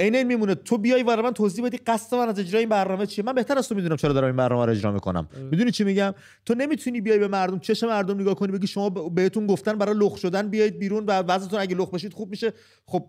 عین 0.00 0.22
میمونه. 0.22 0.54
تو 0.54 0.78
بیای 0.78 1.04
برای 1.04 1.22
من 1.22 1.32
توضیح 1.32 1.64
بدی 1.64 1.76
قصد 1.76 2.16
من 2.16 2.28
از 2.28 2.38
اجرای 2.38 2.60
این 2.60 2.68
برنامه 2.68 3.06
چیه؟ 3.06 3.24
من 3.24 3.32
بهتر 3.32 3.58
از 3.58 3.68
تو 3.68 3.74
می‌دونم 3.74 3.96
چرا 3.96 4.12
دارم 4.12 4.26
این 4.26 4.36
برنامه 4.36 4.66
رو 4.66 4.70
اجرا 4.72 4.92
می‌کنم. 4.92 5.28
می‌دونی 5.50 5.70
چی 5.70 5.84
میگم؟ 5.84 6.14
تو 6.46 6.54
نمی‌تونی 6.54 7.00
بیای 7.00 7.18
به 7.18 7.28
مردم 7.28 7.58
چش 7.58 7.82
مردم 7.82 8.20
نگاه 8.20 8.34
کنی 8.34 8.52
بگی 8.52 8.66
شما 8.66 8.90
بهتون 8.90 9.46
گفتن 9.46 9.72
برای 9.78 9.94
لخ 9.98 10.16
شدن 10.16 10.48
بیایید 10.48 10.78
بیرون 10.78 11.04
و 11.06 11.12
وضعتون 11.12 11.60
اگه 11.60 11.76
لخ 11.76 11.90
بشید 11.90 12.12
خوب 12.12 12.30
میشه. 12.30 12.52
خب 12.86 13.04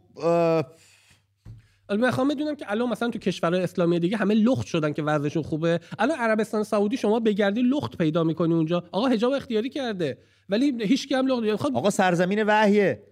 البته 1.90 2.06
می‌خوام 2.06 2.28
بدونم 2.28 2.56
که 2.56 2.72
الان 2.72 2.90
مثلا 2.90 3.10
تو 3.10 3.20
کشورهای 3.20 3.64
اسلامی 3.64 4.00
دیگه 4.00 4.18
همه 4.18 4.34
لخت 4.34 4.68
شدن 4.68 4.94
که 4.94 5.04
وضعشون 5.04 5.44
خوبه. 5.44 5.80
الان 6.00 6.18
عربستان 6.18 6.64
سعودی 6.64 6.98
شما 6.98 7.20
بگردی 7.20 7.62
لخت 7.62 7.98
پیدا 7.98 8.24
می‌کنی 8.24 8.54
اونجا. 8.54 8.84
آقا 8.92 9.08
حجاب 9.08 9.34
اختیاری 9.34 9.70
کرده. 9.70 10.18
ولی 10.50 10.86
هیچ 10.86 11.08
کی 11.08 11.16
هم 11.16 11.28
لخت 11.28 11.64
خب 11.64 11.78
آقا 11.78 11.90
سرزمین 11.90 12.44
وحیه. 12.44 13.04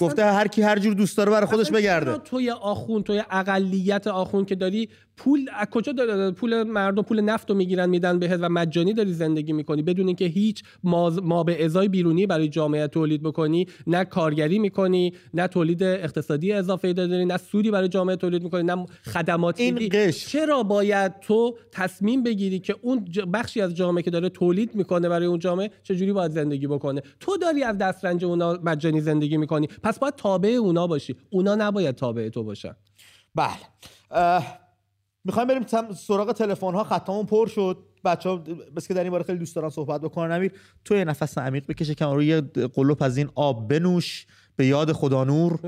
گفته 0.00 0.24
هر 0.24 0.48
کی 0.48 0.62
هر 0.62 0.78
جور 0.78 0.94
دوست 0.94 1.16
داره 1.16 1.30
برای 1.30 1.46
خودش 1.46 1.70
بگرده. 1.70 2.18
توی 2.18 2.50
آخون 2.50 3.02
توی 3.02 3.22
اقلیت 3.30 4.06
آخون 4.06 4.44
که 4.44 4.54
داری 4.54 4.88
پول 5.18 5.46
از 5.56 5.66
کجا 5.70 5.92
داره؟ 5.92 6.30
پول 6.30 6.62
مردم 6.62 7.02
پول 7.02 7.20
نفت 7.20 7.50
رو 7.50 7.56
می‌گیرن 7.56 7.88
میدن 7.88 8.18
بهت 8.18 8.38
و 8.42 8.48
مجانی 8.48 8.92
داری 8.92 9.12
زندگی 9.12 9.52
می‌کنی. 9.52 9.82
بدون 9.82 10.06
اینکه 10.06 10.24
هیچ 10.24 10.62
ما, 10.82 11.10
ما 11.10 11.44
به 11.44 11.64
ازای 11.64 11.88
بیرونی 11.88 12.26
برای 12.26 12.48
جامعه 12.48 12.86
تولید 12.86 13.22
بکنی 13.22 13.66
نه 13.86 14.04
کارگری 14.04 14.58
می‌کنی 14.58 15.12
نه 15.34 15.48
تولید 15.48 15.82
اقتصادی 15.82 16.52
اضافه 16.52 16.92
داری 16.92 17.24
نه 17.24 17.36
سودی 17.36 17.70
برای 17.70 17.88
جامعه 17.88 18.16
تولید 18.16 18.42
می‌کنی 18.42 18.62
نه 18.62 18.86
خدمات 19.04 19.60
این. 19.60 20.10
چرا 20.10 20.62
باید 20.62 21.20
تو 21.20 21.56
تصمیم 21.72 22.22
بگیری 22.22 22.58
که 22.58 22.76
اون 22.82 23.04
بخشی 23.32 23.60
از 23.60 23.74
جامعه 23.74 24.02
که 24.02 24.10
داره 24.10 24.28
تولید 24.28 24.74
می‌کنه 24.74 25.08
برای 25.08 25.26
اون 25.26 25.38
جامعه 25.38 25.70
چجوری 25.82 26.12
باید 26.12 26.30
زندگی 26.32 26.66
بکنه؟ 26.66 27.02
تو 27.20 27.36
داری 27.36 27.62
از 27.62 27.78
دسترنج 27.78 28.24
اونا 28.24 28.58
مجانی 28.62 29.00
زندگی 29.00 29.36
می‌کنی. 29.36 29.66
پس 29.82 29.98
باید 29.98 30.14
تابع 30.14 30.48
اونا 30.48 30.86
باشی. 30.86 31.16
اونا 31.30 31.54
نباید 31.54 31.94
تابع 31.94 32.28
تو 32.28 32.42
باشن. 32.42 32.76
بله. 33.34 34.67
می‌خوایم 35.28 35.48
بریم 35.48 35.92
سراغ 35.92 36.32
تلفن 36.32 36.74
ها 36.74 36.84
خطامون 36.84 37.26
پر 37.26 37.46
شد. 37.46 37.78
بچه 38.04 38.28
ها 38.28 38.36
بس 38.76 38.88
که 38.88 38.94
در 38.94 39.02
این 39.02 39.10
باره 39.10 39.24
خیلی 39.24 39.38
دوست 39.38 39.56
دارن 39.56 39.68
صحبت 39.68 40.00
بکنن. 40.00 40.32
امیر 40.32 40.52
تو 40.84 40.96
یه 40.96 41.04
نفس 41.04 41.38
عمیق 41.38 41.66
بکشه 41.66 41.94
که 41.94 42.04
روی 42.04 42.40
قلوب 42.74 43.02
از 43.02 43.16
این 43.16 43.30
آب 43.34 43.68
بنوش. 43.68 44.26
به 44.56 44.66
یاد 44.66 44.92
خدا 44.92 45.24
نور. 45.24 45.58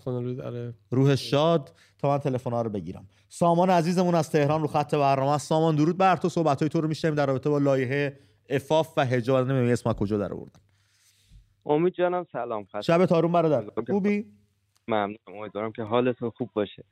روح 0.90 1.14
شاد. 1.14 1.72
تا 1.98 2.08
من 2.08 2.18
تلفن 2.18 2.50
ها 2.50 2.62
رو 2.62 2.70
بگیرم. 2.70 3.06
سامان 3.28 3.70
عزیزمون 3.70 4.14
از 4.14 4.30
تهران 4.30 4.60
رو 4.60 4.66
خط 4.66 4.94
برنامه 4.94 5.38
سامان 5.38 5.76
درود 5.76 5.96
بر 5.96 6.16
تو. 6.16 6.28
صحبت 6.28 6.60
های 6.62 6.68
تو 6.68 6.80
رو 6.80 6.88
میشنیم 6.88 7.14
در 7.14 7.26
رابطه 7.26 7.50
با 7.50 7.58
لایحه 7.58 8.18
افاف 8.48 8.92
و 8.96 9.04
حجاب. 9.04 9.46
نمی‌دونم 9.50 9.72
اسم 9.72 9.92
کجا 9.92 10.18
در 10.18 10.32
آوردن. 10.32 10.60
امید 11.66 11.92
جانم 11.92 12.26
سلام. 12.32 12.64
خد. 12.64 12.80
شب 12.80 13.06
تارون 13.06 13.32
برادر. 13.32 13.64
خوبی؟ 13.90 14.26
ممنونم. 14.88 15.18
امیدوارم 15.26 15.72
که 15.72 15.82
حالتون 15.82 16.30
خوب 16.30 16.50
باشه. 16.54 16.84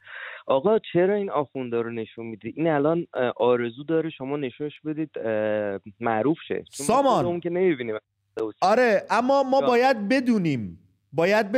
آقا 0.47 0.79
چرا 0.93 1.15
این 1.15 1.31
آخونده 1.31 1.83
رو 1.83 1.91
نشون 1.91 2.27
می‌دید 2.27 2.55
این 2.57 2.69
الان 2.69 3.07
آرزو 3.37 3.85
داره 3.85 4.11
شما 4.11 4.37
نشونش 4.37 4.81
بدید 4.85 5.11
معروف 6.01 6.39
شه. 6.49 6.65
سامان. 6.71 7.41
که 7.41 7.51
نمی‌بینیم. 7.51 7.97
آره 8.61 9.07
اما 9.11 9.43
ما 9.43 9.61
باید 9.61 10.09
بدونیم. 10.09 10.79
باید 11.15 11.53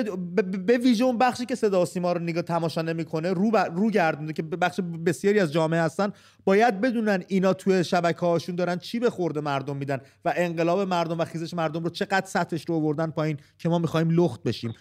به 0.66 0.78
ویژه 0.78 1.04
اون 1.04 1.18
بخشی 1.18 1.46
که 1.46 1.54
صدا 1.54 1.84
سیما 1.84 2.12
رو 2.12 2.20
نگاه 2.20 2.42
تماشا 2.42 2.82
نمی‌کنه 2.82 3.32
رو, 3.32 3.50
ب... 3.50 3.56
رو 3.56 3.90
گردونده 3.90 4.32
که 4.32 4.42
بخش 4.42 4.80
بسیاری 5.06 5.40
از 5.40 5.52
جامعه 5.52 5.80
هستن 5.80 6.12
باید 6.44 6.80
بدونن 6.80 7.24
اینا 7.28 7.52
توی 7.52 7.84
شبکه 7.84 8.26
هاشون 8.26 8.54
دارن 8.56 8.78
چی 8.78 8.98
به 8.98 9.10
خورده 9.10 9.40
مردم 9.40 9.76
میدن 9.76 10.00
و 10.24 10.32
انقلاب 10.36 10.80
مردم 10.80 11.18
و 11.18 11.24
خیزش 11.24 11.54
مردم 11.54 11.84
رو 11.84 11.90
چقدر 11.90 12.26
سطحش 12.26 12.64
رو 12.68 12.74
آوردن 12.74 13.10
پایین 13.10 13.36
که 13.58 13.68
ما 13.68 13.78
می‌خوایم 13.78 14.10
لخت 14.10 14.42
بشیم. 14.42 14.74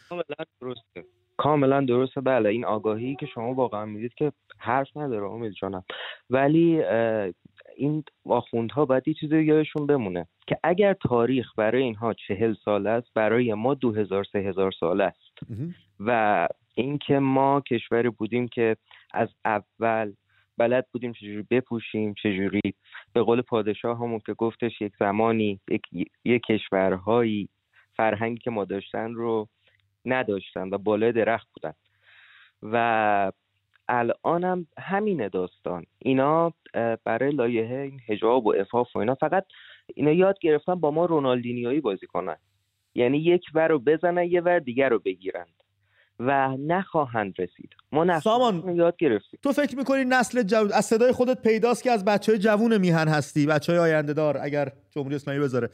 کاملا 1.43 1.81
درسته. 1.81 2.21
بله 2.21 2.49
این 2.49 2.65
آگاهی 2.65 3.15
که 3.15 3.25
شما 3.25 3.53
واقعا 3.53 3.85
می‌دید 3.85 4.13
که 4.13 4.31
حرف 4.57 4.97
نداره 4.97 5.25
امید 5.25 5.53
جانم. 5.53 5.83
ولی 6.29 6.83
این 7.75 8.03
آخوندها 8.25 8.85
باید 8.85 9.07
یه 9.07 9.13
چیزی 9.13 9.43
یادشون 9.43 9.87
بمونه 9.87 10.27
که 10.47 10.57
اگر 10.63 10.93
تاریخ 10.93 11.47
برای 11.57 11.83
اینها 11.83 12.13
چهل 12.13 12.53
سال 12.65 12.87
است 12.87 13.07
برای 13.13 13.53
ما 13.53 13.73
دو 13.73 13.91
هزار 13.91 14.23
سه 14.23 14.39
هزار 14.39 14.71
سال 14.71 15.01
است. 15.01 15.33
و 15.99 16.47
اینکه 16.75 17.19
ما 17.19 17.61
کشوری 17.61 18.09
بودیم 18.09 18.47
که 18.47 18.77
از 19.13 19.29
اول 19.45 20.13
بلد 20.57 20.85
بودیم 20.93 21.13
چجوری 21.13 21.45
بپوشیم 21.51 22.13
چجوری 22.13 22.61
به 23.13 23.21
قول 23.21 23.41
پادشاه 23.41 23.97
همون 23.97 24.19
که 24.25 24.33
گفتش 24.33 24.81
یک 24.81 24.93
زمانی 24.99 25.59
یک, 25.69 25.81
یک 26.25 26.41
کشورهایی 26.41 27.49
فرهنگی 27.93 28.39
که 28.39 28.51
ما 28.51 28.65
داشتن 28.65 29.13
رو 29.13 29.47
نداشتن 30.05 30.69
و 30.69 30.77
بالای 30.77 31.11
درخت 31.11 31.47
بودن. 31.53 31.73
و 32.61 33.31
الانم 33.87 34.67
همین 34.77 35.27
داستان. 35.27 35.85
اینا 35.99 36.53
برای 37.03 37.31
لایحه 37.31 37.77
این 37.77 37.99
هجاب 38.07 38.45
و 38.45 38.53
افاف 38.53 38.95
و 38.95 38.99
اینا 38.99 39.15
فقط 39.15 39.45
اینا 39.95 40.11
یاد 40.11 40.39
گرفتن 40.39 40.75
با 40.75 40.91
ما 40.91 41.05
رونالدینیایی 41.05 41.79
بازی 41.79 42.07
کنن. 42.07 42.37
یعنی 42.95 43.17
یک 43.17 43.45
ور 43.53 43.67
رو 43.67 43.79
بزنن 43.79 44.23
یه 44.23 44.41
ور 44.41 44.59
دیگر 44.59 44.89
رو 44.89 44.99
بگیرند 44.99 45.62
و 46.19 46.57
نخواهند 46.59 47.33
رسید. 47.41 47.69
ما 47.91 48.19
سامان 48.19 48.75
یاد 48.75 48.97
گرفتیم. 48.97 49.39
تو 49.43 49.51
فکر 49.51 49.77
می‌کنی 49.77 50.03
نسل 50.05 50.43
جو... 50.43 50.67
از 50.73 50.85
صدای 50.85 51.11
خودت 51.11 51.41
پیداست 51.41 51.83
که 51.83 51.91
از 51.91 52.05
بچه 52.05 52.31
های 52.31 52.39
جوون 52.39 52.77
میهن 52.77 53.07
هستی؟ 53.07 53.45
بچه 53.45 53.71
های 53.71 53.81
آینده 53.81 54.13
دار 54.13 54.37
اگر 54.41 54.71
جمهوری 54.91 55.15
اسلامی 55.15 55.39
بذاره. 55.39 55.69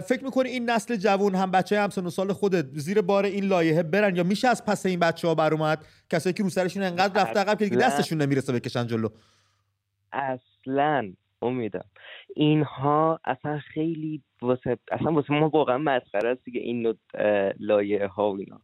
فکر 0.00 0.24
می‌کنی 0.24 0.48
این 0.48 0.70
نسل 0.70 0.96
جوون 0.96 1.34
هم 1.34 1.50
بچه 1.50 1.80
هم 1.80 1.90
سن 1.90 2.06
و 2.06 2.10
سال 2.10 2.32
خودت 2.32 2.66
زیر 2.72 3.00
بار 3.00 3.24
این 3.24 3.44
لایحه 3.44 3.82
برن 3.82 4.16
یا 4.16 4.22
میشه 4.22 4.48
از 4.48 4.64
پس 4.64 4.86
این 4.86 5.00
بچه 5.00 5.28
ها 5.28 5.34
بر 5.34 5.54
اومد؟ 5.54 5.84
کسایی 6.10 6.34
که 6.34 6.42
رو 6.42 6.48
سرشون 6.48 6.82
انقدر 6.82 7.22
رفته 7.22 7.40
عقب 7.40 7.58
که 7.58 7.76
دستشون 7.76 8.22
نمی‌رسه 8.22 8.52
بکشن 8.52 8.86
جلو. 8.86 9.08
اصلا 10.12 11.12
امیدم. 11.42 11.84
اینها 12.36 13.20
اصلا 13.24 13.58
خیلی 13.58 14.22
واسه 14.42 14.78
اصلا 14.92 15.12
واسه 15.12 15.32
ما 15.32 15.48
واقعا 15.48 15.78
مسخره 15.78 16.28
است 16.28 16.44
دیگه 16.44 16.60
این 16.60 16.94
لایه 17.58 18.06
ها 18.06 18.32
و 18.32 18.38
اینا. 18.38 18.60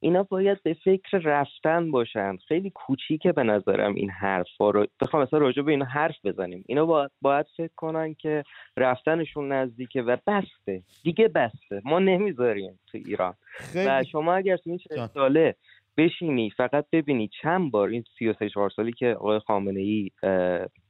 اینا 0.00 0.22
باید 0.22 0.62
به 0.62 0.74
فکر 0.74 1.18
رفتن 1.18 1.90
باشن. 1.90 2.36
خیلی 2.36 2.70
کوچیکه 2.70 3.32
به 3.32 3.42
نظرم 3.42 3.94
این 3.94 4.10
حرفا 4.10 4.70
رو. 4.70 4.86
بخوام 5.00 5.22
مثلا 5.22 5.38
راجع 5.38 5.62
به 5.62 5.70
اینا 5.70 5.84
حرف 5.84 6.16
بزنیم. 6.24 6.64
اینا 6.66 6.86
باید, 6.86 7.10
باید 7.20 7.46
فکر 7.56 7.72
کنن 7.76 8.14
که 8.14 8.44
رفتنشون 8.76 9.52
نزدیکه 9.52 10.02
و 10.02 10.16
بسته. 10.26 10.82
دیگه 11.02 11.28
بسته. 11.28 11.82
ما 11.84 11.98
نمی‌ذاریم 11.98 12.78
تو 12.86 12.98
ایران. 12.98 13.34
خیلی... 13.56 13.86
و 13.88 14.04
شما 14.04 14.34
اگر 14.34 14.56
تو 14.56 14.70
این 14.70 15.06
ساله 15.14 15.54
بشینی 15.96 16.50
فقط 16.50 16.86
ببینی 16.92 17.30
چند 17.42 17.70
بار 17.70 17.88
این 17.88 18.04
33 18.18 18.50
4 18.50 18.70
سالی 18.70 18.92
که 18.92 19.14
آقای 19.14 19.38
خامنه 19.38 19.80
ای 19.80 20.10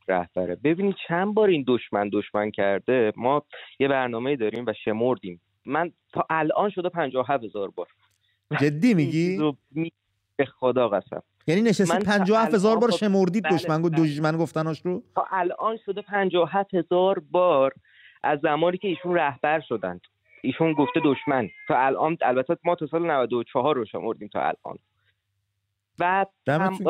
رهبره 0.09 0.57
ببینی 0.65 0.95
چند 1.09 1.35
بار 1.35 1.49
این 1.49 1.65
دشمن 1.69 2.11
دشمن 2.13 2.51
کرده. 2.51 3.13
ما 3.17 3.43
یه 3.81 3.89
برنامه 3.89 4.37
داریم 4.37 4.65
و 4.67 4.73
شمردیم. 4.85 5.41
من 5.67 5.93
تا 6.13 6.27
الان 6.31 6.71
شده 6.71 6.89
57 6.89 7.45
هزار 7.45 7.71
بار. 7.71 7.87
جدی 8.61 8.95
میگی؟ 8.95 9.55
به 10.37 10.45
خدا 10.45 10.89
قسم. 10.89 11.23
یعنی 11.47 11.63
نشستی 11.63 11.99
57 11.99 12.55
هزار 12.55 12.79
بار 12.79 12.91
شمردید 12.91 13.45
بله، 13.45 13.55
دشمن 13.55 13.83
گفت 13.83 13.93
بله. 13.93 14.03
دشمن 14.03 14.37
گفتناش 14.37 14.81
رو؟ 14.81 15.03
تا 15.15 15.27
الان 15.31 15.79
شده 15.87 16.03
57 16.03 16.75
هزار 16.75 17.19
بار 17.19 17.73
از 18.23 18.41
زمانی 18.43 18.79
که 18.79 18.89
ایشون 18.89 19.15
رهبر 19.15 19.61
شدند. 19.61 20.01
ایشون 20.43 20.73
گفته 20.73 21.01
دشمن. 21.05 21.49
تا 21.69 21.79
الان 21.79 22.17
البته 22.23 22.57
ما 22.65 22.75
تا 22.75 22.87
سال 22.87 23.11
94 23.11 23.77
رو 23.77 23.85
شمردیم 23.85 24.29
تا 24.29 24.41
الان. 24.41 24.79
و 25.99 26.27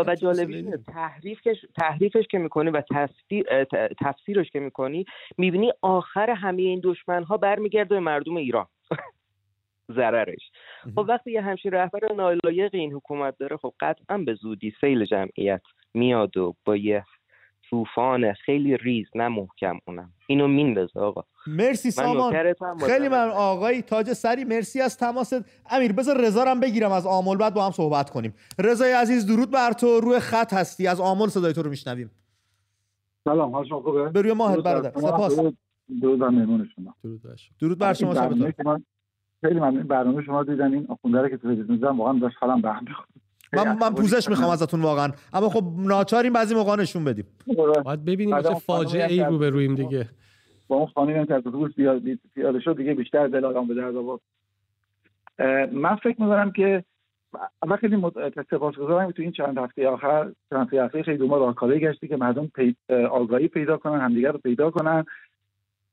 و 0.06 0.14
جالبی 0.14 0.70
تحریفش 0.86 1.56
تحریفش 1.76 2.24
که 2.30 2.38
می‌کنی 2.38 2.70
و 2.70 2.82
تفسیر 2.94 3.64
تفسیرش 4.00 4.50
که 4.50 4.60
می‌کنی 4.60 5.04
می‌بینی 5.38 5.72
آخر 5.82 6.30
همه 6.30 6.62
این 6.62 6.80
دشمن 6.84 7.24
ها 7.24 7.36
برمیگرده 7.36 7.94
به 7.94 8.00
مردم 8.00 8.36
ایران. 8.36 8.66
ضررش. 9.92 10.50
خب 10.94 11.06
وقتی 11.08 11.32
یه 11.32 11.42
همچین 11.42 11.72
رهبر 11.72 12.12
نالایق 12.16 12.70
این 12.74 12.92
حکومت 12.92 13.34
داره 13.38 13.56
خب 13.56 13.74
قطعا 13.80 14.18
به 14.18 14.34
زودی 14.34 14.72
سیل 14.80 15.04
جمعیت 15.04 15.62
میاد 15.94 16.36
و 16.36 16.54
با 16.64 16.76
یه 16.76 17.04
طوفان 17.70 18.32
خیلی 18.32 18.76
ریز 18.76 19.06
نه 19.14 19.28
محکم 19.28 19.78
اونم. 19.86 20.12
اینو 20.26 20.48
میندازه 20.48 21.00
آقا. 21.00 21.22
مرسی 21.46 21.90
سامان. 21.90 22.54
خیلی 22.86 23.08
من 23.08 23.28
آقای 23.28 23.82
تاج 23.82 24.12
سری 24.12 24.44
مرسی 24.44 24.80
از 24.80 24.98
تماست. 24.98 25.66
امیر 25.70 25.92
بذار 25.92 26.20
رضا 26.20 26.44
هم 26.44 26.60
بگیرم 26.60 26.92
از 26.92 27.06
آمل 27.06 27.36
بعد 27.36 27.54
با 27.54 27.64
هم 27.64 27.70
صحبت 27.70 28.10
کنیم. 28.10 28.34
رضای 28.58 28.92
عزیز 28.92 29.26
درود 29.26 29.50
بر 29.50 29.72
تو. 29.72 30.00
روی 30.00 30.20
خط 30.20 30.52
هستی. 30.52 30.86
از 30.86 31.00
آمل 31.00 31.26
صدای 31.26 31.52
تو 31.52 31.62
رو 31.62 31.70
میشنویم. 31.70 32.10
سلام 33.24 33.52
حال 33.52 33.68
شما 33.68 33.80
خوبه؟ 33.80 34.08
به 34.08 34.22
روی 34.22 34.32
ماهت 34.32 34.58
برادر. 34.58 34.90
سپاس. 34.90 35.40
درود 36.00 36.18
بر 36.18 36.28
مهمون 36.28 36.68
شما. 36.76 36.94
درود 37.60 37.78
بر 37.78 37.92
شما. 37.92 38.14
شب 38.14 38.82
خیلی 39.40 39.60
من 39.60 39.74
برنامه 39.74 40.22
شما 40.22 40.44
دیدن 40.44 40.72
این 40.72 40.86
آخونده 40.88 41.30
که 41.30 41.36
تلویزیون 41.36 41.66
دیدم 41.66 42.00
واقعا 42.00 42.18
داشت 42.18 42.36
حالم 42.40 42.60
به 42.62 42.72
هم 42.72 42.84
من 43.52 43.78
من 43.78 43.94
پوزش 43.94 44.28
می‌خوام 44.28 44.50
ازتون 44.50 44.82
واقعا. 44.82 45.12
اما 45.32 45.48
خب 45.48 45.64
ناچاریم 45.78 46.32
بعضی 46.32 46.54
موقع 46.54 46.76
نشون 46.76 47.04
بدیم. 47.04 47.24
باید 47.84 48.04
ببینیم 48.04 48.42
چه 48.42 48.54
فاجعه 48.54 49.12
ای 49.12 49.20
رو 49.20 49.38
به 49.38 49.50
رویم 49.50 49.74
دیگه. 49.74 50.08
با 50.68 50.76
اون 50.76 50.86
خانمی 50.86 51.26
که 51.26 51.34
از 51.34 51.46
اتوبوس 51.46 51.72
پیاده 52.34 52.60
شد 52.60 52.76
دیگه 52.76 52.94
بیشتر 52.94 53.26
دل 53.26 53.44
آدم 53.44 53.66
به 53.66 53.74
درد 53.74 53.96
آورد. 53.96 54.20
من 55.72 55.96
فکر 55.96 56.22
می‌کنم 56.22 56.52
که 56.52 56.84
اول 57.62 57.76
خیلی 57.76 58.02
سپاسگزارم 58.50 59.10
تو 59.10 59.22
این 59.22 59.32
چند 59.32 59.58
هفته 59.58 59.88
آخر 59.88 60.32
چند 60.50 60.74
هفته 60.74 61.02
خیلی 61.02 61.18
دو 61.18 61.26
ما 61.26 61.36
راهکارهایی 61.36 61.80
گشتی 61.80 62.08
که 62.08 62.16
مردم 62.16 62.46
پی... 62.46 62.76
آگاهی 63.10 63.48
پیدا 63.48 63.76
کنن 63.76 64.00
همدیگر 64.00 64.32
رو 64.32 64.38
پیدا 64.38 64.70
کنن. 64.70 65.04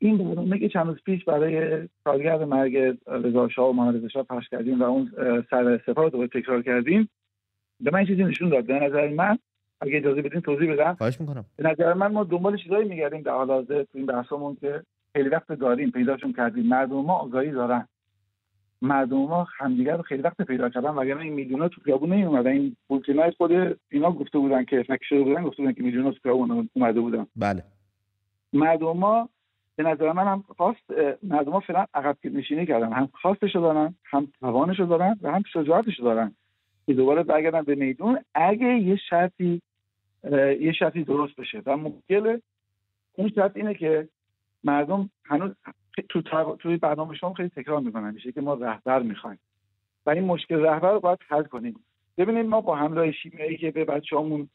این 0.07 0.17
برنامه 0.17 0.59
که 0.59 0.69
چند 0.69 0.87
روز 0.87 0.97
پیش 1.05 1.25
برای 1.25 1.87
سالگرد 2.03 2.41
مرگ 2.41 2.77
رضا 3.07 3.49
شاه 3.49 3.69
و 3.69 3.73
محمد 3.73 3.95
رضا 3.95 4.07
شاه 4.07 4.23
پخش 4.23 4.49
کردیم 4.49 4.81
و 4.81 4.83
اون 4.83 5.11
سر 5.49 5.79
سپاه 5.85 6.09
رو 6.09 6.27
تکرار 6.27 6.61
کردیم 6.61 7.09
به 7.79 7.91
من 7.91 8.05
چیزی 8.05 8.23
نشون 8.23 8.49
داد. 8.49 8.65
به 8.65 8.73
نظر 8.73 9.09
من 9.09 9.37
اگه 9.81 9.97
اجازه 9.97 10.21
بدین 10.21 10.41
توضیح 10.41 10.73
بدم. 10.73 10.95
خواهش 10.95 11.21
می‌کنم. 11.21 11.45
به 11.55 11.69
نظر 11.71 11.93
من 11.93 12.07
ما 12.07 12.23
دنبال 12.23 12.57
چیزایی 12.57 12.89
میگردیم 12.89 13.21
در 13.21 13.31
حال 13.31 13.47
حاضر 13.47 13.83
تو 13.83 13.97
این 13.97 14.05
بحثمون 14.05 14.57
که 14.61 14.83
خیلی 15.15 15.29
وقت 15.29 15.51
داریم 15.51 15.91
پیداشون 15.91 16.33
کردیم. 16.33 16.67
مردم 16.67 16.95
ما 16.95 17.13
آگاهی 17.13 17.51
دارن. 17.51 17.87
مردم 18.81 19.17
ما 19.17 19.47
همدیگر 19.57 19.97
رو 19.97 20.03
خیلی 20.03 20.21
وقت 20.21 20.41
پیدا 20.41 20.69
کردن. 20.69 20.89
وگرنه 20.89 21.21
این 21.21 21.33
میلیونا 21.33 21.67
تو 21.67 21.81
خیابون 21.81 22.13
نمیومدن 22.13 22.51
این 22.51 22.75
بولتینای 22.87 23.31
خود 23.31 23.51
اینا 23.91 24.11
گفته 24.11 24.39
بودن 24.39 24.65
که 24.65 24.83
فکر 24.83 25.23
بودن 25.23 25.43
گفته 25.43 25.57
بودن 25.57 25.73
که 25.73 25.83
میلیونا 25.83 26.11
تو 26.11 26.19
خیابون 26.23 26.69
اومده 26.73 27.01
بودن. 27.01 27.27
بله. 27.35 27.63
مردم 28.53 28.97
ما 28.97 29.29
به 29.75 29.83
نظر 29.83 30.11
من 30.11 30.27
هم 30.27 30.43
خواست 30.57 30.91
مردم 31.23 31.59
فعلا 31.59 31.85
عقب 31.93 32.17
نشینی 32.23 32.65
کردن. 32.65 32.93
هم 32.93 33.09
خواستش 33.13 33.55
دارن 33.55 33.95
هم 34.05 34.27
توانش 34.39 34.79
دارن 34.79 35.19
و 35.21 35.31
هم 35.31 35.43
شجاعتش 35.53 35.99
دارن 35.99 36.35
که 36.85 36.93
دوباره 36.93 37.23
برگردن 37.23 37.61
به 37.61 37.75
میدون 37.75 38.19
اگه 38.35 38.67
یه 38.67 38.95
شرطی 38.95 39.61
یه 40.59 40.71
شرطی 40.71 41.03
درست 41.03 41.35
بشه. 41.35 41.61
و 41.65 41.77
مشکل 41.77 42.39
اون 43.13 43.29
شرط 43.29 43.57
اینه 43.57 43.73
که 43.73 44.07
مردم 44.63 45.09
هنوز 45.25 45.51
تو 46.09 46.21
توی 46.55 46.77
برنامه 46.77 47.15
شما 47.15 47.33
خیلی 47.33 47.49
تکرار 47.49 47.79
می‌کنن. 47.79 48.13
میشه 48.13 48.31
که 48.31 48.41
ما 48.41 48.53
رهبر 48.53 49.01
می‌خوایم. 49.01 49.39
و 50.05 50.09
این 50.09 50.23
مشکل 50.23 50.55
رهبر 50.55 50.91
رو 50.91 50.99
باید 50.99 51.19
حل 51.27 51.43
کنیم. 51.43 51.85
ببینید 52.17 52.45
ما 52.45 52.61
با 52.61 52.75
حمله 52.75 53.11
شیمیایی 53.11 53.57
که 53.57 53.71
به 53.71 53.85
بچه‌هامون 53.85 54.49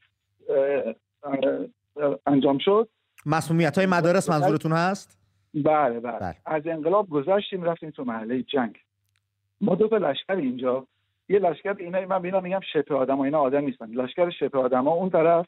انجام 2.26 2.58
شد 2.58 2.88
مسمومیت 3.26 3.78
های 3.78 3.86
مدارس 3.86 4.30
منظورتون 4.30 4.72
هست؟ 4.72 5.18
بله 5.54 6.00
بله, 6.00 6.18
بله. 6.18 6.36
از 6.46 6.66
انقلاب 6.66 7.08
گذاشتیم 7.08 7.62
رفتیم 7.62 7.90
تو 7.90 8.04
محله 8.04 8.42
جنگ. 8.42 8.78
ما 9.60 9.74
دو 9.74 9.88
تا 9.88 9.96
لشکر 9.96 10.36
اینجا. 10.36 10.86
یه 11.28 11.38
لشکر 11.38 11.76
اینا 11.78 12.06
من 12.06 12.22
بینا 12.22 12.40
میگم 12.40 12.60
شبه 12.72 12.94
آدم 12.94 13.18
و 13.18 13.22
اینا 13.22 13.40
آدم 13.40 13.64
نیستن. 13.64 13.86
لشکر 13.86 14.30
شبه 14.30 14.58
آدم 14.58 14.84
ها 14.84 14.90
اون 14.90 15.10
طرف 15.10 15.46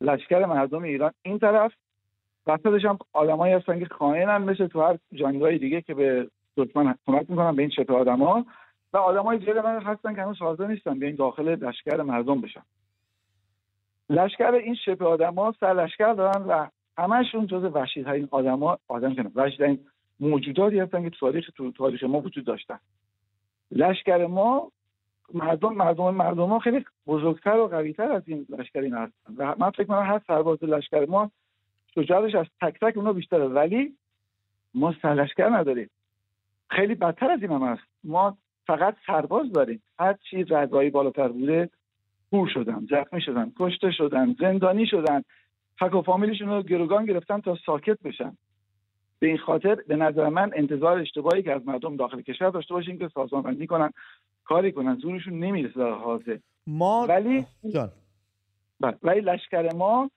لشکر 0.00 0.46
مردم 0.46 0.82
ایران 0.82 1.12
این 1.22 1.38
طرف. 1.38 1.72
وسطش 2.46 2.84
هم 2.84 2.98
آدمایی 3.12 3.54
هستن 3.54 3.78
که 3.78 3.86
خائنن 3.86 4.38
مثل 4.38 4.66
تو 4.66 4.82
هر 4.82 4.98
جنگای 5.12 5.58
دیگه 5.58 5.80
که 5.80 5.94
به 5.94 6.30
دشمن 6.56 6.94
کمک 7.06 7.30
می‌کنن 7.30 7.56
به 7.56 7.62
این 7.62 7.70
شبه 7.70 7.94
آدما 7.94 8.46
و 8.92 8.96
آدمای 8.96 9.38
جلد 9.38 9.58
من 9.58 9.82
هستن 9.82 10.14
که 10.14 10.22
هنوز 10.22 10.38
حاضر 10.38 10.66
نیستن 10.66 10.98
به 10.98 11.06
این 11.06 11.16
داخل 11.16 11.48
لشکر 11.48 12.02
مردم 12.02 12.40
بشن. 12.40 12.62
لشکر 14.10 14.54
این 14.54 14.74
شبه 14.74 15.06
آدما 15.06 15.54
سر 15.60 15.74
لشکر 15.74 16.12
دارن 16.12 16.42
و 16.42 16.66
همشون 16.98 17.46
جز 17.46 17.64
وحشی 17.64 18.04
ترین 18.04 18.28
آدما 18.30 18.78
آدم 18.88 19.14
کنن 19.14 19.32
وحشی 19.34 19.56
ترین 19.56 19.78
موجوداتی 20.20 20.78
هستن 20.78 21.02
که 21.02 21.10
تاریخ 21.20 21.50
تو 21.56 21.72
تاریخ 21.72 22.02
ما 22.02 22.20
وجود 22.20 22.44
داشتن. 22.44 22.78
لشکر 23.70 24.26
ما 24.26 24.72
مردم 25.34 25.74
مردم 25.74 26.14
مردم 26.14 26.44
ما 26.44 26.58
خیلی 26.58 26.84
بزرگتر 27.06 27.56
و 27.56 27.68
قویتر 27.68 28.12
از 28.12 28.22
این 28.26 28.46
لشکر 28.48 28.80
این 28.80 28.94
هستن. 28.94 29.34
و 29.36 29.54
من 29.58 29.70
فکر 29.70 29.84
کنم 29.84 30.02
هر 30.02 30.20
سرباز 30.26 30.64
لشکر 30.64 31.06
ما 31.06 31.30
شجاعتش 31.94 32.34
از 32.34 32.46
تک 32.60 32.80
تک 32.80 32.96
اونا 32.96 33.12
بیشتره. 33.12 33.44
ولی 33.48 33.96
ما 34.74 34.94
سرلشکر 35.02 35.48
نداریم. 35.48 35.90
خیلی 36.70 36.94
بدتر 36.94 37.30
از 37.30 37.42
این 37.42 37.52
هم 37.52 37.62
هست. 37.62 37.82
ما 38.04 38.36
فقط 38.66 38.96
سرباز 39.06 39.52
داریم. 39.52 39.82
هر 39.98 40.12
چی 40.30 40.44
رضایی 40.44 40.90
بالاتر 40.90 41.28
بوده 41.28 41.70
کور 42.30 42.48
شدن 42.48 42.86
زخمی 42.90 43.20
شدن 43.20 43.52
کشته 43.58 43.90
شدن 43.90 44.36
زندانی 44.40 44.86
شدن. 44.86 45.22
فک 45.82 45.94
و 45.94 46.02
فامیلشون 46.02 46.48
رو 46.48 46.62
گروگان 46.62 47.06
گرفتن 47.06 47.40
تا 47.40 47.58
ساکت 47.66 48.02
بشن. 48.04 48.36
به 49.18 49.26
این 49.26 49.38
خاطر 49.38 49.74
به 49.74 49.96
نظر 49.96 50.28
من 50.28 50.50
انتظار 50.56 50.98
اشتباهی 50.98 51.42
که 51.42 51.52
از 51.52 51.66
مردم 51.66 51.96
داخل 51.96 52.20
کشور 52.20 52.50
داشته 52.50 52.74
باشیم 52.74 52.98
که 52.98 53.08
سازمان 53.14 53.42
بندی 53.42 53.66
کنن 53.66 53.90
کاری 54.44 54.72
کنن 54.72 54.94
زورشون 54.94 55.38
نمی‌رسه 55.38 55.80
در 55.80 55.90
حاضر. 55.90 56.38
ما 56.66 57.06
ولی 57.08 57.44
جان. 57.74 57.92
بله. 58.80 58.96
ولی 59.02 59.20
لشکر 59.20 59.74
ما 59.74 60.10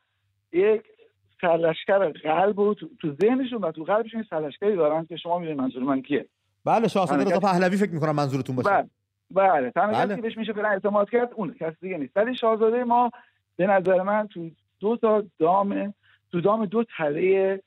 یک 0.52 0.82
سرلشکر 1.42 2.10
قلب 2.10 2.60
و 2.60 2.74
تو, 2.74 2.90
تو 3.02 3.16
ذهنشون 3.22 3.62
و 3.62 3.72
تو 3.72 3.84
قلبشون 3.84 4.26
سرلشکری 4.30 4.76
دارن 4.76 5.06
که 5.06 5.18
شما 5.18 5.40
می‌دونید 5.40 5.62
منظور 5.62 5.84
من 5.84 6.02
کیه. 6.02 6.26
بله 6.66 6.88
شاهزاده 6.88 7.24
رضا 7.24 7.40
پهلوی 7.40 7.78
فکر 7.78 7.92
می‌کنم 7.92 8.16
منظورتون 8.16 8.56
باشه. 8.56 8.70
بله 8.70 8.90
بله 9.32 9.72
تنها 9.72 10.06
بله. 10.06 10.22
بهش 10.22 10.38
میشه 10.38 10.54
فعلا 10.54 10.70
اعتماد 10.70 11.10
کرد 11.10 11.34
اون 11.36 11.54
کسی 11.54 11.76
دیگه 11.82 11.98
نیست. 11.98 12.18
ولی 12.18 12.36
شاهزاده 12.36 12.84
ما 12.84 13.12
به 13.56 13.68
نظر 13.68 14.02
من 14.02 14.28
تو 14.28 14.50
دو 14.80 14.98
تا 14.98 15.24
دام 15.40 15.94
تو 16.32 16.42
دام 16.42 16.66
دو 16.66 16.84
تله 16.98 17.62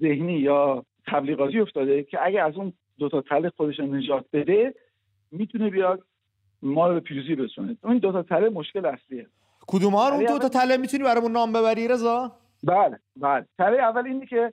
ذهنی 0.00 0.32
یا 0.32 0.84
تبلیغاتی 1.06 1.60
افتاده 1.60 2.02
که 2.02 2.18
اگه 2.22 2.42
از 2.42 2.56
اون 2.56 2.72
دو 2.98 3.08
تا 3.08 3.20
تله 3.20 3.50
خودش 3.50 3.80
نجات 3.80 4.24
بده 4.32 4.74
می‌تونه 5.30 5.70
بیاد 5.70 6.02
ما 6.62 6.88
رو 6.88 6.94
به 6.94 7.00
پیروزی 7.00 7.34
برسونه. 7.34 7.76
اون 7.82 7.98
دو 7.98 8.12
تا 8.12 8.22
تله 8.22 8.48
مشکل 8.48 8.86
اصلیه. 8.86 9.26
کدوم 9.66 9.94
ها 9.94 10.08
اون 10.08 10.24
دو 10.24 10.38
تا 10.38 10.48
تله 10.48 10.76
می‌تونی 10.76 11.04
برامون 11.04 11.32
نام 11.32 11.52
ببری 11.52 11.88
رضا؟ 11.88 12.32
بله 12.62 12.98
بله. 13.16 13.46
تله 13.58 13.76
اول 13.76 14.06
اینه 14.06 14.26
که 14.26 14.52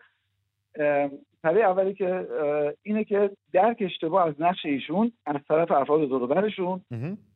تله 1.44 1.62
اولی 1.62 1.94
که 1.94 2.28
اینه 2.84 3.04
که 3.04 3.32
درک 3.54 3.78
اشتباه 3.80 4.28
از 4.28 4.34
نقش 4.40 4.66
ایشون 4.66 5.12
از 5.26 5.36
طرف 5.48 5.72
افراد 5.72 6.10
دوربرشون 6.10 6.82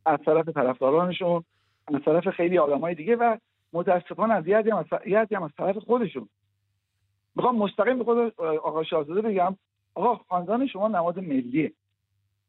از 0.06 0.20
طرف 0.26 0.50
طرفدارانشون 0.50 1.44
از 1.88 2.02
طرف 2.06 2.30
خیلی 2.30 2.58
آدمای 2.58 2.96
دیگه 2.96 3.16
و 3.16 3.38
متاسفانه 3.74 4.34
از 4.34 4.48
یادی 4.48 4.70
هم 5.36 5.44
از, 5.44 5.52
طرف 5.58 5.78
خودشون. 5.78 6.30
می‌خوام 7.36 7.56
مستقیم 7.56 7.98
به 7.98 8.04
خود 8.04 8.40
آقا 8.40 8.84
شاهزاده 8.84 9.22
بگم 9.22 9.58
آقا 9.96 10.16
خاندان 10.16 10.68
شما 10.68 10.88
نماد 10.88 11.20
ملیه. 11.20 11.74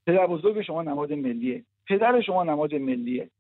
پدر 0.07 0.27
بزرگ 0.27 0.63
شما 0.63 0.83
نماد 0.83 1.13
ملیه. 1.13 1.65
پدر 1.87 2.21
شما 2.21 2.45
نماد 2.45 2.75
ملیه. 2.75 3.31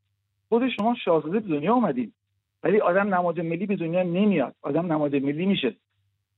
خود 0.48 0.68
شما 0.68 0.94
شاهزاده 1.04 1.40
به 1.40 1.48
دنیا 1.48 1.74
اومدید 1.74 2.14
ولی 2.62 2.80
آدم 2.80 3.14
نماد 3.14 3.40
ملی 3.40 3.66
به 3.66 3.76
دنیا 3.76 4.02
نمیاد. 4.02 4.54
آدم 4.62 4.92
نماد 4.92 5.16
ملی 5.16 5.46
میشه. 5.46 5.76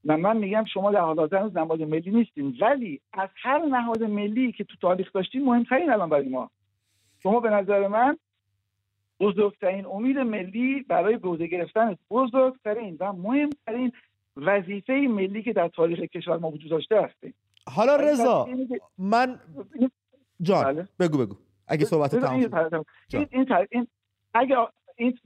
و 0.07 0.17
من 0.17 0.37
میگم 0.37 0.65
شما 0.65 0.93
در 0.93 1.01
حال 1.01 1.19
حاضر 1.19 1.43
نماد 1.43 1.83
ملی 1.83 2.11
نیستیم 2.11 2.57
ولی 2.61 3.01
از 3.13 3.29
هر 3.43 3.59
نهاد 3.59 4.03
ملی 4.03 4.53
که 4.53 4.65
تو 4.65 4.77
تاریخ 4.81 5.13
داشتیم 5.13 5.45
مهمترین 5.45 5.91
الان 5.91 6.09
برای 6.09 6.29
ما. 6.29 6.51
شما 7.23 7.41
به 7.41 7.51
نظر 7.51 7.89
من 7.89 8.17
بزرگترین 9.21 9.87
امید 9.87 10.19
ملی 10.19 10.83
برای 10.89 11.19
گوده 11.19 11.47
گرفتن 11.47 11.97
بزرگترین 12.11 12.97
و 13.01 13.13
مهمترین 13.13 13.93
وظیفه 14.37 14.93
ملی 14.93 15.43
که 15.43 15.53
در 15.53 15.69
تاریخ 15.69 15.99
کشور 15.99 16.37
ما 16.37 16.51
وجود 16.51 16.71
داشته 16.71 17.03
هستیم. 17.03 17.35
حالا 17.67 17.97
رضا 17.97 18.49
من 18.99 19.41
جان 20.43 20.65
بله. 20.65 20.89
بگو 21.01 21.19
بگو. 21.19 21.37
اگه 21.69 21.85
صحبت 21.85 22.17
تمام 22.17 22.33
این, 23.13 23.27
این, 23.33 23.57
این, 23.71 23.87
اگه 24.35 24.57
این, 24.97 25.19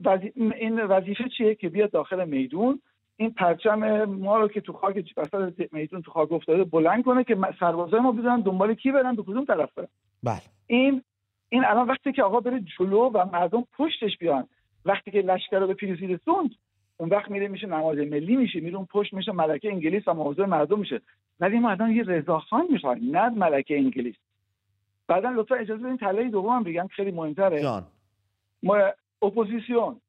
این 0.53 0.81
وظیفه 0.81 1.23
چیه 1.37 1.55
که 1.55 1.69
بیاد 1.69 1.91
داخل 1.91 2.27
میدون؟ 2.27 2.81
این 3.17 3.31
پرچم 3.31 4.03
ما 4.05 4.37
رو 4.37 4.47
که 4.47 4.61
تو 4.61 4.73
خاک 4.73 5.13
وسط 5.17 5.73
میدون 5.73 6.01
تو 6.01 6.11
خاک 6.11 6.31
افتاده 6.31 6.63
بلند 6.63 7.03
کنه 7.03 7.23
که 7.23 7.37
سربازای 7.59 7.99
ما 7.99 8.11
بدونن 8.11 8.41
دنبال 8.41 8.73
کی 8.73 8.91
برن؟ 8.91 9.15
به 9.15 9.23
کدوم 9.23 9.45
طرف 9.45 9.69
برن؟ 9.75 9.87
بله. 10.23 10.41
این 10.67 11.03
این 11.49 11.65
الان 11.65 11.87
وقتی 11.87 12.11
که 12.11 12.23
آقا 12.23 12.39
بره 12.39 12.59
جلو 12.79 13.09
و 13.09 13.25
مردم 13.33 13.63
پشتش 13.77 14.17
بیان 14.17 14.47
وقتی 14.85 15.11
که 15.11 15.21
لشکر 15.21 15.59
رو 15.59 15.67
به 15.67 15.73
پیروزی 15.73 16.07
رسوند 16.07 16.49
اون 16.97 17.09
وقت 17.09 17.31
میره 17.31 17.47
میشه 17.47 17.67
نماز 17.67 17.97
ملی 17.97 18.35
میشه 18.35 18.59
میره 18.59 18.75
اون 18.77 18.85
پشت 18.85 19.13
میشه 19.13 19.31
ملکه 19.31 19.71
انگلیس 19.71 20.07
و 20.07 20.13
موضوع 20.13 20.45
مردم 20.45 20.79
میشه. 20.79 21.01
ولی 21.39 21.59
ما 21.59 21.69
الان 21.69 21.91
یه 21.91 22.03
رضاخان 22.03 22.67
می‌خوایم 22.69 23.17
نه 23.17 23.29
ملکه 23.29 23.77
انگلیس. 23.77 24.15
بعدا 25.07 25.29
لطفا 25.29 25.55
اجازه 25.55 25.83
بدین 25.83 25.97
تله 25.97 26.29
دوم 26.29 26.63
بگم 26.63 26.87
خیلی 26.87 27.11
مهمتره. 27.11 27.61
جان. 27.61 27.83
ما 28.63 28.77
اپوزیسیون 29.21 30.01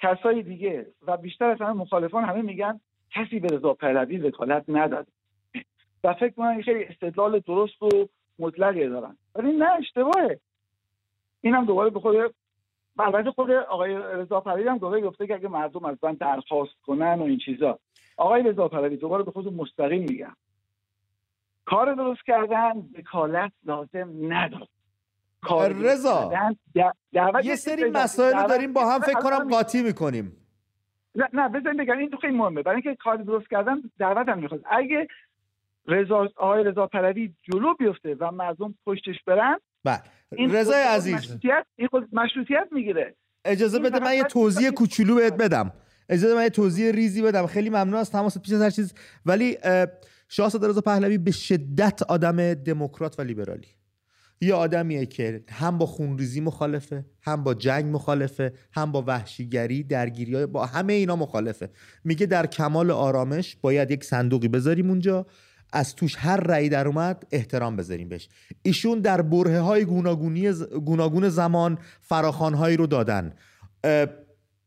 کسای 0.00 0.42
دیگه 0.42 0.86
و 1.06 1.16
بیشتر 1.16 1.44
از 1.44 1.60
همه 1.60 1.72
مخالفان 1.72 2.24
همه 2.24 2.42
میگن 2.42 2.80
کسی 3.10 3.40
به 3.40 3.56
رضا 3.56 3.74
پهلوی 3.74 4.18
وکالت 4.18 4.64
نداد 4.68 5.06
و 6.04 6.14
فکر 6.14 6.34
کنم 6.34 6.62
خیلی 6.62 6.84
استدلال 6.84 7.38
درست 7.38 7.82
و 7.82 7.88
منطقی 8.38 8.88
دارن. 8.88 9.16
ولی 9.34 9.52
نه 9.52 9.70
اشتباهه. 9.70 10.40
اینم 11.40 11.64
دوباره 11.64 11.90
به 11.90 12.00
خود 12.00 12.34
البته 12.98 13.30
خود 13.30 13.50
آقای 13.50 13.94
رضا 13.94 14.40
پهلوی 14.40 14.68
هم 14.68 14.78
دوباره 14.78 15.00
گفته 15.00 15.26
که 15.26 15.34
اگه 15.34 15.48
مردم 15.48 15.84
از 15.84 15.96
من 16.02 16.14
درخواست 16.14 16.72
کنن 16.82 17.18
و 17.18 17.22
این 17.22 17.38
چیزا. 17.38 17.78
آقای 18.16 18.42
رضا 18.42 18.68
پهلوی 18.68 18.96
دوباره 18.96 19.22
به 19.22 19.30
خود 19.30 19.52
مستقیم 19.52 20.02
میگم. 20.02 20.36
کار 21.64 21.94
درست 21.94 22.20
کردن 22.26 22.72
وکالت 22.98 23.52
لازم 23.64 24.14
نداره 24.20 24.66
رضا 25.82 26.32
یه 27.44 27.56
سری 27.56 27.90
مسائل 27.90 28.46
داریم 28.48 28.72
با 28.72 28.86
هم 28.90 29.00
فکر 29.00 29.20
کنم 29.20 29.48
قاطی 29.48 29.82
می‌کنیم. 29.82 30.36
نه 31.14 31.28
نه 31.32 31.48
بذاریم 31.48 31.76
بگم 31.76 31.98
این 31.98 32.10
تو 32.10 32.16
خیلی 32.16 32.36
مهمه. 32.36 32.62
برای 32.62 32.82
اینکه 32.84 33.02
کار 33.02 33.16
درست 33.16 33.50
کردن 33.50 33.82
دعوت 33.98 34.28
هم 34.28 34.38
می‌خواد. 34.38 34.62
اگه 34.70 35.08
رضا 35.86 36.28
آقای 36.36 36.64
رضا 36.64 36.86
پهلوی 36.86 37.34
جلو 37.42 37.74
بیفته 37.74 38.14
و 38.14 38.30
مردم 38.30 38.74
پشتش 38.86 39.22
برن 39.26 39.58
بله. 39.84 40.02
رضا 40.32 40.74
عزیز. 40.74 41.14
مشروطیت 41.14 41.66
این 41.76 41.88
خود 41.88 42.08
مشروطیت 42.12 42.68
می‌گیره. 42.72 43.16
اجازه 43.44 43.78
بده 43.78 44.00
من 44.00 44.14
یه 44.14 44.22
توضیح 44.22 44.70
کوچولو 44.70 45.14
بهت 45.14 45.36
بدم. 45.36 45.72
اجازه 46.08 46.34
من 46.34 46.42
یه 46.42 46.50
توضیح 46.50 46.90
ریزی 46.90 47.22
بدم. 47.22 47.46
خیلی 47.46 47.70
ممنون 47.70 47.94
از 47.94 48.10
تماس 48.10 48.38
پیش 48.38 48.52
از 48.52 48.62
هر 48.62 48.70
چیز. 48.70 48.94
ولی 49.26 49.58
شاهزاده 50.28 50.68
رضا 50.68 50.80
پهلوی 50.80 51.18
به 51.18 51.30
شدت 51.30 52.02
آدم 52.02 52.54
دموکرات 52.54 53.18
و 53.18 53.22
لیبرالی. 53.22 53.68
یه 54.40 54.54
آدمیه 54.54 55.06
که 55.06 55.44
هم 55.50 55.78
با 55.78 55.86
خونریزی 55.86 56.40
مخالفه 56.40 57.04
هم 57.22 57.44
با 57.44 57.54
جنگ 57.54 57.94
مخالفه 57.94 58.52
هم 58.72 58.92
با 58.92 59.04
وحشیگری 59.06 59.82
درگیری 59.82 60.46
با 60.46 60.66
همه 60.66 60.92
اینا 60.92 61.16
مخالفه. 61.16 61.70
میگه 62.04 62.26
در 62.26 62.46
کمال 62.46 62.90
آرامش 62.90 63.56
باید 63.60 63.90
یک 63.90 64.04
صندوقی 64.04 64.48
بذاریم 64.48 64.90
اونجا. 64.90 65.26
از 65.72 65.94
توش 65.94 66.16
هر 66.18 66.36
رأی 66.36 66.68
در 66.68 66.88
اومد 66.88 67.26
احترام 67.30 67.76
بذاریم 67.76 68.08
بهش. 68.08 68.28
ایشون 68.62 69.00
در 69.00 69.22
بره 69.22 69.60
های 69.60 69.84
گوناگونی 69.84 70.52
گوناگون 70.84 71.28
زمان 71.28 71.78
فراخانهایی 72.00 72.76
رو 72.76 72.86
دادن. 72.86 73.32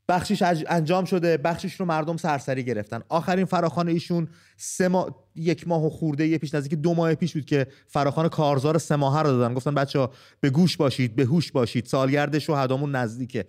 بخشش 0.10 0.64
انجام 0.68 1.06
شده 1.06 1.38
بخشش 1.38 1.74
رو 1.74 1.86
مردم 1.86 2.18
سرسری 2.18 2.64
گرفتن. 2.64 3.02
آخرین 3.10 3.46
فراخان 3.46 3.88
ایشون 3.88 4.28
سه 4.58 4.88
ماه 4.88 5.26
یک 5.36 5.68
ماه 5.68 5.86
و 5.86 5.90
خورده 5.90 6.28
یه 6.28 6.38
پیش 6.38 6.54
نزدیک 6.54 6.74
دو 6.74 6.94
ماه 6.94 7.16
پیش 7.16 7.34
بود 7.34 7.46
که 7.46 7.68
فراخان 7.88 8.30
کارزار 8.30 8.78
سه 8.78 8.96
ماه 8.96 9.24
رو 9.24 9.30
دادن. 9.30 9.54
گفتن 9.54 9.76
بچه 9.76 10.08
به 10.40 10.50
گوش 10.50 10.78
باشید 10.78 11.16
به 11.16 11.24
هوش 11.24 11.52
باشید. 11.52 11.86
سالگرد 11.86 12.40
شهدامون 12.40 12.96
نزدیکه. 12.96 13.46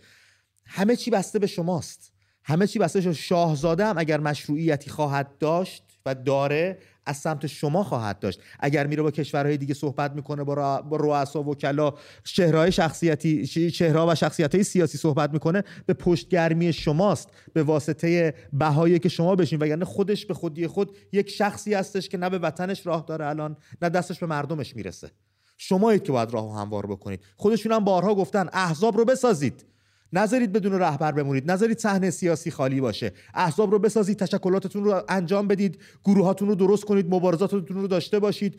همه 0.67 0.97
چی 0.97 1.11
بسته 1.11 1.39
به 1.39 1.47
شماست. 1.47 2.13
همه 2.45 2.67
چی 2.67 2.79
بسته 2.79 3.13
شاهزاده 3.13 3.85
هم 3.87 3.99
اگر 3.99 4.21
مشروعیتی 4.21 4.91
خواهد 4.91 5.39
داشت 5.39 5.85
و 6.07 6.15
داره 6.15 6.79
از 7.11 7.17
سمت 7.17 7.47
شما 7.47 7.85
خواهد 7.85 8.19
داشت. 8.19 8.41
اگر 8.61 8.87
میره 8.87 9.03
با 9.03 9.11
کشورهای 9.11 9.57
دیگه 9.57 9.75
صحبت 9.75 10.13
می‌کنه 10.13 10.45
با, 10.45 10.83
رؤسا 10.91 11.43
و 11.43 11.55
کلا 11.55 11.93
چهرهای 12.25 12.73
شخصیتی 12.73 13.47
چهره 13.71 14.01
و 14.01 14.15
شخصیت 14.15 14.55
های 14.55 14.65
سیاسی 14.65 14.99
صحبت 14.99 15.33
می‌کنه 15.33 15.65
به 15.87 15.95
پشتگرمی 15.95 16.73
شماست. 16.73 17.29
به 17.53 17.63
واسطه 17.63 18.35
بهایی 18.53 18.99
که 18.99 19.09
شما 19.09 19.35
بشین 19.35 19.59
وگرنه 19.59 19.85
خودش 19.85 20.27
به 20.27 20.35
خودی 20.35 20.67
خود 20.67 20.97
یک 21.13 21.31
شخصی 21.31 21.75
هستش 21.75 22.09
که 22.09 22.19
نه 22.19 22.31
به 22.31 22.39
وطنش 22.39 22.87
راه 22.87 23.05
داره 23.09 23.27
الان 23.27 23.57
نه 23.83 23.89
دستش 23.89 24.19
به 24.19 24.27
مردمش 24.27 24.77
می‌رسه. 24.77 25.11
شمایید 25.59 26.03
که 26.03 26.13
باید 26.13 26.31
راه 26.31 26.61
هموار 26.61 26.87
بکنید. 26.87 27.21
خودشون 27.37 27.73
هم 27.73 27.85
بارها 27.85 28.15
گفتن 28.15 28.49
احزاب 28.53 28.97
رو 28.97 29.05
بسازید. 29.05 29.70
نذارید 30.13 30.53
بدون 30.53 30.73
رهبر 30.73 31.13
بمونید. 31.13 31.51
نذارید 31.51 31.79
صحنه 31.79 32.11
سیاسی 32.11 32.51
خالی 32.51 32.81
باشه. 32.81 33.13
احزاب 33.35 33.71
رو 33.71 33.79
بسازید 33.79 34.19
تشکلاتتون 34.19 34.85
رو 34.85 35.03
انجام 35.09 35.49
بدید 35.49 35.79
گروهاتون 36.05 36.49
رو 36.49 36.55
درست 36.55 36.85
کنید 36.85 37.15
مبارزاتتون 37.15 37.67
رو 37.67 37.87
داشته 37.87 38.19
باشید 38.19 38.59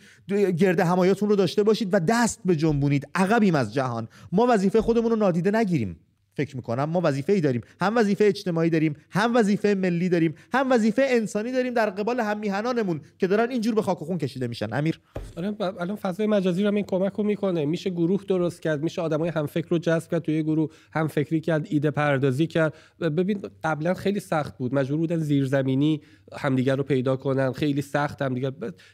گرد 0.57 0.79
همایاتون 0.79 1.29
رو 1.29 1.35
داشته 1.35 1.63
باشید 1.63 1.93
و 1.93 1.99
دست 1.99 2.39
به 2.45 2.55
جنبونید. 2.55 3.07
عقبیم 3.15 3.55
از 3.55 3.73
جهان. 3.73 4.07
ما 4.31 4.47
وظیفه 4.49 4.81
خودمون 4.81 5.11
رو 5.11 5.15
نادیده 5.15 5.51
نگیریم. 5.51 5.99
فکر 6.33 6.55
می‌کنم. 6.55 6.83
ما 6.83 7.01
وظیفه 7.03 7.33
ای 7.33 7.41
داریم. 7.41 7.61
هم 7.81 7.97
وظیفه 7.97 8.25
اجتماعی 8.25 8.69
داریم 8.69 8.95
هم 9.09 9.35
وظیفه 9.35 9.73
ملی 9.73 10.09
داریم 10.09 10.35
هم 10.53 10.71
وظیفه 10.71 11.05
انسانی 11.05 11.51
داریم 11.51 11.73
در 11.73 11.89
قبال 11.89 12.19
هم 12.19 12.39
میهنانمون 12.39 13.01
که 13.17 13.27
دارن 13.27 13.51
اینجور 13.51 13.75
به 13.75 13.81
خاک 13.81 14.01
و 14.01 14.05
خون 14.05 14.17
کشیده 14.17 14.47
میشن. 14.47 14.73
امیر. 14.73 14.99
آره 15.37 15.55
الان 15.59 15.95
فضای 15.95 16.27
مجازی 16.27 16.63
رو 16.63 16.75
این 16.75 16.85
کمک 16.85 17.13
رو 17.13 17.23
می‌کنه. 17.23 17.65
میشه 17.65 17.89
گروه 17.89 18.23
درست 18.27 18.61
کرد 18.61 18.83
میشه 18.83 19.01
آدمای 19.01 19.29
هم 19.29 19.45
فکر 19.45 19.67
رو 19.69 19.77
جذب 19.77 20.11
کرد 20.11 20.21
توی 20.21 20.43
گروه 20.43 20.71
هم 20.93 21.07
فکری 21.07 21.41
کرد 21.41 21.67
ایده 21.69 21.91
پردازی 21.91 22.47
کرد. 22.47 22.73
ببین 22.99 23.41
قبلا 23.63 23.93
خیلی 23.93 24.19
سخت 24.19 24.57
بود. 24.57 24.75
مجبور 24.75 24.97
بودن 24.97 25.17
زیرزمینی 25.17 26.01
همدیگر 26.33 26.75
رو 26.75 26.83
پیدا 26.83 27.15
کنن. 27.15 27.51
خیلی 27.51 27.81
سخت 27.81 28.21
همدیگر. 28.21 28.51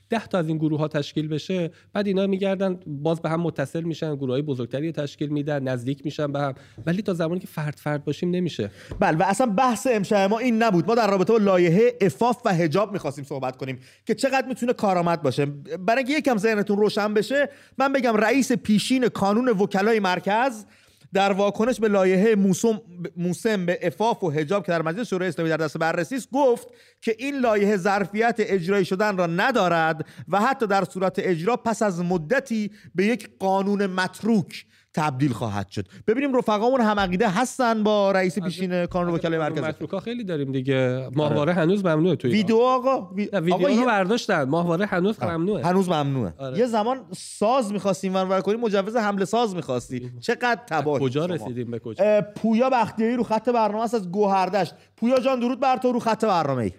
ده 0.09 0.27
تا 0.27 0.37
از 0.37 0.47
این 0.47 0.57
گروه 0.57 0.79
ها 0.79 0.87
تشکیل 0.87 1.27
بشه 1.27 1.71
بعد 1.93 2.07
اینا 2.07 2.27
میگردن 2.27 2.79
باز 2.87 3.21
به 3.21 3.29
هم 3.29 3.41
متصل 3.41 3.83
میشن 3.83 4.15
گروه 4.15 4.31
های 4.31 4.41
بزرگتری 4.41 4.91
تشکیل 4.91 5.29
میدن 5.29 5.63
نزدیک 5.63 6.05
میشن 6.05 6.31
به 6.31 6.39
هم. 6.39 6.53
ولی 6.85 7.01
تا 7.01 7.13
زمانی 7.27 7.39
که 7.39 7.47
فرد 7.47 7.75
فرد 7.83 8.05
باشیم 8.05 8.29
نمیشه. 8.29 8.71
بله 8.99 9.17
و 9.17 9.23
اصلا 9.23 9.47
بحث 9.47 9.87
امشب 9.91 10.29
ما 10.29 10.39
این 10.39 10.63
نبود. 10.63 10.87
ما 10.87 10.95
در 10.95 11.11
رابطه 11.11 11.33
با 11.33 11.39
لایحه 11.39 11.97
افاف 12.01 12.37
و 12.45 12.53
حجاب 12.53 12.93
می‌خواستیم 12.93 13.23
صحبت 13.23 13.57
کنیم 13.57 13.79
که 14.05 14.15
چقدر 14.15 14.47
می‌تونه 14.47 14.73
کارآمد 14.73 15.21
باشه. 15.21 15.45
برای 15.45 16.03
اینکه 16.03 16.13
یکم 16.13 16.37
ذهنتون 16.37 16.77
روشن 16.77 17.13
بشه 17.13 17.49
من 17.77 17.93
بگم 17.93 18.15
رئیس 18.17 18.51
پیشین 18.51 19.07
کانون 19.07 19.49
وکلای 19.49 19.99
مرکز 19.99 20.65
در 21.13 21.31
واکنش 21.31 21.79
به 21.79 21.87
لایحه 21.87 22.35
موسم, 22.35 22.81
موسم 23.17 23.65
به 23.65 23.79
افاف 23.81 24.23
و 24.23 24.29
حجاب 24.29 24.65
که 24.65 24.71
در 24.71 24.81
مجلس 24.81 25.07
شورای 25.07 25.29
اسلامی 25.29 25.49
در 25.49 25.57
دست 25.57 25.77
بررسی 25.77 26.15
است 26.15 26.31
گفت 26.31 26.67
که 27.01 27.15
این 27.19 27.39
لایحه 27.39 27.77
ظرفیت 27.77 28.35
اجرایی 28.39 28.85
شدن 28.85 29.17
را 29.17 29.25
ندارد 29.25 30.05
و 30.27 30.41
حتی 30.41 30.67
در 30.67 30.83
صورت 30.83 31.19
اجرا 31.19 31.55
پس 31.55 31.81
از 31.81 31.99
مدتی 31.99 32.71
به 32.95 33.05
یک 33.05 33.29
قانون 33.39 33.85
متروک 33.85 34.65
تبدیل 34.97 35.33
خواهد 35.33 35.69
شد. 35.69 35.85
ببینیم 36.07 36.37
رفقامون 36.37 36.81
هم 36.81 36.99
عقیده 36.99 37.29
هستن 37.29 37.83
با 37.83 38.11
رئیس 38.11 38.39
پیشین 38.39 38.85
کانون 38.85 39.13
وکلای 39.13 39.39
مرکزی 39.39 39.61
متروکا 39.61 39.99
خیلی 39.99 40.23
داریم 40.23 40.51
دیگه. 40.51 41.09
ماهواره 41.15 41.53
هنوز 41.53 41.85
ممنوعه 41.85 42.15
توی 42.15 42.31
ویدیو 42.31 42.57
آقا 42.57 43.09
وی... 43.15 43.29
ویدیو 43.33 43.67
رو 43.67 43.85
برداشتن. 43.85 44.43
ماهواره 44.43 44.85
هنوز 44.85 45.23
ممنوعه. 45.23 45.65
هنوز 45.65 45.89
ممنوعه. 45.89 46.33
آره. 46.37 46.57
یه 46.57 46.65
زمان 46.65 47.05
ساز 47.11 47.73
می‌خواستیم 47.73 48.15
ور 48.15 48.41
کنیم 48.41 48.59
مجوز 48.59 48.95
حمله 48.95 49.25
ساز 49.25 49.55
می‌خواستی. 49.55 50.11
چقدر 50.21 50.59
تباه 50.67 50.99
کجا 50.99 51.25
رسیدیم 51.25 51.71
به 51.71 51.79
کجا؟ 51.79 52.21
پویا 52.21 52.69
بختیاری 52.69 53.15
رو 53.15 53.23
خط 53.23 53.49
برنامه 53.49 53.83
است 53.83 53.95
از 53.95 54.11
گوهردشت. 54.11 54.75
پویا 54.97 55.19
جان 55.19 55.39
درود 55.39 55.59
بر 55.59 55.77
تو 55.77 55.91
رو 55.91 55.99
خط 55.99 56.25
برنامه 56.25 56.63
ای 56.63 56.71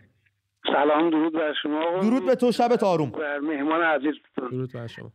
سلام 0.73 1.11
درود 1.11 1.33
بر 1.33 1.55
شما. 1.63 2.01
درود 2.03 2.27
به 2.27 2.35
تو 2.35 2.53
شب 2.53 2.85
آروم 2.85 3.11
بر 3.11 3.39
مهمان 3.39 3.83
عزیز. 3.83 4.15
درود 4.51 4.73
بر 4.73 4.87
شما. 4.87 5.13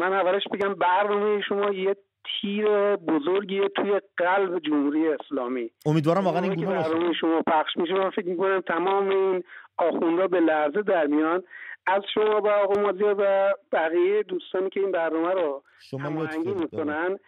من 0.00 0.12
اولش 0.12 0.42
بگم 0.52 0.74
برنامه 0.74 1.40
شما 1.48 1.70
یه 1.70 1.96
تیر 2.24 2.96
بزرگی 2.96 3.60
توی 3.76 4.00
قلب 4.16 4.58
جمهوری 4.58 5.08
اسلامی. 5.08 5.70
امیدوارم 5.86 6.24
واقعا 6.24 6.42
این 6.42 6.54
گونه 6.54 6.76
باشه 6.76 7.12
شما 7.12 7.42
پخش 7.46 7.76
میشه 7.76 7.94
من 7.94 8.10
فکر 8.10 8.26
می‌کنم 8.26 8.60
تمام 8.60 9.08
این 9.08 9.44
آخوندا 9.78 10.26
به 10.26 10.40
لرزه 10.40 10.82
در 10.82 11.06
میان. 11.06 11.42
از 11.86 12.02
شما 12.14 12.40
و 12.40 12.48
آقا 12.48 12.80
مازیار 12.80 13.16
و 13.18 13.54
بقیه 13.72 14.22
دوستانی 14.22 14.70
که 14.70 14.80
این 14.80 14.92
برنامه 14.92 15.32
رو 15.32 15.62
هماهنگی 16.00 16.54
می‌کنن 16.54 17.18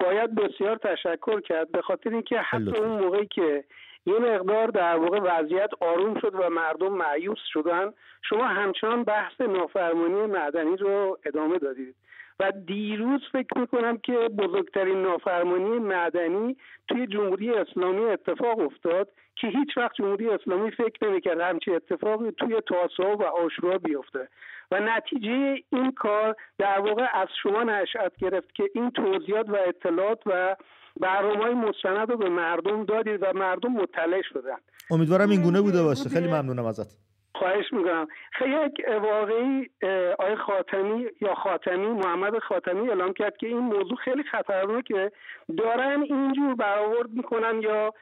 باید 0.00 0.34
بسیار 0.34 0.76
تشکر 0.76 1.40
کرد. 1.40 1.72
به 1.72 1.82
خاطر 1.82 2.10
اینکه 2.10 2.38
حتی 2.38 2.76
اون 2.76 3.02
موقعی 3.02 3.26
که 3.26 3.64
یه 4.06 4.18
مقدار 4.18 4.66
در 4.66 4.96
واقع 4.96 5.20
وضعیت 5.20 5.70
آروم 5.80 6.20
شد 6.20 6.34
و 6.34 6.50
مردم 6.50 6.92
معیوس 6.92 7.38
شدن 7.52 7.92
شما 8.22 8.44
همچنان 8.44 9.04
بحث 9.04 9.40
نافرمانی 9.40 10.26
معدنی 10.26 10.76
رو 10.76 11.18
ادامه 11.26 11.58
دادید. 11.58 11.94
و 12.40 12.52
دیروز 12.66 13.20
فکر 13.32 13.58
می‌کنم 13.58 13.96
که 13.96 14.12
بزرگترین 14.12 15.02
نافرمانی 15.02 15.78
معدنی 15.78 16.56
توی 16.88 17.06
جمهوری 17.06 17.50
اسلامی 17.50 18.04
اتفاق 18.04 18.58
افتاد 18.58 19.08
که 19.36 19.46
هیچ 19.46 19.76
وقت 19.76 19.94
جمهوری 19.98 20.30
اسلامی 20.30 20.70
فکر 20.70 21.08
نمی‌کرد 21.08 21.40
همچی 21.40 21.70
اتفاقی 21.70 22.30
توی 22.30 22.60
تاسا 22.66 23.16
و 23.16 23.22
آشورا 23.22 23.78
بیفته. 23.78 24.28
و 24.70 24.80
نتیجه 24.80 25.56
این 25.72 25.92
کار 25.92 26.36
در 26.58 26.78
واقع 26.78 27.06
از 27.14 27.28
شما 27.42 27.62
نشأت 27.62 28.12
گرفت 28.16 28.54
که 28.54 28.64
این 28.74 28.90
توضیحات 28.90 29.48
و 29.48 29.56
اطلاعات 29.66 30.20
و 30.26 30.56
برنامه 31.00 31.44
های 31.44 31.54
مستند 31.54 32.10
رو 32.10 32.16
به 32.16 32.28
مردم 32.28 32.84
دادید 32.84 33.22
و 33.22 33.32
مردم 33.34 33.72
مطلع 33.72 34.22
شدن. 34.32 34.56
امیدوارم 34.90 35.30
این 35.30 35.42
گونه 35.42 35.60
بوده 35.60 35.82
باشه. 35.82 36.08
خیلی 36.08 36.28
ممنونم 36.28 36.64
ازت. 36.64 37.03
خواهش 37.34 37.72
می‌کنم. 37.72 38.08
خیلی 38.32 38.56
یک 38.66 38.84
واقعی 39.02 39.70
آقای 40.18 40.36
خاتمی 40.36 41.06
یا 41.20 41.34
خاتمی 41.34 41.86
محمد 41.86 42.38
خاتمی 42.38 42.88
اعلام 42.88 43.12
کرد 43.12 43.36
که 43.36 43.46
این 43.46 43.58
موضوع 43.58 43.96
خیلی 43.96 44.22
خطرناکه. 44.22 45.12
دارن 45.58 46.02
اینجور 46.02 46.54
برآورد 46.54 47.10
می‌کنن 47.10 47.62
یا 47.62 47.94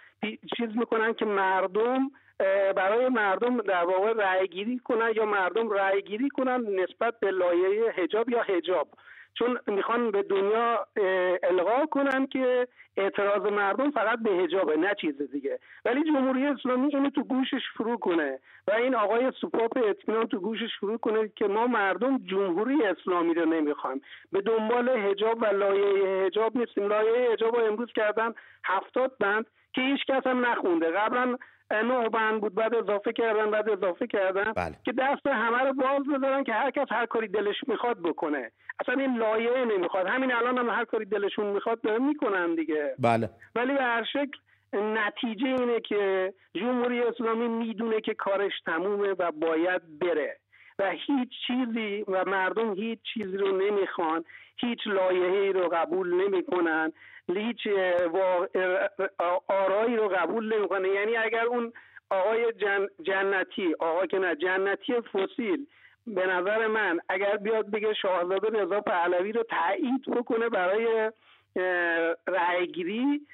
چیز 0.57 0.77
می‌کنن 0.77 1.15
که 1.15 1.25
مردم 1.25 2.11
برای 2.77 3.09
مردم 3.09 3.57
در 3.57 3.85
واقع 3.85 4.13
رأی 4.13 4.49
گیری 4.49 4.79
کنن 4.79 5.13
یا 5.17 5.25
مردم 5.25 5.71
رأی 5.71 6.03
گیری 6.03 6.29
کنن 6.29 6.61
نسبت 6.81 7.21
به 7.21 7.31
لایه 7.31 7.91
حجاب 7.91 8.31
یا 8.31 8.43
حجاب. 8.43 8.89
چون 9.35 9.59
می‌خوان 9.67 10.11
به 10.11 10.23
دنیا 10.23 10.87
القا 11.43 11.87
کنن 11.87 12.27
که 12.27 12.69
اعتراض 12.97 13.53
مردم 13.53 13.91
فقط 13.91 14.19
به 14.19 14.31
هجابه 14.31 14.77
نه 14.77 14.95
چیز 15.01 15.23
دیگه. 15.33 15.59
ولی 15.85 16.05
جمهوری 16.05 16.47
اسلامی 16.47 16.97
اینو 16.97 17.11
تو 17.11 17.25
گوشش 17.25 17.63
فرو 17.77 17.97
کنه 17.97 18.39
و 18.69 18.73
این 18.73 18.95
آقای 18.95 19.33
سپاپ 19.41 19.79
اطمینان 19.89 20.27
تو 20.27 20.41
گوشش 20.41 20.71
فرو 20.81 20.99
کنه 20.99 21.29
که 21.37 21.47
ما 21.47 21.67
مردم 21.67 22.19
جمهوری 22.19 22.85
اسلامی 22.85 23.35
رو 23.35 23.45
نمی‌خوایم. 23.45 24.01
به 24.33 24.41
دنبال 24.41 24.89
هجاب 24.89 25.43
و 25.43 25.47
لایه 25.47 26.27
هجاب 26.27 26.57
نیستیم. 26.57 26.89
لایه 26.89 27.31
هجاب 27.31 27.57
رو 27.57 27.65
امروز 27.65 27.93
کردن 27.93 28.33
هفتاد 28.65 29.13
بند 29.21 29.47
که 29.75 29.81
هیچ 29.81 30.07
کس 30.09 30.27
هم 30.27 30.47
نخونده. 30.47 30.91
قبلا 30.91 31.37
نه 31.73 32.09
بند 32.09 32.41
بود 32.41 32.55
بعد 32.55 32.75
اضافه 32.75 33.13
کردن 33.13 33.51
بعد 33.51 33.71
اضافه 33.71 34.07
کردن 34.07 34.53
بله. 34.53 34.75
که 34.85 34.93
دست 34.93 35.27
همه 35.27 35.59
رو 35.59 35.73
باز 35.73 36.03
بذارن 36.15 36.45
که 36.45 36.53
هر 36.53 36.71
کس 36.71 36.87
هر 36.91 37.07
کاری 37.07 37.29
دلش 37.29 37.57
می‌خواد 37.67 38.03
بکنه. 38.03 38.51
اصلا 38.81 38.95
این 38.95 39.17
لایه 39.19 39.65
نمی‌خواد. 39.65 40.07
همین 40.07 40.33
الان 40.33 40.59
هم 40.59 40.71
هر 40.71 40.85
کاری 40.85 41.05
دلشون 41.05 41.47
می‌خواد 41.47 41.81
دارن 41.81 42.03
می‌کنن 42.03 42.55
دیگه. 42.55 42.95
بله. 42.99 43.31
ولی 43.55 43.73
به 43.75 43.83
هر 43.83 44.05
شکل 44.05 44.39
نتیجه 44.73 45.47
اینه 45.47 45.81
که 45.81 46.35
جمهوری 46.55 47.03
اسلامی 47.03 47.49
می‌دونه 47.49 48.01
که 48.01 48.15
کارش 48.15 48.53
تمومه 48.67 49.15
و 49.19 49.33
باید 49.33 49.99
بره. 49.99 50.37
و 50.79 50.91
هیچ 50.91 51.29
چیزی 51.47 52.05
و 52.09 52.25
مردم 52.27 52.75
هیچ 52.75 52.99
چیزی 53.15 53.37
رو 53.37 53.57
نمی‌خوان. 53.57 54.25
هیچ 54.57 54.87
لایحه‌ای 54.87 55.53
رو 55.53 55.69
قبول 55.69 56.15
نمی‌کنن. 56.15 56.93
هیچ 57.29 57.69
آرایی 59.49 59.97
رو 59.97 60.09
قبول 60.09 60.55
نمی‌کنه 60.57 60.89
یعنی 60.89 61.17
اگر 61.17 61.45
اون 61.45 61.73
آقای 62.11 62.53
جن... 62.53 62.87
جنتی 63.03 63.75
آقا 63.79 64.07
که 64.07 64.19
نه 64.19 64.37
جنتی 64.37 64.93
فسیل 65.01 65.67
به 66.07 66.27
نظر 66.27 66.67
من 66.67 67.01
اگر 67.09 67.37
بیاد 67.37 67.71
بگه 67.71 67.95
شاهزاده 67.95 68.63
رضا 68.63 68.81
پهلوی 68.81 69.33
رو 69.33 69.43
تایید 69.43 70.03
بکنه 70.17 70.49
برای 70.49 71.13
رأیگیری 72.27 73.27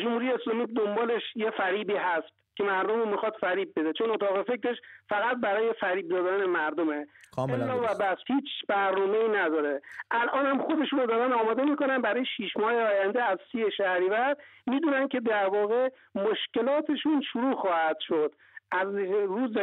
جمهوری 0.00 0.32
اسلامی 0.32 0.66
دنبالش 0.66 1.22
یه 1.36 1.50
فریبی 1.50 1.94
هست. 1.96 2.41
که 2.56 2.64
مردم 2.64 3.00
رو 3.00 3.06
می‌خواد 3.06 3.34
فریب 3.40 3.72
بده. 3.76 3.92
چون 3.92 4.10
اتاق 4.10 4.42
فکرش 4.42 4.76
فقط 5.08 5.36
برای 5.36 5.72
فریب 5.80 6.08
دادن 6.08 6.44
مردمه. 6.46 7.06
کاملا 7.36 7.78
و 7.78 7.86
بس. 7.86 8.18
هیچ 8.26 8.48
برنامه 8.68 9.18
ای 9.18 9.28
نداره. 9.28 9.82
الان 10.10 10.46
هم 10.46 10.62
خودشون 10.62 10.98
رو 10.98 11.06
دارن 11.06 11.32
آماده 11.32 11.62
می‌کنن 11.62 12.02
برای 12.02 12.24
شیش 12.36 12.56
ماه 12.56 12.72
آینده 12.72 13.22
از 13.22 13.38
سی 13.52 13.64
شهریور 13.76 14.36
می‌دونن 14.66 15.08
که 15.08 15.20
در 15.20 15.46
واقع 15.46 15.88
مشکلاتشون 16.14 17.22
شروع 17.32 17.54
خواهد 17.54 17.96
شد. 18.00 18.32
از 18.70 18.88
روز 19.26 19.56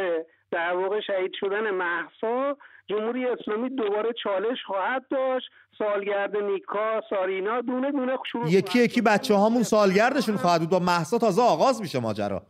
در 0.50 0.72
واقع 0.72 1.00
شهید 1.00 1.32
شدن 1.40 1.70
محسا 1.70 2.56
جمهوری 2.86 3.26
اسلامی 3.26 3.70
دوباره 3.70 4.12
چالش 4.22 4.58
خواهد 4.66 5.04
داشت. 5.10 5.50
سالگرد 5.78 6.36
نیکا 6.36 7.00
سارینا 7.10 7.60
دونه 7.60 7.90
دونه 7.92 8.16
شروع 8.32 8.48
یکی 8.48 8.78
یکی 8.78 9.00
بچه 9.00 9.34
هامون 9.34 9.62
سالگردشون 9.62 10.36
خواهد 10.36 10.60
بود. 10.60 10.70
با 10.70 10.78
محسا 10.78 11.18
تازه 11.18 11.42
آغاز 11.42 11.80
میشه 11.80 12.00
ماجرا. 12.00 12.42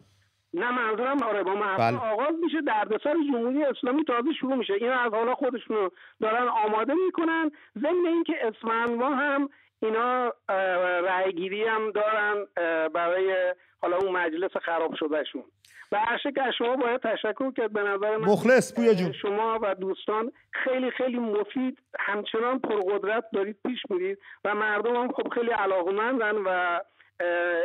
نه 0.55 0.71
منظورم 0.71 1.23
آره 1.23 1.43
با 1.43 1.55
محسا 1.55 1.91
بله. 1.91 2.13
آغاز 2.13 2.35
میشه 2.43 2.61
دردسر 2.61 3.15
جمهوری 3.33 3.65
اسلامی 3.65 4.05
تازه 4.05 4.33
شروع 4.41 4.55
میشه. 4.55 4.75
این 4.75 4.91
از 4.91 5.13
حالا 5.13 5.35
خودشونو 5.35 5.89
دارن 6.21 6.49
آماده 6.49 6.95
می‌کنن. 7.07 7.51
ضمن 7.79 8.07
اینکه 8.07 8.53
ما 8.99 9.15
هم 9.15 9.49
اینا 9.83 10.33
رأیگیری 11.01 11.65
هم 11.65 11.91
دارن 11.91 12.47
برای 12.89 13.55
حالا 13.83 13.97
اون 13.97 14.13
مجلس 14.13 14.57
خراب 14.57 14.95
شدهشون. 14.95 15.45
به 15.91 15.99
هر 15.99 16.17
شکل 16.17 16.51
شما 16.51 16.77
باید 16.77 17.01
تشکر 17.01 17.53
کرد. 17.53 17.73
به 17.73 17.83
نظر 17.83 18.17
من 18.17 18.29
مخلص 18.29 18.75
پویا 18.75 18.95
جون. 18.95 19.13
شما 19.13 19.59
و 19.63 19.75
دوستان 19.75 20.33
خیلی 20.53 20.91
خیلی 20.91 21.19
مفید 21.19 21.79
همچنان 21.99 22.59
پرقدرت 22.59 23.25
دارید 23.33 23.57
پیش 23.67 23.79
میرید 23.91 24.19
و 24.45 24.55
مردم 24.55 24.97
هم 24.97 25.13
خب 25.13 25.29
خیلی 25.29 25.51
علاقمندن 25.51 26.35
و 26.37 26.81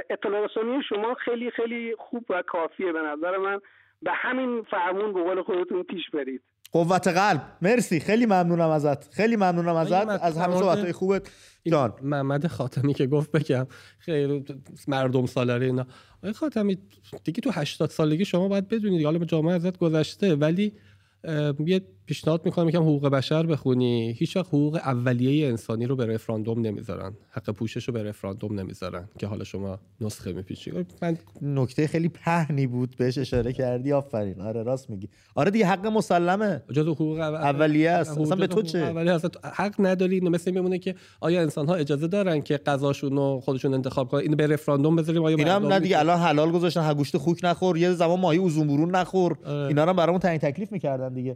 اطلاع 0.09 0.45
رسانی 0.45 0.83
شما 0.89 1.15
خیلی 1.25 1.51
خیلی 1.51 1.95
خوب 1.97 2.25
و 2.29 2.43
کافیه 2.47 2.91
به 2.91 2.99
نظر 2.99 3.37
من. 3.37 3.59
به 4.01 4.11
همین 4.13 4.63
فرمون 4.71 5.13
به 5.13 5.23
قول 5.23 5.43
خودتون 5.43 5.83
پیش 5.83 6.09
برید. 6.13 6.41
قوت 6.71 7.07
قلب. 7.07 7.41
مرسی. 7.61 7.99
خیلی 7.99 8.25
ممنونم 8.25 8.69
ازت. 8.69 9.13
خیلی 9.13 9.35
ممنونم 9.35 9.75
ازت. 9.75 10.23
از 10.23 10.37
همه 10.37 10.55
صحبت 10.55 10.91
خوبت. 10.91 11.31
جان. 11.65 11.93
محمد 12.01 12.47
خاتمی 12.47 12.93
که 12.93 13.07
گفت 13.07 13.31
بگم. 13.31 13.67
خیلی 13.99 14.45
مردم 14.87 15.25
سالاری 15.25 15.65
اینا. 15.65 15.85
آقای 16.17 16.33
خاتمی 16.33 16.77
دیگه 17.23 17.41
تو 17.41 17.51
80 17.53 17.89
سالگی 17.89 18.25
شما 18.25 18.47
باید 18.47 18.67
بدونید. 18.67 19.05
حالا 19.05 19.25
جامعه 19.25 19.53
ازت 19.53 19.77
گذشته 19.77 20.35
ولی 20.35 20.73
یه 21.65 21.81
پیشنهاد 22.05 22.41
می‌کنم 22.45 22.69
یکم 22.69 22.81
حقوق 22.81 23.07
بشر 23.07 23.45
بخونی. 23.45 24.15
هیچ 24.17 24.37
وقت 24.37 24.47
حقوق 24.47 24.75
اولیه 24.75 25.47
انسانی 25.47 25.85
رو 25.85 25.95
به 25.95 26.05
رفراندوم 26.05 26.61
نمی‌ذارن. 26.61 27.13
حق 27.29 27.49
پوشش 27.49 27.87
رو 27.87 27.93
به 27.93 28.03
رفراندوم 28.03 28.59
نمی‌ذارن 28.59 29.09
که 29.19 29.27
حالا 29.27 29.43
شما 29.43 29.79
نسخه 30.01 30.33
میپیچی. 30.33 30.71
من 31.01 31.17
نکته 31.41 31.87
خیلی 31.87 32.09
پهنی 32.09 32.67
بود 32.67 32.95
بهش 32.97 33.17
اشاره 33.17 33.53
کردی. 33.53 33.93
آفرین. 33.93 34.41
آره 34.41 34.63
راست 34.63 34.89
میگی. 34.89 35.09
آره 35.35 35.51
دیگه 35.51 35.65
حق 35.65 35.85
مسلمه. 35.87 36.63
جز 36.71 36.87
حقوق 36.87 37.19
اولیه 37.19 37.89
است. 37.89 38.17
اصلا 38.17 38.35
به 38.35 38.47
تو 38.47 38.61
چه؟ 38.61 38.79
اولیه 38.79 39.19
حق 39.43 39.75
نداری. 39.79 40.19
مثل 40.19 40.51
میمونه 40.51 40.79
که 40.79 40.95
آیا 41.21 41.41
انسان 41.41 41.67
ها 41.67 41.75
اجازه 41.75 42.07
دارن 42.07 42.41
که 42.41 42.57
غذاشون 42.57 43.15
رو 43.15 43.39
خودشون 43.43 43.73
انتخاب 43.73 44.09
کنن؟ 44.09 44.21
اینو 44.21 44.35
به 44.35 44.47
رفراندوم 44.47 44.95
بذاریم. 44.95 45.23
آیا 45.23 45.37
اینا 45.37 45.55
هم 45.55 45.67
نه 45.67 45.79
دیگه. 45.79 45.99
الان 45.99 46.19
حلال 46.19 46.51
گذاشتن. 46.51 46.93
گوشت 46.93 47.17
خوک 47.17 47.39
نخور. 47.43 47.77
یه 47.77 47.91
زمان 47.91 48.19
ماهی 48.19 48.37
اوزون 48.37 48.67
برون 48.67 48.95
نخور. 48.95 49.37
آره. 49.45 49.67
اینا 49.67 49.83
رو 49.83 49.93
برامون 49.93 50.19
تعیین 50.19 50.39
تکلیف 50.39 50.71
می‌کردن 50.71 51.13
دیگه. 51.13 51.35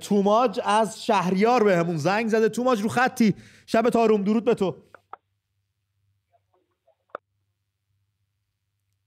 توماج 0.00 0.60
از 0.64 1.04
شهریار 1.04 1.64
بهمون 1.64 1.96
زنگ 1.96 2.28
زده. 2.28 2.48
توماج 2.48 2.82
رو 2.82 2.88
خطی. 2.88 3.34
شب 3.66 3.90
تاروم 3.90 4.22
درود 4.22 4.44
به 4.44 4.54
تو. 4.54 4.76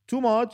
توماج 0.08 0.53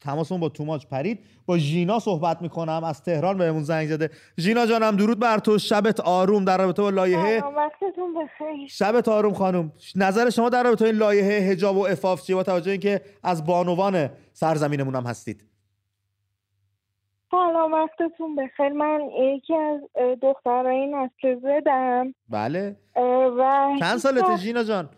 تماسون 0.00 0.40
با 0.40 0.48
توماج 0.48 0.86
پرید. 0.86 1.24
با 1.46 1.58
ژینا 1.58 1.98
صحبت 1.98 2.42
می‌کنم. 2.42 2.84
از 2.84 3.02
تهران 3.02 3.38
بهمون 3.38 3.62
زنگ 3.62 3.88
زده. 3.88 4.10
ژینا 4.38 4.66
جانم 4.66 4.96
درود 4.96 5.18
بر 5.18 5.38
تو. 5.38 5.58
شبت 5.58 6.00
آروم. 6.00 6.44
در 6.44 6.58
رابطه 6.58 6.82
با 6.82 6.90
لایحه. 6.90 7.40
وقتتون 7.40 8.14
بخیر. 8.14 8.68
شبت 8.68 9.08
آروم 9.08 9.34
خانم. 9.34 9.72
نظر 9.94 10.30
شما 10.30 10.48
در 10.48 10.62
رابطه 10.62 10.84
این 10.84 10.94
لایحه 10.94 11.50
حجاب 11.50 11.76
و 11.76 12.16
چیه؟ 12.16 12.36
با 12.36 12.42
توجه 12.42 12.70
اینکه 12.70 13.00
از 13.22 13.46
بانوان 13.46 14.10
سرزمینمون 14.32 14.94
هم 14.94 15.04
هستید. 15.06 15.51
سلام 17.32 17.72
وقتتون 17.72 18.36
بخیر. 18.36 18.68
من 18.68 19.00
یکی 19.18 19.54
از 19.54 19.80
دخترای 20.22 20.86
نسل 20.86 21.40
زدم 21.40 22.14
بله. 22.28 22.76
و 23.38 23.70
چند 23.80 23.96
سالته 23.96 24.36
ژینا 24.36 24.62
جان؟ 24.62 24.88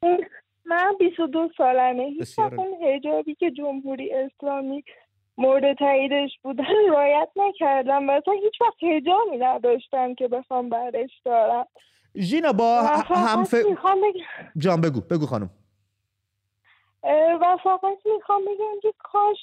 من 0.70 0.94
22 0.98 1.48
سالمه. 1.56 2.04
هیچ 2.04 2.38
اون 2.38 2.82
هجابی 2.82 3.34
که 3.34 3.50
جمهوری 3.50 4.12
اسلامی 4.12 4.84
مورد 5.38 5.78
تاییدش 5.78 6.30
بودن 6.42 6.64
رایت 6.94 7.28
نکردم 7.36 8.08
و 8.08 8.12
اصلا 8.12 8.34
هیچ 8.34 8.60
وقت 8.60 8.82
هجابی 8.82 9.36
نداشتم 9.38 10.14
که 10.14 10.28
بخوام 10.28 10.68
برش 10.68 11.20
دارم. 11.24 11.66
ژینا 12.16 12.52
با 12.52 12.82
هم 13.08 13.44
ف... 13.44 13.54
جان 14.56 14.80
بگو 14.80 15.00
بگو 15.00 15.26
خانم. 15.26 15.50
و 17.40 17.56
فقط 17.64 17.98
می‌خوام 18.16 18.42
بگم 18.42 18.80
که 18.82 18.92
کاش 18.98 19.36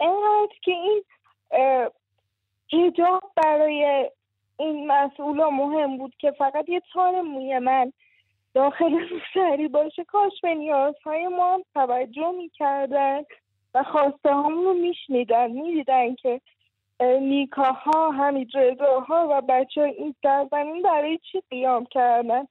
اینقدر 0.00 0.54
که 0.62 0.70
این 0.70 1.04
هجاب 2.72 3.22
برای 3.36 4.10
این 4.58 4.86
مسئولا 4.86 5.50
مهم 5.50 5.98
بود 5.98 6.14
که 6.18 6.30
فقط 6.30 6.68
یه 6.68 6.82
تار 6.92 7.20
موی 7.20 7.58
من 7.58 7.92
داخل 8.54 8.98
روسری 8.98 9.68
باشه. 9.68 10.04
کاش 10.04 10.40
به 10.42 10.54
نیازهای 10.54 11.28
ما 11.28 11.54
هم 11.54 11.62
توجه 11.74 12.30
می‌کردن 12.30 13.22
و 13.74 13.82
خواسته 13.82 14.34
همون 14.34 14.64
رو 14.64 14.74
میشنیدن. 14.74 15.50
می‌دیدن 15.50 16.14
که 16.14 16.40
نیکاها 17.00 17.72
ها 17.72 18.10
حمید 18.10 18.50
ها 19.08 19.26
و 19.30 19.40
بچه 19.48 19.80
این 19.80 20.14
سرزمین 20.22 20.82
برای 20.82 21.18
چی 21.32 21.42
قیام 21.50 21.86
کردن؟ 21.86 22.46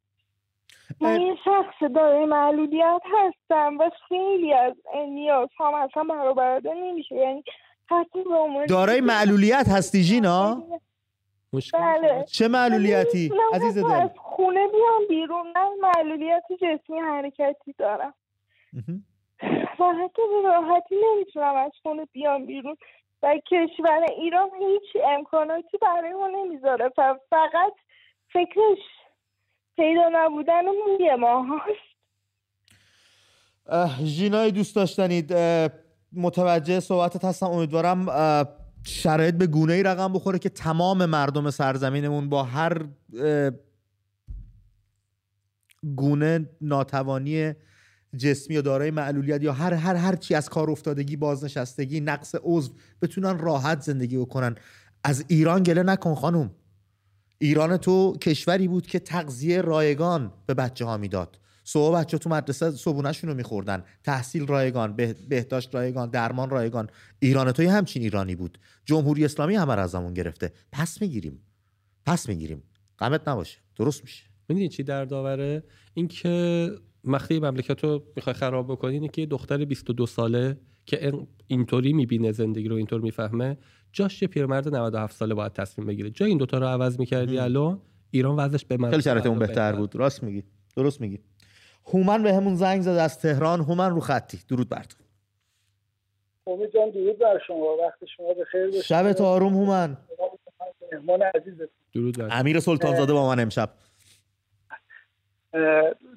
من 1.01 1.21
یه 1.21 1.35
شخص 1.45 1.83
داره 1.95 2.25
معلولیت 2.25 3.01
هستم 3.05 3.77
و 3.79 3.89
خیلی 4.07 4.53
از 4.53 4.73
نیاز 5.07 5.49
هم 5.59 5.73
اصلا 5.73 6.03
برآورده 6.03 6.73
نمیشه. 6.73 7.15
یعنی 7.15 7.43
دارای 8.69 9.01
معلولیت 9.01 9.69
هستی 9.69 10.03
جینا؟ 10.03 10.63
بله. 11.73 12.25
چه 12.27 12.47
معلولیتی؟ 12.47 13.31
عزیز 13.53 13.77
دل. 13.77 13.91
از 13.91 14.09
خونه 14.17 14.67
بیام 14.67 15.07
بیرون 15.09 15.47
من 15.55 15.69
معلولیت 15.81 16.43
جسمی 16.61 16.99
حرکتی 16.99 17.75
دارم. 17.77 18.13
و 19.79 19.83
حتی 19.83 20.21
به 20.21 20.49
راحتی 20.49 20.95
نمی‌تونم 20.95 21.55
از 21.55 21.71
خونه 21.83 22.05
بیام 22.11 22.45
بیرون. 22.45 22.77
و 23.23 23.35
کشور 23.51 24.05
ایران 24.17 24.49
هیچ 24.59 25.03
امکاناتی 25.05 25.77
برای 25.81 26.13
ما 26.13 26.27
نمی‌ذاره. 26.27 26.89
فقط 27.29 27.73
فکرش 28.33 28.77
پیدا 29.75 30.09
نبودن 30.13 30.65
موی 30.65 31.15
ما 31.15 31.45
هست 31.45 31.87
جینای 34.03 34.51
دوست 34.51 34.75
داشتنید 34.75 35.33
متوجه 36.13 36.79
صحبتت 36.79 37.25
هستم. 37.25 37.45
امیدوارم 37.45 38.05
شرایط 38.83 39.35
به 39.35 39.47
گونه 39.47 39.73
ای 39.73 39.83
رقم 39.83 40.13
بخوره 40.13 40.39
که 40.39 40.49
تمام 40.49 41.05
مردم 41.05 41.51
سرزمینمون 41.51 42.29
با 42.29 42.43
هر 42.43 42.87
گونه 45.95 46.49
ناتوانی 46.61 47.53
جسمی 48.17 48.55
یا 48.55 48.61
دارای 48.61 48.91
معلولیت 48.91 49.43
یا 49.43 49.53
هر 49.53 49.73
هر 49.73 49.95
هر 49.95 50.15
چی 50.15 50.35
از 50.35 50.49
کار 50.49 50.71
افتادگی 50.71 51.15
بازنشستگی 51.15 51.99
نقص 51.99 52.35
عضو 52.43 52.73
بتونن 53.01 53.39
راحت 53.39 53.81
زندگی 53.81 54.17
بکنن. 54.17 54.55
از 55.03 55.25
ایران 55.27 55.63
گله 55.63 55.83
نکن 55.83 56.15
خانم 56.15 56.51
ایران 57.39 57.77
تو 57.77 58.17
کشوری 58.21 58.67
بود 58.67 58.87
که 58.87 58.99
تغذیه 58.99 59.61
رایگان 59.61 60.33
به 60.45 60.53
بچه 60.53 60.85
ها 60.85 60.97
می‌داد. 60.97 61.39
صبح 61.67 61.95
بچه 61.99 62.17
تو 62.17 62.29
مدرسه 62.29 62.71
صبونشون 62.71 63.29
رو 63.29 63.35
میخوردن. 63.35 63.83
تحصیل 64.03 64.47
رایگان 64.47 64.95
بهداشت 65.29 65.75
رایگان 65.75 66.09
درمان 66.09 66.49
رایگان. 66.49 66.89
ایران 67.19 67.51
توی 67.51 67.65
همچین 67.65 68.01
ایرانی 68.01 68.35
بود. 68.35 68.57
جمهوری 68.85 69.25
اسلامی 69.25 69.55
همه 69.55 69.75
رو 69.75 69.81
ازمون 69.81 70.13
گرفته. 70.13 70.53
پس 70.71 71.01
می‌گیریم. 71.01 71.39
پس 72.05 72.29
می‌گیریم. 72.29 72.63
قمت 72.97 73.27
نباشه. 73.27 73.57
درست 73.75 74.03
میشه. 74.03 74.23
می‌دونی 74.49 74.69
چی 74.69 74.83
در 74.83 75.05
داوره 75.05 75.63
اینکه 75.93 76.71
وقتی 77.03 77.39
مملکت 77.39 77.83
رو 77.83 78.03
می‌خوای 78.15 78.33
خراب 78.33 78.71
بکنی 78.71 78.93
اینه 78.93 79.07
که 79.07 79.21
یه 79.21 79.27
دختر 79.27 79.65
22 79.65 80.05
ساله 80.05 80.57
که 80.85 81.13
اینطوری 81.47 81.93
می‌بینه 81.93 82.31
زندگی 82.31 82.67
رو 82.67 82.75
اینطور 82.75 83.01
می‌فهمه 83.01 83.57
جاش 83.93 84.21
یه 84.21 84.27
پیرمرد 84.27 84.75
97 84.75 85.15
ساله 85.15 85.33
باید 85.33 85.53
تصمیم 85.53 85.87
بگیره. 85.87 86.09
جای 86.09 86.29
این 86.29 86.37
دوتا 86.37 86.57
رو 86.57 86.65
عوض 86.65 86.99
می‌کردی 86.99 87.37
الان 87.37 87.81
ایران 88.11 88.35
وضعش 88.35 88.65
به 88.65 88.77
من 88.77 88.89
خیلی 88.89 89.01
شرایط 89.01 89.27
بهتر 89.27 89.75
بود. 89.75 89.95
راست 89.95 90.23
میگی. 90.23 90.43
درست 90.75 91.01
میگی. 91.01 91.19
هومن 91.93 92.23
به 92.23 92.33
همون 92.33 92.55
زنگ 92.55 92.81
زد 92.81 92.89
از 92.89 93.19
تهران. 93.19 93.59
هومن 93.59 93.89
رو 93.89 93.99
خطی. 93.99 94.39
درود 94.49 94.69
بر 94.69 94.83
تو. 94.83 94.97
امید 96.47 96.73
جان 96.73 96.89
درود 96.89 97.19
بر 97.19 97.39
شما. 97.47 97.77
وقت 97.85 98.05
شما 98.17 98.33
بخیر 98.33 98.65
باشه 98.65 98.81
شب 98.81 99.21
آروم 99.21 99.53
هومن. 99.53 99.97
مهمان 100.91 101.21
عزیزت. 101.21 101.69
درود 101.93 102.17
بر 102.17 102.27
امیر 102.31 102.59
سلطان 102.59 102.95
زاده 102.95 103.13
با 103.13 103.27
من 103.27 103.39
امشب. 103.39 103.69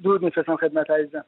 درود 0.05 0.23
میفرستم 0.23 0.57
خدمت 0.57 0.91
عزیزم. 0.91 1.25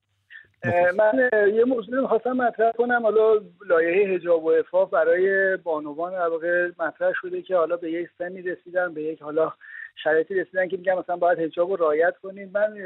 من 0.96 1.30
یه 1.54 1.64
موضوع 1.64 2.00
می‌خواستم 2.00 2.32
مطرح 2.32 2.72
کنم. 2.72 3.02
حالا 3.02 3.40
لایحه 3.66 4.14
حجاب 4.14 4.44
و 4.44 4.50
افاف 4.50 4.90
برای 4.90 5.56
بانوان 5.56 6.12
در 6.12 6.28
واقع 6.28 6.70
مطرح 6.78 7.12
شده 7.20 7.42
که 7.42 7.56
حالا 7.56 7.76
به 7.76 7.92
یک 7.92 8.08
سنی 8.18 8.42
رسیدن 8.42 8.94
به 8.94 9.02
یک 9.02 9.22
حالا 9.22 9.52
شرایطی 9.94 10.34
رسیدن 10.34 10.68
که 10.68 10.76
میگن 10.76 10.94
مثلا 10.94 11.16
باید 11.16 11.38
حجاب 11.38 11.70
رو 11.70 11.76
رعایت 11.76 12.14
کنیم. 12.22 12.50
من 12.54 12.78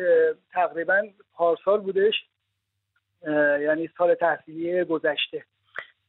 تقریبا 0.52 1.02
پارسال 1.32 1.80
بودش 1.80 2.14
یعنی 3.60 3.90
سال 3.98 4.14
تحصیلی 4.14 4.84
گذشته. 4.84 5.44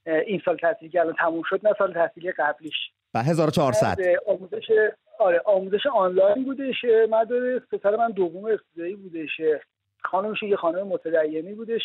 این 0.06 0.42
سال 0.46 0.58
تحصیلی 0.58 0.92
که 0.92 1.00
الان 1.00 1.16
تموم 1.20 1.44
شد 1.50 1.68
نه 1.68 1.74
سال 1.78 1.94
تحصیلی 1.94 2.32
قبلیش. 2.32 2.76
به 3.14 3.20
1400 3.20 3.98
آموزش 4.26 4.72
آره 5.20 5.42
آموزش 5.46 5.86
آنلاین 5.86 6.44
بودش. 6.44 6.86
مدرس 7.10 7.62
پسر 7.72 7.96
من 7.96 8.12
دوم 8.12 8.46
ابتدایی 8.46 8.96
بودش. 8.96 9.42
خانمش 10.04 10.44
یه 10.44 10.56
خانم 10.56 10.88
متدینی 10.88 11.54
بودش. 11.54 11.82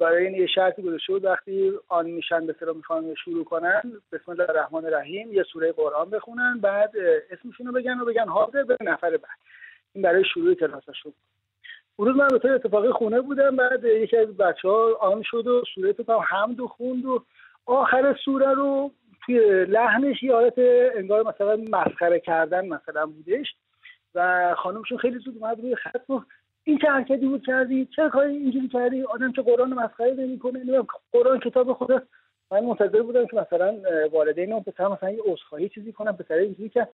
برای 0.00 0.26
این 0.26 0.34
یه 0.34 0.46
شرطی 0.46 0.82
گذاشته 0.82 1.12
بود 1.12 1.24
وقتی 1.24 1.72
آن 1.88 2.06
میشن 2.06 2.46
به 2.46 2.54
سلام 2.60 2.76
می‌خوان 2.76 3.14
شروع 3.14 3.44
کنن 3.44 3.82
بسم 4.12 4.32
الله 4.32 4.50
الرحمن 4.50 4.84
الرحیم 4.84 5.32
یه 5.32 5.42
سوره 5.42 5.72
قرآن 5.72 6.10
بخونن 6.10 6.58
بعد 6.60 6.92
اسمشون 7.30 7.66
رو 7.66 7.72
بگن 7.72 8.00
و 8.00 8.04
بگن 8.04 8.28
حاضر 8.28 8.62
به 8.62 8.76
نفر 8.80 9.10
بعد. 9.10 9.38
این 9.92 10.02
برای 10.02 10.24
شروع 10.24 10.54
کلاسشون. 10.54 11.12
اون 11.96 12.08
روز 12.08 12.16
من 12.16 12.28
به 12.28 12.38
طور 12.38 12.52
اتفاقی 12.52 12.90
خونه 12.90 13.20
بودم 13.20 13.56
بعد 13.56 13.84
یکی 13.84 14.16
از 14.16 14.36
بچه 14.36 14.68
ها 14.68 14.94
آن 15.00 15.22
شد 15.22 15.46
و 15.46 15.62
سوره 15.74 15.92
تو 15.92 16.20
حمد 16.20 16.60
و 16.60 16.68
خوند 16.68 17.04
و 17.04 17.24
آخر 17.66 18.16
سوره 18.24 18.54
رو 18.54 18.90
توی 19.26 19.64
لحنش 19.64 20.22
یه 20.22 20.32
حالت 20.32 20.54
انگار 20.94 21.22
مثلا 21.22 21.56
مسخره 21.56 22.20
کردن 22.20 22.68
مثلا 22.68 23.06
بودش. 23.06 23.46
و 24.14 24.54
خانمشون 24.58 24.98
خیلی 24.98 25.18
زود 25.18 25.36
اومد 25.40 25.60
روی 25.60 25.76
خط 25.76 26.10
این 26.64 26.78
چه 26.78 26.88
حرکتی 26.88 27.26
بود 27.26 27.46
کردی 27.46 27.88
چه 27.96 28.08
کاری 28.08 28.36
اینجوری 28.36 28.68
کردی 28.68 29.02
آدم 29.02 29.32
که 29.32 29.42
قرآن 29.42 29.72
مسخره 29.72 30.14
نمی‌کنه 30.14 30.82
قرآن 31.12 31.40
کتاب 31.40 31.72
خدا 31.72 32.02
من 32.50 32.64
منتظر 32.64 33.02
بودم 33.02 33.26
که 33.26 33.36
مثلا 33.36 33.76
والدین 34.12 34.52
اون 34.52 34.62
پسر 34.62 34.88
مثلا 34.88 35.10
یه 35.10 35.22
عذرخواهی 35.24 35.68
چیزی 35.68 35.92
کنم 35.92 36.16
پسر 36.16 36.34
اینجوری 36.34 36.68
که 36.68 36.88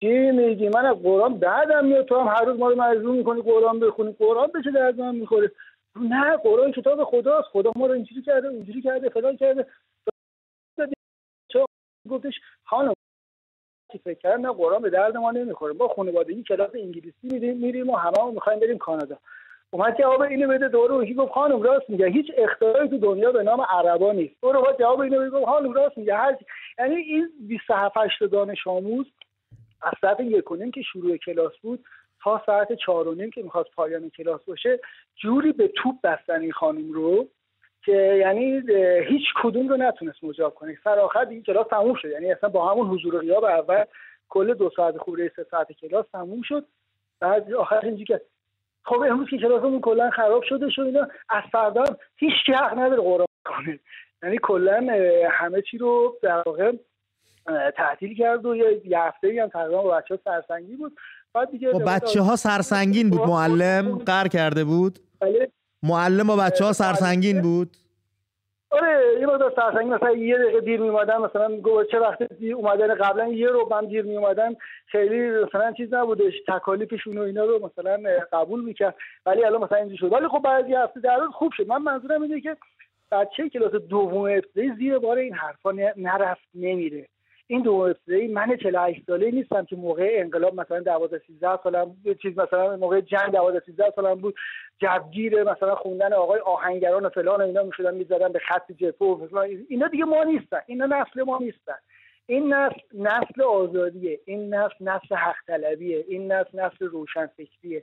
چی 0.00 0.30
میگی 0.30 0.68
من 0.68 0.86
از 0.86 0.96
قرآن 0.96 1.38
بعدم 1.38 1.84
میاد 1.84 2.04
تو 2.04 2.20
هم 2.20 2.26
هر 2.26 2.44
روز 2.44 2.58
ما 2.58 2.68
رو 2.68 2.82
مجبور 2.82 3.16
می‌کنی 3.16 3.42
قرآن 3.42 3.80
بخونی 3.80 4.12
قرآن 4.18 4.50
به 4.54 4.62
چه 4.64 4.70
درد 4.70 5.00
من 5.00 5.14
می‌خوره 5.14 5.52
نه 5.96 6.36
قرآن 6.36 6.72
کتاب 6.72 7.04
خداست 7.04 7.48
خدا 7.48 7.72
ما 7.76 7.86
رو 7.86 7.92
اینجوری 7.92 8.22
کرده 8.22 8.48
اونجوری 8.48 8.82
کرده 8.82 9.08
فلان 9.08 9.36
کرده 9.36 9.66
گفتش 12.08 12.34
خانم 12.64 12.92
فکر 13.96 14.18
کردم 14.18 14.46
نه 14.46 14.52
قرآن 14.52 14.82
به 14.82 14.90
درد 14.90 15.16
ما 15.16 15.30
نمی‌خوره. 15.30 15.72
با 15.72 15.88
خانوادگی 15.88 16.42
کلاس 16.42 16.70
انگلیسی 16.74 17.14
میریم 17.22 17.56
میریم 17.56 17.90
و 17.90 17.96
همه 17.96 18.30
می‌خوایم 18.32 18.60
بریم 18.60 18.78
کانادا. 18.78 19.18
اومد 19.70 19.98
جواب 19.98 20.20
اینو 20.20 20.48
بده 20.48 20.68
دوره 20.68 20.94
اون 20.94 21.12
گفت 21.12 21.32
خانم 21.32 21.62
راست 21.62 21.90
میگه. 21.90 22.06
هیچ 22.06 22.32
اختراعی 22.36 22.88
تو 22.88 22.98
دنیا 22.98 23.32
به 23.32 23.42
نام 23.42 23.60
عربا 23.60 24.12
نیست. 24.12 24.34
دوره 24.42 24.60
بعد 24.60 24.78
جواب 24.78 25.00
اینو 25.00 25.30
بده 25.30 25.46
خانم 25.46 25.72
راست 25.72 25.98
میگه. 25.98 26.14
هر 26.14 26.36
یعنی 26.78 26.94
این 26.94 27.28
27 27.48 27.96
8 27.96 28.24
دانش 28.24 28.66
آموز 28.66 29.06
از 29.82 29.92
ساعت 30.00 30.20
یک 30.20 30.44
که 30.74 30.82
شروع 30.82 31.16
کلاس 31.16 31.52
بود 31.62 31.84
تا 32.22 32.42
ساعت 32.46 32.72
چهار 32.72 33.08
و 33.08 33.14
نیم 33.14 33.30
که 33.30 33.42
می‌خواست 33.42 33.70
پایان 33.70 34.10
کلاس 34.10 34.44
باشه 34.44 34.80
جوری 35.16 35.52
به 35.52 35.68
توپ 35.68 35.94
بستن 36.02 36.40
این 36.40 36.52
خانم 36.52 36.92
رو 36.92 37.28
که 37.84 38.16
یعنی 38.20 38.62
هیچ 39.08 39.24
کدوم 39.42 39.68
رو 39.68 39.76
نتونست 39.76 40.24
مجاب 40.24 40.54
کنه. 40.54 40.78
سر 40.84 40.98
آخر 40.98 41.26
این 41.28 41.42
کلاس 41.42 41.66
تموم 41.70 41.94
شد. 41.94 42.08
یعنی 42.08 42.32
اصلا 42.32 42.48
با 42.48 42.72
همون 42.72 42.86
حضور 42.86 43.20
غیاب 43.20 43.44
اول 43.44 43.84
کل 44.28 44.54
دو 44.54 44.70
ساعت 44.76 44.98
خوره 44.98 45.32
سه 45.36 45.46
ساعت 45.50 45.72
کلاس 45.72 46.06
تموم 46.12 46.42
شد. 46.42 46.64
بعد 47.20 47.52
آخر 47.52 47.80
اینجوری 47.82 48.04
که 48.04 48.20
خب 48.84 49.00
امروز 49.10 49.28
که 49.30 49.38
کلاسمون 49.38 49.80
کلا 49.80 50.10
خراب 50.10 50.42
شده 50.42 50.70
شد 50.70 50.82
اینا 50.82 51.08
از 51.28 51.42
فردا 51.52 51.84
هیچ 52.16 52.32
حق 52.54 52.78
نداره 52.78 53.02
قرآن 53.02 53.26
کنه. 53.44 53.80
یعنی 54.22 54.38
کلا 54.42 54.86
همه 55.30 55.62
چی 55.62 55.78
رو 55.78 56.18
در 56.22 56.42
واقع 56.46 56.72
تعطیل 57.76 58.16
کرد 58.16 58.46
و 58.46 58.56
یه 58.56 58.98
هفته 58.98 59.42
هم 59.42 59.48
تقریبا 59.48 59.82
با 59.82 59.96
بچه 59.96 60.14
ها 60.14 60.20
سرسنگی 60.24 60.76
بود. 60.76 60.92
بعد 61.34 61.50
دیگه 61.50 61.70
با 61.70 61.78
بچه 61.78 62.20
ها 62.20 62.36
سرسنگین 62.36 63.10
بود 63.10 63.20
معلم 63.20 63.98
قر 63.98 64.28
کرده 64.28 64.64
بود؟ 64.64 64.98
بله. 65.20 65.48
معلم 65.82 66.26
با 66.26 66.36
بچه 66.36 66.64
ها 66.64 66.72
سرسنگین 66.72 67.42
بود؟ 67.42 67.76
آره 68.70 69.20
یه 69.20 69.26
مقدار 69.26 69.52
سرسنگین 69.56 69.94
مثلا 69.94 70.12
یه 70.12 70.38
دقیقه 70.38 70.60
دیر 70.60 70.80
می 70.80 70.88
اومدن 70.88 71.16
مثلا 71.16 71.56
گفت 71.60 71.90
چه 71.90 71.98
وقت 71.98 72.22
دیر 72.22 72.54
اومدن 72.54 72.94
قبلا 72.94 73.28
یه 73.28 73.48
رو 73.48 73.68
من 73.70 73.86
دیر 73.86 74.04
می 74.04 74.16
اومدن 74.16 74.54
خیلی 74.86 75.30
مثلا 75.30 75.72
چیز 75.72 75.94
نبودش 75.94 76.34
تکالیفشون 76.48 77.18
و 77.18 77.22
اینا 77.22 77.44
رو 77.44 77.70
مثلا 77.72 77.98
قبول 78.32 78.64
می‌کرد 78.64 78.94
ولی 79.26 79.44
الان 79.44 79.62
مثلا 79.62 79.78
اینجوری 79.78 79.98
شد. 79.98 80.12
ولی 80.12 80.28
خب 80.28 80.38
بعد 80.38 80.68
یه 80.68 80.80
هفته 80.80 81.00
در 81.00 81.26
خوب 81.26 81.52
شد. 81.56 81.66
من 81.68 81.82
منظورم 81.82 82.22
اینه 82.22 82.40
که 82.40 82.56
بچه 83.12 83.48
کلاس 83.48 83.72
دوم 83.72 84.24
ابتدایی 84.24 84.72
زیر 84.78 84.98
بار 84.98 85.18
این 85.18 85.34
حرفا 85.34 85.72
نرفت 85.96 86.48
نمیره. 86.54 87.08
این 87.50 87.62
دو 87.62 87.72
ابتدایی 87.72 88.28
من 88.28 88.56
48 88.56 89.02
ساله 89.06 89.30
نیستم 89.30 89.64
که 89.64 89.76
موقع 89.76 90.08
انقلاب 90.12 90.60
مثلا 90.60 90.80
12 90.80 91.22
13 91.26 91.58
سالم 91.62 91.96
چیز 92.22 92.38
مثلا 92.38 92.76
موقع 92.76 93.00
جنگ 93.00 93.32
12 93.32 93.60
13 93.66 93.92
سالم 93.96 94.14
بود 94.14 94.34
جبگیر 94.82 95.42
مثلا 95.42 95.74
خوندن 95.74 96.12
آقای 96.12 96.40
آهنگران 96.40 97.04
و 97.04 97.08
فلان 97.08 97.40
و 97.40 97.44
اینا 97.44 97.62
می‌شدن 97.62 97.94
می‌زدن 97.94 98.32
به 98.32 98.38
خط 98.38 98.72
جپو 98.72 99.28
و 99.32 99.38
اینا 99.68 99.88
دیگه 99.88 100.04
ما 100.04 100.24
نیستن. 100.24 100.60
اینا 100.66 100.86
نسل 100.86 101.22
ما 101.22 101.38
نیستن. 101.38 101.76
این 102.26 102.52
نسل 102.52 102.80
نسل 102.94 103.42
آزادیه. 103.42 104.20
این 104.24 104.54
نسل 104.54 104.74
نسل 104.80 105.14
حق 105.14 105.36
طلبیه 105.46 106.04
این 106.08 106.32
نسل 106.32 106.60
نسل 106.60 106.86
روشن 106.86 107.26
فکریه 107.26 107.82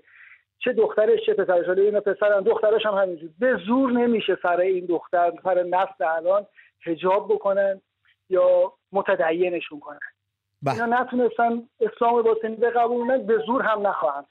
چه 0.59 0.73
دخترش 0.73 1.25
چه 1.25 1.33
پسرش. 1.33 1.65
حالا 1.65 1.83
اینا 1.83 1.99
پسرم 1.99 2.41
دخترش 2.41 2.85
هم 2.85 2.93
همینجور. 2.93 3.29
به 3.39 3.59
زور 3.67 3.91
نمیشه 3.91 4.37
سر 4.41 4.59
این 4.59 4.85
دختر 4.85 5.31
سر 5.43 5.63
نسل 5.63 6.05
الان 6.17 6.45
حجاب 6.85 7.27
بکنن. 7.33 7.81
یا 8.29 8.73
متدینشون 8.91 9.79
کنن. 9.79 9.99
بله. 10.61 10.83
اینا 10.83 11.01
نتونستن 11.01 11.63
اسلام 11.79 12.21
باطنی 12.21 12.55
بقبولن 12.55 13.25
به 13.25 13.33
زور 13.45 13.61
هم 13.61 13.87
نخواهند 13.87 14.25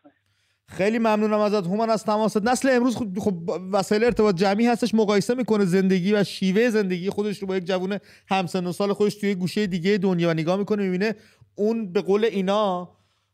خیلی 0.68 0.98
ممنونم 0.98 1.38
ازت 1.38 1.66
هومن 1.66 1.90
از 1.90 2.04
تماست. 2.04 2.36
نسل 2.36 2.68
امروز 2.72 2.96
خب, 2.96 3.18
خب 3.18 3.34
وسایل 3.72 4.04
ارتباط 4.04 4.34
جمعی 4.34 4.66
هستش 4.66 4.94
مقایسه 4.94 5.34
می‌کنه 5.34 5.64
زندگی 5.64 6.14
و 6.14 6.24
شیوه 6.24 6.70
زندگی 6.70 7.10
خودش 7.10 7.38
رو 7.38 7.48
با 7.48 7.56
یک 7.56 7.64
جوون 7.64 7.98
همسن 8.28 8.66
و 8.66 8.72
سال 8.72 8.92
خودش 8.92 9.14
توی 9.14 9.34
گوشه 9.34 9.66
دیگه 9.66 9.98
دنیا 9.98 10.28
و 10.28 10.32
نگاه 10.32 10.56
می‌کنه 10.56 10.82
می‌بینه 10.82 11.14
اون 11.54 11.92
به 11.92 12.00
قول 12.02 12.24
اینا 12.24 12.88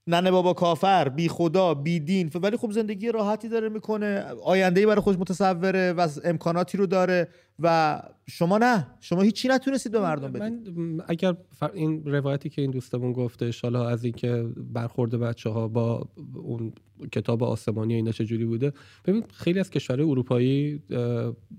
ننه 0.06 0.30
بابا 0.30 0.52
کافر 0.52 1.08
بی 1.08 1.28
خدا 1.28 1.74
بی 1.74 2.00
دین. 2.00 2.30
ولی 2.42 2.56
خب 2.56 2.70
زندگی 2.70 3.12
راحتی 3.12 3.48
داره 3.48 3.68
می‌کنه 3.68 4.24
آینده 4.44 4.86
برای 4.86 5.00
خودش 5.00 5.18
متصوره 5.18 5.92
و 5.92 6.08
امکاناتی 6.24 6.78
رو 6.78 6.86
داره. 6.86 7.28
و 7.62 8.00
شما 8.26 8.58
نه 8.58 8.86
شما 9.00 9.22
هیچی 9.22 9.48
نتونستید 9.48 9.92
به 9.92 10.00
مردم 10.00 10.32
بدید. 10.32 10.78
من 10.78 11.02
اگر 11.08 11.36
این 11.74 12.04
روایتی 12.04 12.48
که 12.48 12.62
این 12.62 12.70
دوستمون 12.70 13.12
گفته 13.12 13.50
حالا 13.62 13.88
از 13.88 14.04
اینکه 14.04 14.48
برخورد 14.56 15.14
بچه 15.14 15.50
ها 15.50 15.68
با 15.68 16.08
اون 16.34 16.72
کتاب 17.12 17.42
آسمانی 17.44 17.94
اینا 17.94 18.12
چجوری 18.12 18.44
بوده 18.44 18.72
ببین 19.04 19.24
خیلی 19.32 19.60
از 19.60 19.70
کشورهای 19.70 20.10
اروپایی 20.10 20.82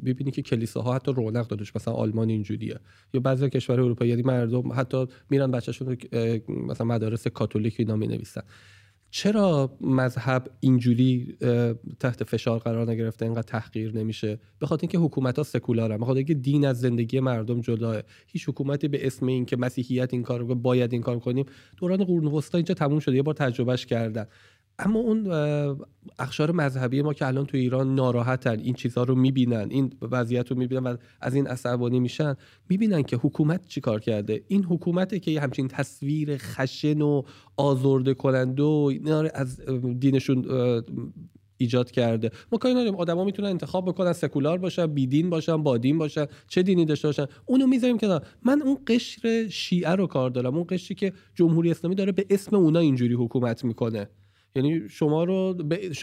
ببینی 0.06 0.32
که 0.32 0.42
کلیساها 0.42 0.96
حتی 0.96 1.14
رونق 1.14 1.48
دادش 1.48 1.76
مثلا 1.76 1.94
آلمان 1.94 2.30
اینجوریه. 2.30 2.80
یا 3.14 3.20
بعضی 3.20 3.50
کشورهای 3.50 3.86
اروپایی 3.86 4.10
یعنی 4.10 4.22
مردم 4.22 4.72
حتی 4.74 5.06
میرن 5.30 5.52
بچه‌شون 5.52 5.98
مثلا 6.48 6.86
مدارس 6.86 7.28
کاتولیک 7.28 7.76
اینا 7.80 7.96
می 7.96 8.08
نویسن 8.08 8.42
چرا 9.14 9.78
مذهب 9.82 10.52
اینجوری 10.60 11.38
تحت 12.00 12.24
فشار 12.24 12.60
قرار 12.60 12.92
نگرفته؟ 12.92 13.26
اینقدر 13.26 13.42
تحقیر 13.42 13.98
نمیشه. 13.98 14.40
به 14.60 14.68
خاطر 14.68 14.82
اینکه 14.82 14.98
حکومت 14.98 15.38
ها 15.38 15.44
سکولارن 15.44 16.00
خاطر 16.00 16.18
اینکه 16.18 16.34
دین 16.34 16.66
از 16.66 16.80
زندگی 16.80 17.20
مردم 17.20 17.62
جداه. 17.62 18.02
هیچ 18.28 18.50
حکومتی 18.50 18.88
به 18.88 19.08
اسم 19.08 19.26
اینکه 19.26 19.58
مسیحیت 19.58 20.14
این 20.14 20.24
کارو 20.24 20.56
باید 20.56 20.94
این 20.94 21.02
کار 21.02 21.20
کنیم 21.20 21.46
دوران 21.78 22.04
قرون 22.04 22.26
وسطا 22.26 22.58
اینجا 22.58 22.74
تموم 22.74 23.00
شده. 23.00 23.16
یه 23.16 23.22
بار 23.22 23.34
تجربهش 23.34 23.86
کردن. 23.86 24.26
اما 24.82 25.00
اون 25.00 25.32
اخشار 26.20 26.52
مذهبی 26.52 27.02
ما 27.02 27.14
که 27.14 27.28
الان 27.28 27.46
تو 27.46 27.58
ایران 27.58 27.96
ناراحتن 27.96 28.60
این 28.60 28.74
چیزها 28.74 29.04
رو 29.04 29.16
می‌بینن 29.16 29.68
این 29.70 29.94
وضعیت 30.02 30.52
رو 30.52 30.58
می‌بینن 30.58 30.84
و 30.84 30.98
از 31.22 31.36
این 31.36 31.48
عصبانی 31.48 32.00
میشن 32.00 32.36
می‌بینن 32.70 33.04
که 33.04 33.18
حکومت 33.18 33.68
چیکار 33.68 34.00
کرده؟ 34.00 34.44
این 34.48 34.64
حکومته 34.64 35.20
که 35.20 35.42
همچین 35.42 35.68
تصویر 35.68 36.38
خشن 36.38 37.02
و 37.02 37.22
آزرده 37.58 38.14
کننده 38.14 38.64
و 38.64 38.92
از 39.34 39.62
دینشون 40.00 40.46
ایجاد 41.58 41.92
کرده. 41.92 42.32
ما 42.52 42.58
کاری 42.58 42.74
نداریم. 42.74 42.96
آدما 42.96 43.24
می‌تونن 43.24 43.48
انتخاب 43.50 43.86
بکنن 43.86 44.14
سکولار 44.14 44.58
باشن 44.58 44.86
بیدین 44.88 45.30
باشن 45.30 45.64
با 45.64 45.78
دین 45.78 45.98
باشن 45.98 46.26
چه 46.48 46.64
دینی 46.64 46.86
داشته 46.86 47.08
باشن. 47.08 47.26
اونو 47.46 47.68
می‌ذاریم 47.68 47.98
کنار. 47.98 48.26
من 48.44 48.62
اون 48.62 48.78
قشر 48.88 49.48
شیعه 49.50 49.92
رو 49.92 50.08
کار 50.08 50.30
دارم. 50.30 50.56
اون 50.56 50.66
قشری 50.70 50.96
که 50.96 51.14
جمهوری 51.36 51.72
اسلامی 51.72 51.96
داره 51.96 52.12
به 52.12 52.26
اسم 52.30 52.56
اونا 52.56 52.80
اینجوری 52.80 53.14
حکومت 53.14 53.64
می‌کنه. 53.64 54.10
یعنی 54.56 54.90
شما 54.90 55.24
رو 55.24 55.56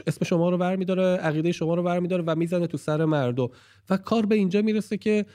اسم 0.07 0.25
شما 0.25 0.51
رو 0.51 0.59
برمیداره 0.59 1.03
عقیده 1.03 1.53
شما 1.53 1.75
رو 1.75 1.83
برمیداره 1.83 2.25
و 2.27 2.35
می‌زنه 2.35 2.67
تو 2.67 2.77
سر 2.77 3.05
مردم. 3.05 3.49
و 3.91 3.97
کار 3.97 4.27
به 4.27 4.35
اینجا 4.35 4.63
می‌رسه 4.63 4.97
که 4.97 5.27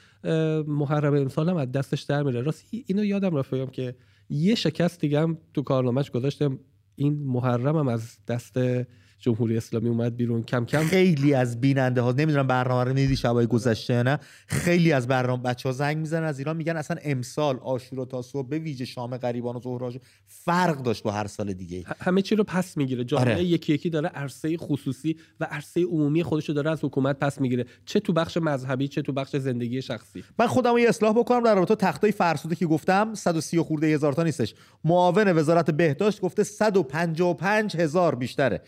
محرم 0.67 1.15
امسال 1.15 1.49
هم 1.49 1.57
از 1.57 1.71
دستش 1.71 2.01
در 2.01 2.23
میره. 2.23 2.41
راستی 2.41 2.83
اینو 2.87 3.05
یادم 3.05 3.35
رفت 3.35 3.53
بگم 3.53 3.65
که 3.65 3.95
یه 4.29 4.55
شکست 4.55 5.01
دیگه 5.01 5.19
هم 5.19 5.37
تو 5.53 5.61
کارنامهش 5.61 6.11
گذاشتم. 6.11 6.59
این 6.95 7.13
محرم 7.13 7.77
هم 7.77 7.87
از 7.87 8.17
دست 8.27 8.57
جمهوری 9.23 9.57
اسلامی 9.57 9.89
اومد 9.89 10.17
بیرون. 10.17 10.43
کم 10.43 10.65
کم 10.65 10.83
خیلی 10.83 11.33
از 11.33 11.61
بیننده 11.61 12.01
ها 12.01 12.11
نمی‌دونم 12.11 12.47
برنامه 12.47 12.83
رو 12.83 12.93
دیدی 12.93 13.15
شبای 13.15 13.47
گذشته 13.47 14.03
نه 14.03 14.19
خیلی 14.47 14.91
از 14.91 15.07
برنامه 15.07 15.43
بچه 15.43 15.69
ها 15.69 15.73
زنگ 15.73 15.97
می‌زنن 15.97 16.23
از 16.23 16.39
ایران 16.39 16.57
میگن 16.57 16.77
اصلا 16.77 16.97
امسال 17.03 17.57
آشورا 17.57 18.05
تا 18.05 18.21
صبح 18.21 18.47
به 18.47 18.59
ویژه 18.59 18.85
شام 18.85 19.17
غریبان 19.17 19.55
و 19.55 19.61
ظهرهاش 19.61 19.97
فرق 20.27 20.83
داشت 20.83 21.03
با 21.03 21.11
هر 21.11 21.27
سال 21.27 21.53
دیگه. 21.53 21.83
همه 21.99 22.21
چی 22.21 22.35
رو 22.35 22.43
پس 22.43 22.77
می‌گیره. 22.77 23.03
جامعه 23.03 23.33
آره. 23.33 23.43
یکی 23.43 23.73
یکی 23.73 23.89
داره 23.89 24.09
عرصه 24.09 24.57
خصوصی 24.57 25.15
و 25.39 25.47
عرصه 25.51 25.83
عمومی 25.83 26.23
خودش 26.23 26.49
رو 26.49 26.55
داره 26.55 26.71
از 26.71 26.83
حکومت 26.83 27.19
پس 27.19 27.41
می‌گیره. 27.41 27.65
چه 27.85 27.99
تو 27.99 28.13
بخش 28.13 28.37
مذهبی 28.37 28.87
چه 28.87 29.01
تو 29.01 29.11
بخش 29.11 29.35
زندگی 29.35 29.81
شخصی. 29.81 30.23
من 30.39 30.47
خودم 30.47 30.77
یه 30.77 30.89
اصلاح 30.89 31.13
بکنم 31.13 31.43
در 31.43 31.55
رابطه 31.55 31.75
تختای 31.75 32.11
فرسوده 32.11 32.55
که 32.55 32.65
گفتم. 32.65 33.13
130 33.13 33.59
خورده 33.59 33.87
هزار 33.87 34.13
تا 34.13 34.23
نیستش. 34.23 34.53
معاون 34.83 35.37
وزارت 35.37 35.71
بهداشت 35.71 36.21
گفته 36.21 36.43
155 36.43 37.75
هزار 37.75 38.15
بیشتره. 38.15 38.61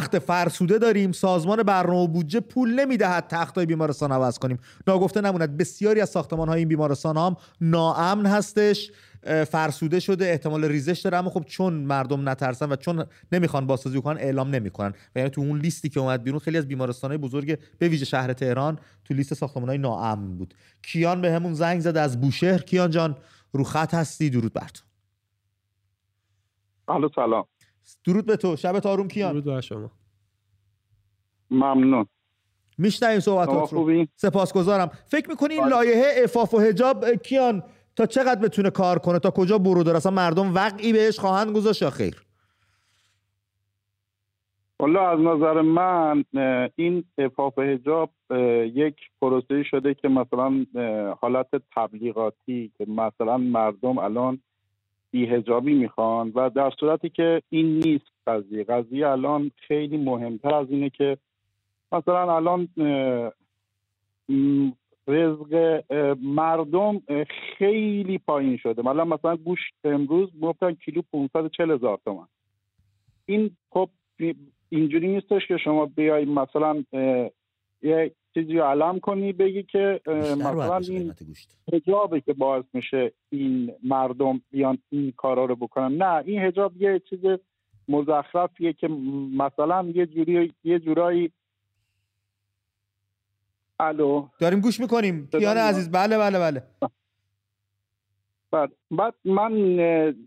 تخت 0.00 0.18
فرسوده 0.18 0.78
داریم 0.78 1.12
سازمان 1.12 1.62
برنامه 1.62 1.98
و 1.98 2.06
بودجه 2.06 2.40
پول 2.40 2.80
نمی‌دهد 2.80 3.26
تختای 3.28 3.66
بیمارستان 3.66 4.12
عوض 4.12 4.38
کنیم. 4.38 4.58
ناگفته 4.86 5.20
نموند 5.20 5.56
بسیاری 5.56 6.00
از 6.00 6.10
ساختمان 6.10 6.48
های 6.48 6.58
این 6.58 6.68
بیمارستان 6.68 7.16
هم 7.16 7.36
ناامن 7.60 8.26
هستش 8.26 8.92
فرسوده 9.48 10.00
شده 10.00 10.26
احتمال 10.26 10.64
ریزش 10.64 11.00
داره 11.00 11.18
اما 11.18 11.30
خب 11.30 11.44
چون 11.44 11.72
مردم 11.72 12.28
نترسن 12.28 12.72
و 12.72 12.76
چون 12.76 13.04
نمی‌خوان 13.32 13.66
بازسازی 13.66 14.00
کنن 14.00 14.20
اعلام 14.20 14.50
نمی‌کنن. 14.50 14.92
و 15.16 15.18
یعنی 15.18 15.30
تو 15.30 15.40
اون 15.40 15.60
لیستی 15.60 15.88
که 15.88 16.00
اومد 16.00 16.22
بیرون 16.22 16.38
خیلی 16.38 16.58
از 16.58 16.68
بیمارستانهای 16.68 17.18
بزرگ 17.18 17.58
به 17.78 17.88
ویژه 17.88 18.04
شهر 18.04 18.32
تهران 18.32 18.78
تو 19.04 19.14
لیست 19.14 19.34
ساختمانهای 19.34 19.78
ناامن 19.78 20.36
بود. 20.36 20.54
کیان 20.82 21.20
به 21.20 21.32
همون 21.32 21.54
زنگ 21.54 21.80
زد 21.80 21.96
از 21.96 22.20
بوشهر. 22.20 22.58
کیان 22.58 22.90
جان 22.90 23.16
رو 23.52 23.64
خط 23.64 23.94
هستی. 23.94 24.30
درود 24.30 24.52
بر 24.52 24.70
سلام. 27.14 27.44
درود 28.06 28.26
به 28.26 28.36
تو. 28.36 28.56
شب 28.56 28.86
آروم 28.86 29.08
کیان؟ 29.08 29.32
درود 29.32 29.44
بر 29.44 29.60
شما. 29.60 29.90
ممنون. 31.50 32.06
میشنویم 32.78 33.20
صحبتات 33.20 33.72
رو. 33.72 34.06
سپاسگزارم. 34.16 34.90
فکر 35.06 35.28
می‌کنی 35.28 35.54
این 35.54 35.68
لایحه 35.68 36.04
افاف 36.24 36.54
و 36.54 36.58
حجاب 36.60 37.04
کیان 37.14 37.62
تا 37.96 38.06
چقدر 38.06 38.40
بتونه 38.40 38.70
کار 38.70 38.98
کنه؟ 38.98 39.18
تا 39.18 39.30
کجا 39.30 39.58
برو 39.58 39.82
داره 39.82 39.96
اصلا 39.96 40.12
مردم 40.12 40.54
وقعی 40.54 40.92
بهش 40.92 41.18
خواهند 41.18 41.56
گذاشت 41.56 41.82
یا 41.82 41.90
خیر؟ 41.90 42.22
حالا 44.80 45.10
از 45.10 45.20
نظر 45.20 45.60
من 45.60 46.24
این 46.76 47.04
افاف 47.18 47.58
هجاب 47.58 48.10
یک 48.74 48.96
پروسه 49.20 49.62
شده 49.62 49.94
که 49.94 50.08
مثلا 50.08 50.66
حالت 51.20 51.46
تبلیغاتی 51.76 52.72
که 52.78 52.86
مثلا 52.88 53.38
مردم 53.38 53.98
الان 53.98 54.42
هجابی 55.14 55.74
می‌خوان 55.74 56.32
و 56.34 56.50
در 56.50 56.70
صورتی 56.80 57.08
که 57.08 57.42
این 57.50 57.78
نیست 57.78 58.12
قضیه. 58.26 58.64
قضیه 58.64 59.08
الان 59.08 59.50
خیلی 59.56 59.96
مهمتر 59.96 60.54
از 60.54 60.70
اینه 60.70 60.90
که 60.90 61.18
مثلا 61.92 62.36
الان 62.36 62.68
رزق 65.08 65.82
مردم 66.22 67.02
خیلی 67.58 68.18
پایین 68.18 68.56
شده. 68.56 68.82
مثلا 68.82 69.04
مثلا 69.04 69.36
گوشت 69.36 69.74
امروز 69.84 70.30
گفتن 70.42 70.74
کیلو 70.74 71.02
540 71.12 71.70
هزار 71.70 71.98
تومن 72.04 72.26
این 73.26 73.50
خب 73.70 73.90
اینجوری 74.68 75.08
نیستش 75.08 75.46
که 75.46 75.56
شما 75.56 75.86
بیای 75.86 76.24
مثلا 76.24 76.84
یه 77.82 78.12
چیزی 78.34 78.52
رو 78.52 78.64
علم 78.64 79.00
کنی 79.00 79.32
بگی 79.32 79.62
که 79.62 80.00
مثلا 80.06 80.76
این 80.76 81.14
هجابه 81.72 82.20
که 82.20 82.32
باعث 82.32 82.64
میشه 82.72 83.12
این 83.30 83.72
مردم 83.84 84.40
بیان 84.50 84.78
این 84.90 85.12
کارا 85.16 85.44
رو 85.44 85.56
بکنن. 85.56 85.96
نه 85.96 86.22
این 86.26 86.42
هجاب 86.42 86.82
یه 86.82 87.02
چیز 87.10 87.20
مزخرفیه 87.88 88.72
که 88.72 88.88
مثلا 89.36 89.92
یه 89.94 90.06
جوری 90.06 90.52
یه 90.64 90.78
جورایی 90.78 91.32
الو. 93.80 94.28
داریم 94.38 94.60
گوش 94.60 94.80
می‌کنیم. 94.80 95.26
پیان 95.26 95.56
عزیز. 95.56 95.90
بله 95.90 96.18
بله 96.18 96.38
بله. 96.38 96.62
بعد 98.52 98.72
بعد 98.90 99.14
من 99.24 99.52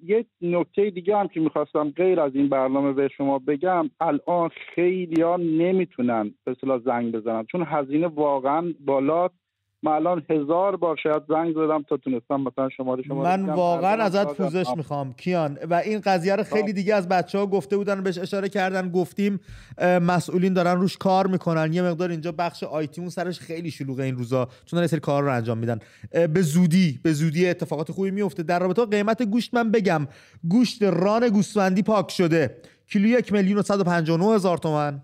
یه 0.04 0.26
نکته 0.42 0.90
دیگه 0.90 1.18
هم 1.18 1.28
که 1.28 1.40
می‌خواستم 1.40 1.90
غیر 1.90 2.20
از 2.20 2.36
این 2.36 2.50
برنامه 2.50 2.94
به 2.94 3.08
شما 3.08 3.40
بگم 3.40 3.90
الان 4.00 4.50
خیلی 4.76 5.22
ها 5.22 5.38
نمی‌تونن 5.38 6.34
به 6.46 6.56
زنگ 6.86 7.12
بزنن 7.12 7.46
چون 7.46 7.64
هزینه 7.68 8.08
واقعا 8.08 8.74
بالاست. 8.86 9.43
من 9.84 9.92
الان 9.92 10.24
هزار 10.30 10.76
بار 10.76 10.98
شاید 11.04 11.24
زنگ 11.28 11.54
زدم 11.54 11.84
تا 11.90 11.98
تونستم 11.98 12.42
مثلا 12.42 12.70
شماره 12.70 13.04
شما 13.04 13.24
من 13.24 13.46
واقعا 13.46 14.04
ازت 14.04 14.34
پوزش 14.38 14.68
می‌خوام 14.78 15.14
کیان. 15.14 15.58
و 15.70 15.74
این 15.74 16.02
قضیه 16.06 16.36
رو 16.36 16.44
خیلی 16.44 16.74
دیگه 16.74 16.96
از 16.96 17.08
بچه 17.08 17.38
ها 17.38 17.46
گفته 17.48 17.78
بودن 17.78 18.04
بهش 18.04 18.18
اشاره 18.18 18.50
کردن 18.50 18.90
گفتیم 18.90 19.40
مسئولین 19.82 20.54
دارن 20.54 20.82
روش 20.82 20.98
کار 20.98 21.28
می‌کنن. 21.28 21.74
یه 21.74 21.82
مقدار 21.82 22.10
اینجا 22.10 22.32
بخش 22.32 22.64
آیتی 22.64 23.02
اون 23.02 23.10
سرش 23.10 23.40
خیلی 23.40 23.72
شلوغه 23.72 24.04
این 24.04 24.18
روزا 24.18 24.46
چون 24.66 24.78
دارن 24.78 24.88
سری 24.88 25.00
کار 25.00 25.24
رو 25.24 25.34
انجام 25.34 25.58
میدن. 25.58 25.80
به 26.12 26.42
زودی 26.42 27.00
به 27.04 27.14
زودی 27.14 27.50
اتفاقات 27.50 27.92
خوبی 27.92 28.12
میفته. 28.12 28.44
در 28.44 28.60
رابطه 28.60 28.86
قیمت 28.86 29.24
گوشت 29.24 29.54
من 29.54 29.72
بگم 29.72 30.08
گوشت 30.50 30.84
ران 30.84 31.30
گوسفندی 31.30 31.82
پاک 31.82 32.12
شده. 32.12 32.58
کیلو 32.88 33.08
یک 33.08 33.34
میلیون 33.34 33.64
و 34.10 34.34
هزار 34.34 34.58
تومن. 34.58 35.02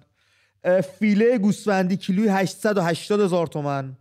فیله 0.99 1.37
گوسفندی 1.37 1.97
کیلوی 1.97 2.27
880 2.27 3.19
هزار 3.19 3.47
تومن. 3.47 3.95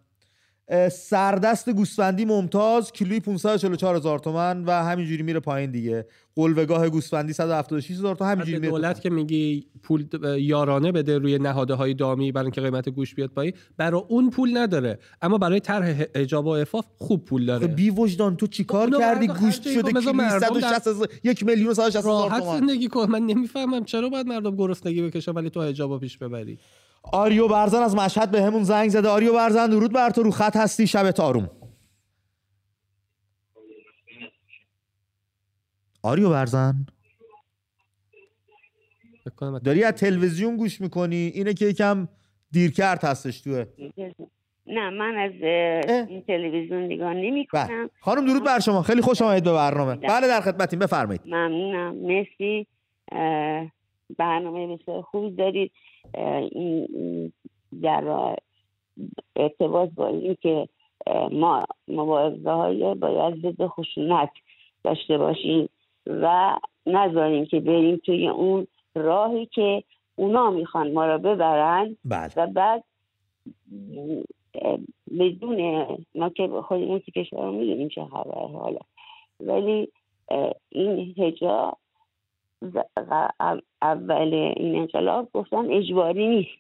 سردست 0.93 1.71
گوسفندی 1.71 2.25
ممتاز 2.25 2.93
کیلوی 2.93 3.21
544 3.21 3.97
هزار 3.97 4.19
تومن 4.19 4.65
و 4.65 4.71
همینجوری 4.71 5.23
میره 5.23 5.41
پایین 5.41 5.71
دیگه. 5.71 6.07
قلوگاه 6.37 6.89
گوسفندی 6.89 7.33
176 7.33 7.91
هزار 7.91 8.15
تا 8.15 8.25
همینجوری 8.27 8.59
میره 8.59 8.71
دولت 8.71 9.01
که 9.01 9.11
میگی 9.11 9.67
پول 9.83 10.07
یارانه 10.39 10.93
بده 10.93 11.19
روی 11.19 11.39
نهاده 11.39 11.75
های 11.75 11.95
دامی 11.95 12.33
برای 12.33 12.45
اینکه 12.45 12.61
قیمت 12.61 12.89
گوش 12.89 13.15
بیاد 13.15 13.31
پایین 13.31 13.53
برای 13.77 14.03
اون 14.09 14.31
پول 14.31 14.57
نداره. 14.57 14.99
اما 15.23 15.39
برای 15.39 15.61
طرح 15.61 16.03
اجاب 16.15 16.47
و 16.47 16.49
عفاف 16.49 16.87
خوب 16.99 17.25
پول 17.25 17.47
داره. 17.47 17.67
خب 17.67 17.75
بی 17.75 17.91
وجدان 17.91 18.37
تو 18.37 18.47
چیکار 18.47 18.91
کردی؟ 18.99 19.27
گوشت 19.27 19.63
شده 19.63 19.93
کیلوی 19.93 20.31
160 20.41 20.89
یک 21.25 21.47
میلیون 21.47 21.75
160 21.75 21.97
هزار 21.97 22.31
تومان 22.31 22.61
زندگی 22.61 22.89
کن. 22.89 23.11
من 23.11 23.23
نمی‌فهمم 23.23 23.85
چرا 23.85 24.09
باید 24.09 24.27
مردم 24.27 24.57
گرسنگی 24.57 25.03
بکشن 25.03 25.33
ولی 25.33 25.51
تو 25.51 25.63
حجابو 25.63 25.99
پیش 25.99 26.19
ببری. 26.19 26.59
آریو 27.03 27.49
برزن 27.49 27.83
از 27.83 27.95
مشهد 27.95 28.31
به 28.31 28.43
همون 28.43 28.63
زنگ 28.63 28.89
زده. 28.89 29.09
آریو 29.09 29.33
برزن 29.33 29.67
درود 29.67 29.93
بر 29.93 30.11
تو 30.11 30.23
رو 30.23 30.31
خط 30.31 30.57
هستی 30.57 30.87
شب 30.87 31.21
آروم 31.21 31.51
آریو 36.03 36.31
برزن. 36.31 36.87
داری 39.65 39.85
از 39.85 39.95
تلویزیون 39.95 40.57
گوش 40.57 40.81
می‌کنی؟ 40.81 41.17
اینه 41.17 41.55
که 41.55 41.65
یکم 41.65 42.09
دیر 42.51 42.71
کرد 42.73 43.05
هستش 43.05 43.41
توه. 43.41 43.65
نه 44.67 44.91
من 44.91 45.17
از 45.17 45.33
این 46.09 46.23
تلویزیون 46.23 46.83
نگاه 46.83 47.15
نمی 47.15 47.49
بله. 47.53 47.67
کنم 47.67 47.91
خانم 48.01 48.27
درود 48.27 48.45
بر 48.45 48.61
شما. 48.61 48.83
خیلی 48.83 49.01
خوش 49.01 49.23
آمدید 49.23 49.45
به 49.45 49.53
برنامه. 49.53 49.95
بله 49.95 50.27
در 50.27 50.41
خدمتیم. 50.41 50.79
بفرمایید. 50.79 51.21
ممنونم. 51.27 51.95
مرسی. 51.95 52.67
برنامه 54.19 54.77
بسیار 54.77 55.03
خوبی 55.03 55.37
دارید. 55.37 55.73
این 56.15 57.33
در 57.83 58.37
ارتباط 59.37 59.91
با 59.95 60.09
این 60.09 60.37
که 60.43 60.69
ما 61.33 61.65
مبارزه 61.89 62.51
های 62.51 62.95
باید 62.95 63.35
ضد 63.43 63.67
خشونت 63.67 64.31
داشته 64.85 65.19
باشیم 65.19 65.69
و 66.07 66.57
نذاریم 66.87 67.47
که 67.47 67.61
بریم 67.61 67.97
توی 67.97 68.29
اون 68.29 68.67
راهی 68.95 69.47
که 69.47 69.83
اونا 70.17 70.51
می‌خوان 70.51 70.93
ما 70.93 71.07
را 71.07 71.19
ببرن 71.19 71.97
بله. 72.05 72.33
و 72.37 72.47
بعد 72.47 72.85
بدون 75.19 75.87
ما 76.15 76.29
که 76.29 76.49
خودمون 76.49 76.99
تو 76.99 77.11
کشور 77.11 77.51
می‌دونیم 77.51 77.89
چه 77.89 78.05
خبره 78.05 78.49
حالا 78.49 78.81
ولی 79.41 79.89
این 80.69 81.15
هجاب 81.19 81.79
اول 83.83 84.35
این 84.57 84.77
انقلاب 84.77 85.29
گفتن 85.35 85.71
اجباری 85.71 86.29
نیست. 86.29 86.59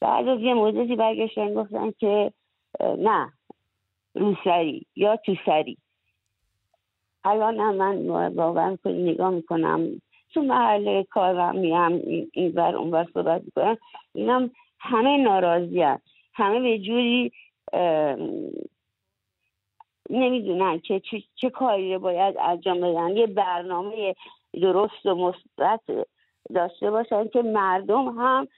بعد 0.00 0.28
از 0.28 0.40
یه 0.40 0.54
مدتی 0.54 0.96
برگشتن 0.96 1.54
گفتن 1.54 1.90
که 1.90 2.32
نه 2.80 3.32
روسری 4.14 4.86
یا 4.96 5.16
تو 5.16 5.34
سری 5.46 5.76
الان 7.24 7.60
هم 7.60 7.74
من 7.74 8.06
واقعا 8.34 8.78
نگاه 8.84 9.30
می‌کنم. 9.30 10.00
تو 10.34 10.42
محل 10.42 11.02
کارم 11.02 11.56
میام 11.56 11.92
این 12.32 12.52
بر 12.52 12.76
اون 12.76 12.90
بر 12.90 13.06
صحبت 13.14 13.42
می‌کنم. 13.44 13.78
اینم 14.14 14.50
همه 14.78 15.16
ناراضی 15.16 15.84
همه 16.32 16.60
به 16.60 16.78
جوری 16.78 17.32
نمی‌دونن 20.10 20.78
که 20.78 21.00
چه, 21.00 21.22
چه 21.34 21.50
کاری 21.50 21.98
باید 21.98 22.36
انجام 22.40 22.80
بدن. 22.80 23.16
یه 23.16 23.26
برنامه 23.26 24.14
درست 24.52 25.06
و 25.06 25.14
مثبت 25.14 25.80
داشته 26.54 26.90
باشن 26.90 27.28
که 27.28 27.42
مردم 27.42 28.08
هم 28.08 28.48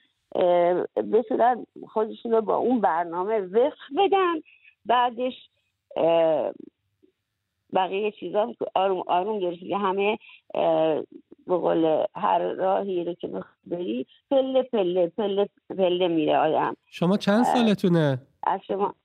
بتونن 0.95 1.65
خودشون 1.87 2.31
رو 2.31 2.41
با 2.41 2.55
اون 2.55 2.81
برنامه 2.81 3.39
وفق 3.39 3.77
بدن 3.97 4.41
بعدش 4.85 5.33
بقیه 7.73 8.11
چیزا 8.11 8.53
آروم 8.75 9.03
آروم 9.07 9.39
درست 9.39 9.63
همه 9.63 10.17
به 11.47 11.57
قول 11.57 12.05
هر 12.15 12.39
راهی 12.39 13.03
رو 13.03 13.13
که 13.13 13.29
بری 13.65 14.07
پله 14.31 14.63
پله 14.63 15.07
پله 15.07 15.49
پله 15.69 16.07
میره 16.07 16.37
آدم 16.37 16.77
شما 16.85 17.17
چند 17.17 17.43
سالتونه؟ 17.43 18.21
از 18.43 18.61
شما 18.67 18.95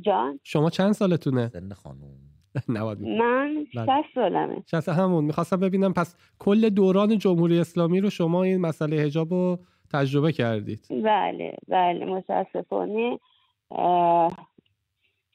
جان 0.00 0.40
شما 0.42 0.70
چند 0.70 0.92
سالتونه؟ 0.92 1.50
خانوم 1.82 2.31
من 2.68 3.66
بله. 3.74 3.86
شست 3.86 4.14
سالمه. 4.14 4.62
شست 4.70 4.88
همون. 4.88 5.24
می‌خواستم 5.24 5.56
ببینم 5.56 5.92
پس 5.92 6.16
کل 6.38 6.68
دوران 6.68 7.18
جمهوری 7.18 7.58
اسلامی 7.60 8.00
رو 8.00 8.10
شما 8.10 8.42
این 8.42 8.60
مسئله 8.60 8.96
هجاب 8.96 9.30
رو 9.30 9.58
تجربه 9.92 10.32
کردید. 10.32 10.86
بله 10.90 11.56
بله 11.68 12.04
متاسفانه 12.04 13.18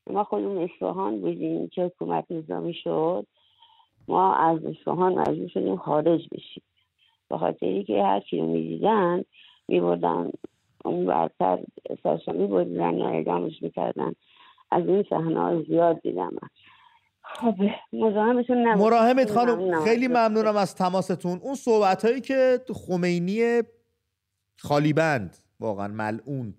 ما 0.09 0.23
خودمون 0.23 0.57
اصفهان 0.63 1.21
بودیم 1.21 1.67
که 1.67 1.83
حکومت 1.83 2.25
نظامی 2.31 2.73
شد. 2.73 3.25
ما 4.07 4.33
از 4.35 4.65
اصفهان 4.65 5.19
مجبور 5.19 5.47
شدیم 5.47 5.75
خارج 5.75 6.27
بشیم. 6.31 6.63
به 7.29 7.37
خاطری 7.37 7.83
که 7.83 8.03
هر 8.03 8.19
چی 8.19 8.39
رو 8.39 8.47
می‌دیدن 8.47 9.23
میبردن 9.67 10.31
اون 10.85 11.05
برتر 11.05 11.59
سرشا 12.03 12.31
میبردن 12.31 12.97
یا 12.97 13.07
اعدامش 13.07 13.61
می‌کردن. 13.63 14.13
از 14.71 14.87
این 14.87 15.05
صحنه 15.09 15.63
زیاد 15.63 16.01
دیدم. 16.01 16.31
خب 17.35 17.55
مراهمت 18.77 19.31
خانم 19.31 19.83
خیلی 19.83 20.07
ممنونم 20.07 20.55
از 20.55 20.75
تماستون. 20.75 21.39
اون 21.43 21.55
صحبت 21.55 22.05
هایی 22.05 22.21
که 22.21 22.61
خمینی 22.87 23.61
خالیبند 24.57 25.37
واقعا 25.59 25.87
ملعون 25.87 26.53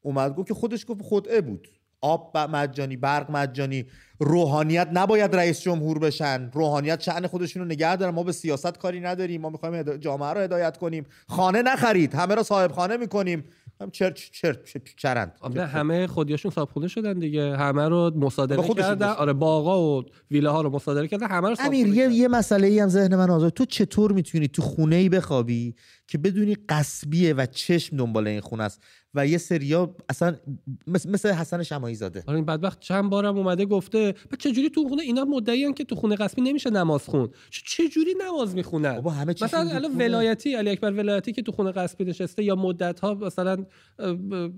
اومد 0.00 0.34
گفت 0.34 0.48
که 0.48 0.54
خودش 0.54 0.86
گفت 0.88 1.02
خودعه 1.02 1.40
بود. 1.40 1.68
آب 2.00 2.38
مجانی 2.38 2.96
برق 2.96 3.30
مجانی 3.30 3.84
روحانیت 4.18 4.88
نباید 4.92 5.36
رئیس 5.36 5.60
جمهور 5.60 5.98
بشن. 5.98 6.50
روحانیت 6.52 7.00
شعن 7.00 7.26
خودشون 7.26 7.62
رو 7.62 7.68
نگه 7.68 7.96
دارن. 7.96 8.14
ما 8.14 8.22
به 8.22 8.32
سیاست 8.32 8.78
کاری 8.78 9.00
نداریم. 9.00 9.40
ما 9.40 9.50
می‌خوایم 9.50 9.96
جامعه 9.96 10.32
رو 10.32 10.40
هدایت 10.40 10.76
کنیم. 10.76 11.06
خانه 11.28 11.62
نخرید. 11.62 12.14
همه 12.14 12.34
رو 12.34 12.42
صاحب 12.42 12.72
خانه 12.72 12.96
می‌کنیم. 12.96 13.44
هم 13.80 13.90
چرت 13.90 14.14
چرت 14.32 14.58
چرند. 14.96 15.32
همه 15.56 16.06
خودیاشون 16.06 16.50
صابخونه 16.50 16.88
شدن 16.88 17.18
دیگه. 17.18 17.56
همه 17.56 17.88
رو 17.88 18.12
مصادره 18.16 18.74
کردن. 18.74 19.08
آره 19.08 19.32
باغا 19.32 19.82
و 19.82 20.04
ویله 20.30 20.50
ها 20.50 20.60
رو 20.60 20.70
مصادره 20.70 21.08
کردن. 21.08 21.26
همه 21.26 21.48
رو 21.48 21.56
امیر 21.58 21.86
یه, 21.86 22.12
یه 22.12 22.28
مسئله 22.28 22.66
ای 22.66 22.80
هم 22.80 22.88
ذهن 22.88 23.16
من 23.16 23.30
آزاد. 23.30 23.52
تو 23.52 23.64
چطور 23.64 24.12
می‌تونی 24.12 24.48
تو 24.48 24.62
خونه 24.62 24.96
ای 24.96 25.08
بخوابی؟ 25.08 25.74
که 26.08 26.18
بدونی 26.18 26.56
قصبیه 26.68 27.34
و 27.34 27.46
چشم 27.46 27.96
دنبال 27.96 28.26
این 28.26 28.40
خونه 28.40 28.62
است. 28.62 28.82
و 29.14 29.26
یه 29.26 29.38
سریا 29.38 29.96
اصلا 30.08 30.36
مثل 30.86 31.32
حسن 31.32 31.62
شمایی 31.62 31.94
زاده. 31.94 32.24
آره 32.26 32.36
این 32.36 32.44
بدبخت 32.44 32.80
چند 32.80 33.10
بارم 33.10 33.38
اومده 33.38 33.64
گفته 33.64 34.14
چه 34.38 34.52
جوری 34.52 34.70
تو 34.70 34.88
خونه 34.88 35.02
اینا 35.02 35.24
مدعیان 35.24 35.74
که 35.74 35.84
تو 35.84 35.94
خونه 35.94 36.16
قصبی 36.16 36.42
نمیشه 36.42 36.70
نماز 36.70 37.02
خون. 37.02 37.28
چه 37.50 37.88
جوری 37.88 38.14
نماز 38.26 38.54
می‌خونن؟ 38.54 38.94
بابا 38.94 39.10
همه 39.10 39.34
چی 39.34 39.44
مثلا 39.44 39.70
الان 39.70 39.96
ولایتی 39.98 40.54
علی 40.54 40.70
اکبر 40.70 40.92
ولایتی 40.92 41.32
که 41.32 41.42
تو 41.42 41.52
خونه 41.52 41.72
قصبی 41.72 42.04
نشسته 42.04 42.44
یا 42.44 42.54
مدت 42.56 43.00
ها 43.00 43.14
مثلا 43.14 43.64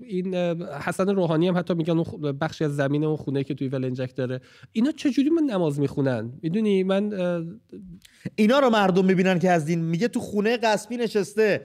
این 0.01 0.35
حسن 0.81 1.09
روحانی 1.09 1.47
هم 1.47 1.57
حتی 1.57 1.73
میگن 1.73 1.97
اون 1.97 2.31
بخشی 2.31 2.63
از 2.63 2.75
زمین 2.75 3.03
اون 3.03 3.17
خونه 3.17 3.43
که 3.43 3.53
توی 3.53 3.67
ولنجک 3.67 4.15
داره. 4.15 4.41
اینا 4.71 4.91
چه 4.91 5.11
جوری 5.11 5.29
من 5.29 5.43
نماز 5.43 5.79
می‌خونن؟ 5.79 6.33
می‌دونی؟ 6.41 6.83
من 6.83 7.09
اینا 8.35 8.59
رو 8.59 8.69
مردم 8.69 9.05
می‌بینن 9.05 9.39
که 9.39 9.49
از 9.49 9.65
دین. 9.65 9.79
میگه 9.79 10.07
تو 10.07 10.19
خونه 10.19 10.57
قصبی 10.57 10.97
نشسته. 10.97 11.61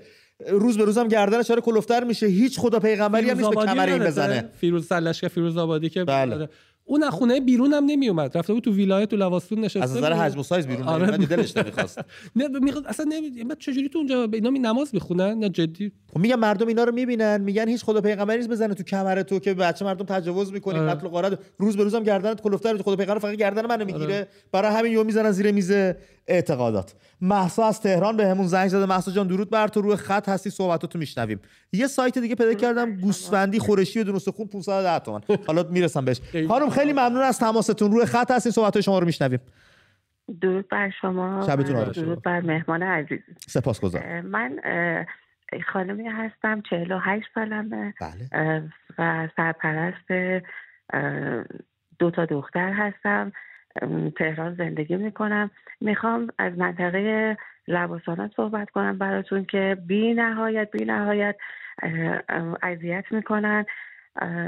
روز 0.48 0.78
به 0.78 0.84
روزم 0.84 1.08
گردنش 1.08 1.46
داره 1.46 1.60
کلفتر 1.60 2.04
میشه. 2.04 2.26
هیچ 2.26 2.58
خدا 2.58 2.78
پیغمبری 2.78 3.30
هم 3.30 3.38
نیست 3.38 3.50
به 3.50 3.56
کمر 3.56 3.86
این 3.88 3.98
بزنه. 3.98 4.48
فیروز 4.60 4.86
سلشکه 4.86 5.28
فیروز 5.28 5.56
آبادی 5.56 5.88
که 5.88 6.04
بله. 6.04 6.48
اون 6.88 7.02
از 7.02 7.10
خونه 7.10 7.40
بیرون 7.40 7.72
هم 7.72 7.84
نمی 7.84 8.08
اومد 8.08 8.38
رفته 8.38 8.52
بود 8.52 8.64
تو 8.64 8.72
ویلایت 8.72 9.08
تو 9.08 9.16
لواستون 9.16 9.60
نشسته 9.60 9.82
از 9.82 9.96
نظر 9.96 10.12
حجم 10.12 10.38
و 10.38 10.42
سایز 10.42 10.66
بیرون 10.66 10.88
آره. 10.88 11.10
من 11.10 11.16
دلش 11.16 11.56
نمی‌خواست. 11.56 12.00
نه 12.36 12.48
می‌خواد 12.48 12.86
اصلا 12.86 13.06
نمی 13.08 13.32
چجوری 13.58 13.88
تو 13.88 13.98
اونجا 13.98 14.28
اینا 14.32 14.50
می 14.50 14.58
نماز 14.58 14.90
می‌خونن؟ 14.94 15.38
نه 15.38 15.48
جدی. 15.48 15.92
خب 16.12 16.18
میگن 16.18 16.34
مردم 16.34 16.66
اینا 16.66 16.84
رو 16.84 16.94
می‌بینن. 16.94 17.40
میگن 17.40 17.68
هیچ 17.68 17.84
خدا 17.84 18.00
پیغمبری 18.00 18.36
نیست 18.36 18.48
بزنه 18.48 18.74
تو 18.74 18.82
کمر 18.82 19.22
تو 19.22 19.38
که 19.38 19.54
بچه 19.54 19.84
مردم 19.84 20.04
تجاوز 20.04 20.52
می‌کنی 20.52 20.78
آره. 20.78 20.90
قتل 20.90 21.06
و 21.06 21.10
غارت. 21.10 21.38
روز 21.58 21.76
به 21.76 21.82
روزم 21.82 22.02
گردنت 22.02 22.40
کلفتر 22.40 22.76
خدا 22.76 22.96
پیغمبر 22.96 23.18
فقط 23.20 23.34
گردن 23.34 23.66
منو 23.66 23.84
می‌گیره. 23.84 24.04
آره. 24.04 24.28
برای 24.52 24.72
همین 24.72 24.92
یو 24.92 25.04
می‌زنن 25.04 25.30
زیر 25.30 25.50
میز 25.50 25.72
اعتقادات. 26.28 26.94
محسا 27.20 27.68
از 27.68 27.80
تهران 27.80 28.16
بهمون 28.16 28.42
به 28.42 28.48
زنگ 28.48 28.68
زده. 28.68 28.86
محسا 28.86 29.12
جان 29.12 29.26
درود 29.26 29.50
بر 29.50 29.68
تو. 29.68 29.80
روی 29.80 29.96
خط 29.96 30.28
هستی 30.28 30.50
صحبتاتو 30.50 30.98
میشنویم. 30.98 31.40
یه 31.72 31.86
سایت 31.86 32.18
دیگه 32.18 32.34
پیدا 32.34 32.54
کردم 32.54 32.96
گوسفندی 32.96 33.58
خورشی 33.58 34.04
بدون 34.04 34.18
خون 34.18 34.46
510 34.46 34.98
تومن. 34.98 35.20
حالا 35.46 35.62
می‌رسم 35.62 36.04
بهش. 36.04 36.20
خانم 36.48 36.70
خیلی 36.70 36.92
ممنون 36.92 37.22
از 37.22 37.38
تماستون. 37.38 37.92
روی 37.92 38.06
خط 38.06 38.30
هستین 38.30 38.52
صحبت 38.52 38.80
شما 38.80 38.98
رو 38.98 39.06
میشنویم. 39.06 39.40
درود 40.40 40.68
بر 40.68 40.90
شما. 41.00 41.46
شبتون 41.46 41.84
درود 41.84 42.22
بر 42.22 42.40
مهمان 42.40 42.82
عزیز. 42.82 43.20
سپاسگزارم. 43.48 44.26
من 44.26 44.58
خانمی 45.72 46.08
هستم 46.08 46.62
48 46.70 47.26
سالمه. 47.34 47.94
بله. 48.00 48.62
و 48.98 49.28
سرپرست 49.36 50.44
دو 51.98 52.10
تا 52.10 52.24
دختر 52.24 52.72
هستم. 52.72 53.32
تهران 54.16 54.54
زندگی 54.54 54.96
می‌کنم. 54.96 55.50
می‌خوام 55.80 56.28
از 56.38 56.58
منطقه 56.58 57.36
لباسانات 57.68 58.30
صحبت 58.36 58.70
کنم 58.70 58.98
براتون 58.98 59.44
که 59.44 59.76
بی 59.86 60.14
نهایت 60.14 60.70
بی 60.70 60.84
نهایت 60.84 61.36
اذیت 62.62 63.04
می‌کنن. 63.10 63.64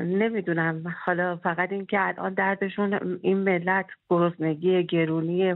نمی‌دونم. 0.04 0.96
حالا 1.04 1.36
فقط 1.36 1.72
اینکه 1.72 2.00
الان 2.00 2.34
دردشون 2.34 3.18
این 3.22 3.38
ملت 3.38 3.86
گرسنگی 4.10 4.84
گرونی 4.84 5.54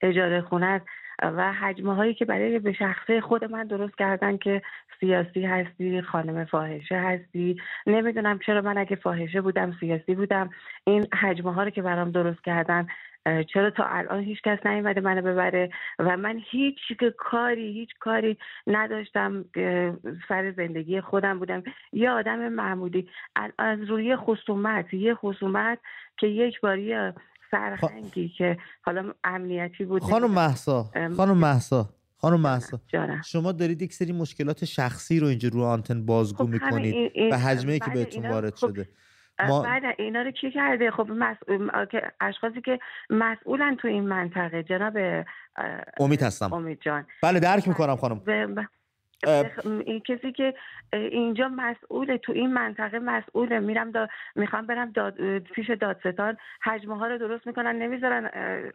اجاره 0.00 0.40
خونه 0.40 0.66
است 0.66 0.86
و 1.22 1.52
حجمه 1.52 1.94
هایی 1.94 2.14
که 2.14 2.24
برای 2.24 2.58
به 2.58 2.72
شخصه 2.72 3.20
خود 3.20 3.44
من 3.44 3.66
درست 3.66 3.96
کردن 3.98 4.36
که 4.36 4.62
سیاسی 5.00 5.46
هستی 5.46 6.02
خانم 6.02 6.44
فاحشه 6.44 6.96
هستی. 6.96 7.56
نمی‌دونم 7.86 8.38
چرا 8.38 8.60
من 8.60 8.78
اگه 8.78 8.96
فاحشه 8.96 9.40
بودم 9.40 9.76
سیاسی 9.80 10.14
بودم. 10.14 10.50
این 10.86 11.06
حجمه 11.20 11.54
ها 11.54 11.62
رو 11.62 11.70
که 11.70 11.82
برام 11.82 12.10
درست 12.10 12.44
کردن 12.44 12.86
چرا 13.24 13.70
تا 13.70 13.84
الان 13.84 14.20
هیچ 14.20 14.42
کس 14.44 14.66
نیومده 14.66 15.00
منو 15.00 15.22
ببره 15.22 15.70
و 15.98 16.16
من 16.16 16.40
هیچ 16.50 16.78
کاری 17.18 17.72
هیچ 17.72 17.90
کاری 18.00 18.38
نداشتم 18.66 19.44
سر 20.28 20.52
زندگی 20.56 21.00
خودم 21.00 21.38
بودم. 21.38 21.62
یه 21.92 22.10
آدم 22.10 22.48
معمولی. 22.48 23.08
از 23.58 23.78
روی 23.88 24.16
خصومت 24.16 24.94
یه 24.94 25.14
خصومت 25.14 25.78
که 26.18 26.26
یک 26.26 26.60
باری 26.60 26.94
سرخنگی 27.50 28.28
که 28.28 28.58
حالا 28.82 29.14
امنیتی 29.24 29.84
بود 29.84 30.02
خانم 30.02 30.30
محسا 30.30 30.84
خانم 31.16 31.36
محسا 31.36 31.88
خانم 32.16 32.40
محسا 32.40 32.80
شما 33.24 33.52
دارید 33.52 33.82
یک 33.82 33.92
سری 33.92 34.12
مشکلات 34.12 34.64
شخصی 34.64 35.20
رو 35.20 35.26
اینجا 35.26 35.48
رو 35.52 35.62
آنتن 35.62 36.06
بازگو 36.06 36.44
خب 36.44 36.50
می‌کنید 36.50 37.12
به 37.30 37.38
حجمه 37.38 37.78
که 37.78 37.84
بله، 37.90 37.94
بهتون 37.94 38.30
وارد 38.30 38.54
خب 38.54 38.68
شده. 38.68 38.88
ما... 39.38 39.62
بعد 39.62 39.82
اینا 39.98 40.22
رو 40.22 40.30
کی 40.30 40.50
کرده؟ 40.50 40.90
خب 40.90 41.06
مسئول... 41.10 41.70
اشخاصی 42.20 42.60
که 42.60 42.78
مسئولن 43.10 43.76
تو 43.76 43.88
این 43.88 44.08
منطقه 44.08 44.62
جناب 44.62 44.96
امید 46.00 46.22
هستم. 46.22 46.52
امید 46.52 46.78
جان. 46.80 47.06
بله 47.22 47.40
درک 47.40 47.68
می‌کنم 47.68 47.96
خانم. 47.96 48.20
این 48.26 48.66
کسی 50.06 50.32
که 50.32 50.54
اینجا 50.92 51.48
مسئول 51.48 52.16
تو 52.16 52.32
این 52.32 52.52
منطقه 52.52 52.98
مسئوله. 52.98 53.60
میرم 53.60 53.90
دا 53.90 54.08
می‌خوام 54.36 54.66
برم 54.66 54.90
داد 54.90 55.38
پیش 55.38 55.70
دادستان. 55.70 56.36
حجمه 56.62 56.98
ها 56.98 57.06
رو 57.06 57.18
درست 57.18 57.46
می‌کنن 57.46 57.76
نمی‌ذارن 57.76 58.30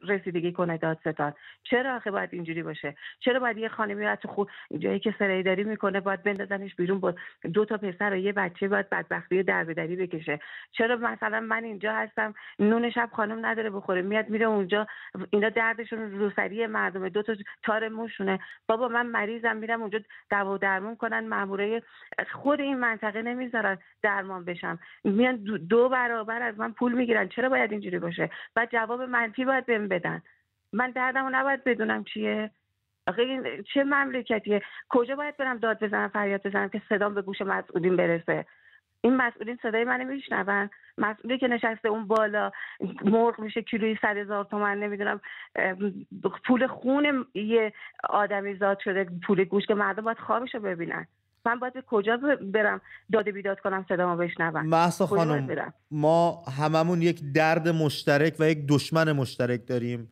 رسیدگی 0.08 0.52
کنه 0.52 0.78
دادستان. 0.78 1.34
چرا 1.64 1.96
آخه 1.96 2.12
باید 2.12 2.30
اینجوری 2.34 2.64
باشه؟ 2.64 2.96
چرا 3.20 3.40
باید 3.40 3.58
یه 3.58 3.70
خانمی 3.70 4.16
تو 4.22 4.28
خود 4.28 4.50
جایی 4.80 5.00
که 5.00 5.16
سرایداری 5.20 5.64
می‌کنه 5.64 6.00
باید 6.00 6.24
بندازنش 6.24 6.76
بیرون 6.76 7.00
با 7.00 7.14
دو 7.54 7.66
تا 7.66 7.78
پسر 7.78 8.14
و 8.14 8.16
یه 8.16 8.34
بچه 8.34 8.68
باید 8.68 8.90
بدبختی 8.90 9.44
در 9.44 9.64
بدری 9.64 9.96
بکشه؟ 9.96 10.40
چرا 10.72 10.96
مثلا 10.96 11.40
من 11.40 11.64
اینجا 11.64 11.94
هستم 11.94 12.34
نون 12.60 12.90
شب 12.90 13.10
خانم 13.14 13.46
نداره 13.46 13.70
بخوره 13.70 14.02
میاد 14.02 14.30
میره 14.30 14.46
اونجا 14.46 14.88
اینا 15.30 15.50
دردشون 15.50 16.12
روسری 16.12 16.68
مردمه 16.68 17.10
دو 17.10 17.24
تا 17.24 17.36
تار 17.64 17.90
موشونه. 17.90 18.40
بابا 18.68 18.88
من 18.88 19.06
مریضم 19.06 19.58
میرم 19.58 19.82
اونجا 19.82 20.00
دوا 20.30 20.58
درمون 20.58 20.96
کنن 20.96 21.28
مامورای 21.28 21.82
خود 22.32 22.62
این 22.62 22.80
منطقه 22.80 23.22
نمی‌ذارن 23.22 23.78
درمان 24.02 24.46
بشم 24.46 24.80
میان 25.04 25.36
دو 25.70 25.90
برابر 25.90 26.42
از 26.42 26.60
من 26.60 26.74
پول 26.74 26.94
می‌گیرن. 26.94 27.28
چرا 27.28 27.50
باید 27.50 27.72
اینجوری 27.72 28.00
باشه؟ 28.00 28.30
و 28.56 28.68
جواب 28.72 29.02
منفی 29.02 29.46
باید 29.46 29.66
بهم 29.66 29.88
بدن. 29.88 30.22
من 30.74 30.92
دردمو 30.92 31.30
نباید 31.32 31.64
بدونم 31.64 32.04
چیه. 32.04 32.52
آخه 33.08 33.64
چه 33.74 33.84
مملکتیه؟ 33.84 34.62
کجا 34.90 35.16
باید 35.16 35.38
برم 35.38 35.58
داد 35.58 35.84
بزنم 35.84 36.08
فریاد 36.08 36.48
بزنم 36.48 36.70
که 36.70 36.82
صدام 36.90 37.14
به 37.14 37.22
گوش 37.22 37.42
مسئولین 37.42 37.96
برسه؟ 37.96 38.46
این 39.02 39.16
مسئولین 39.16 39.58
صدای 39.62 39.84
منو 39.84 40.04
میشنون. 40.04 40.70
مسئولی 40.98 41.38
که 41.38 41.48
نشسته 41.48 41.88
اون 41.90 42.08
بالا 42.08 42.52
مرغ 43.06 43.40
میشه 43.40 43.62
کیلوی 43.62 43.98
صد 44.02 44.18
هزار 44.18 44.46
تومن 44.46 44.78
نمی‌دونم 44.78 45.22
پول 46.48 46.68
خون 46.68 47.26
یه 47.34 47.74
آدمی 48.10 48.56
زاد 48.56 48.80
شده 48.84 49.08
پول 49.28 49.44
گوش 49.44 49.66
که 49.66 49.74
مردم 49.74 50.04
باید 50.04 50.18
خوابشو 50.18 50.60
ببینن. 50.60 51.08
من 51.46 51.60
باید 51.60 51.74
به 51.74 51.82
کجا 51.82 52.18
برم 52.54 52.82
داده 53.12 53.32
بیداد 53.32 53.60
کنم 53.60 53.86
صدامو 53.90 54.18
بشنون؟ 54.18 54.66
محسا 54.66 55.06
خانم 55.06 55.74
ما 55.92 56.44
هممون 56.60 57.02
یک 57.02 57.22
درد 57.36 57.68
مشترک 57.68 58.36
و 58.40 58.50
یک 58.50 58.68
دشمن 58.68 59.12
مشترک 59.12 59.68
داریم. 59.68 60.12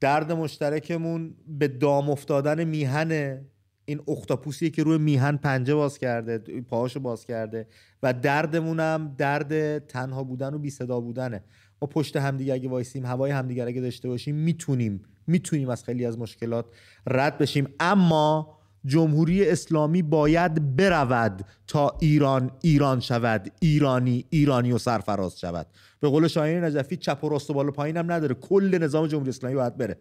درد 0.00 0.32
مشترکمون 0.32 1.34
به 1.58 1.68
دام 1.68 2.10
افتادن 2.10 2.64
میهنه. 2.64 3.44
این 3.86 4.00
اختاپوسیه 4.08 4.70
که 4.70 4.82
روی 4.82 4.98
میهن 4.98 5.36
پنجه 5.36 5.74
باز 5.74 5.98
کرده 5.98 6.38
پاهاشو 6.60 7.00
باز 7.00 7.26
کرده 7.26 7.66
و 8.02 8.12
دردمونم 8.12 9.14
درد 9.18 9.78
تنها 9.86 10.24
بودن 10.24 10.54
و 10.54 10.58
بی 10.58 10.70
صدا 10.70 11.00
بودنه. 11.00 11.44
ما 11.82 11.88
پشت 11.88 12.16
همدیگه 12.16 12.54
اگه 12.54 12.68
وایسیم 12.68 13.06
هوای 13.06 13.30
همدیگه 13.30 13.64
اگه 13.64 13.80
داشته 13.80 14.08
باشیم 14.08 14.34
می‌تونیم 14.34 15.02
می‌تونیم 15.26 15.68
از 15.68 15.84
خیلی 15.84 16.06
از 16.06 16.18
مشکلات 16.18 16.66
رد 17.06 17.38
بشیم. 17.38 17.68
اما 17.80 18.58
جمهوری 18.86 19.48
اسلامی 19.48 20.02
باید 20.02 20.76
برود 20.76 21.44
تا 21.66 21.96
ایران 22.00 22.50
ایران 22.62 23.00
شود 23.00 23.52
ایرانی 23.60 24.24
ایرانی 24.30 24.72
و 24.72 24.78
سرفراز 24.78 25.40
شود. 25.40 25.66
به 26.00 26.08
قول 26.08 26.28
شاهین 26.28 26.64
نجفی 26.64 26.96
چپ 26.96 27.24
و 27.24 27.28
راست 27.28 27.50
و 27.50 27.54
بالا 27.54 27.70
پایین 27.70 27.96
هم 27.96 28.12
نداره. 28.12 28.34
کل 28.34 28.78
نظام 28.82 29.06
جمهوری 29.06 29.28
اسلامی 29.28 29.56
باید 29.56 29.76
بره. 29.76 29.96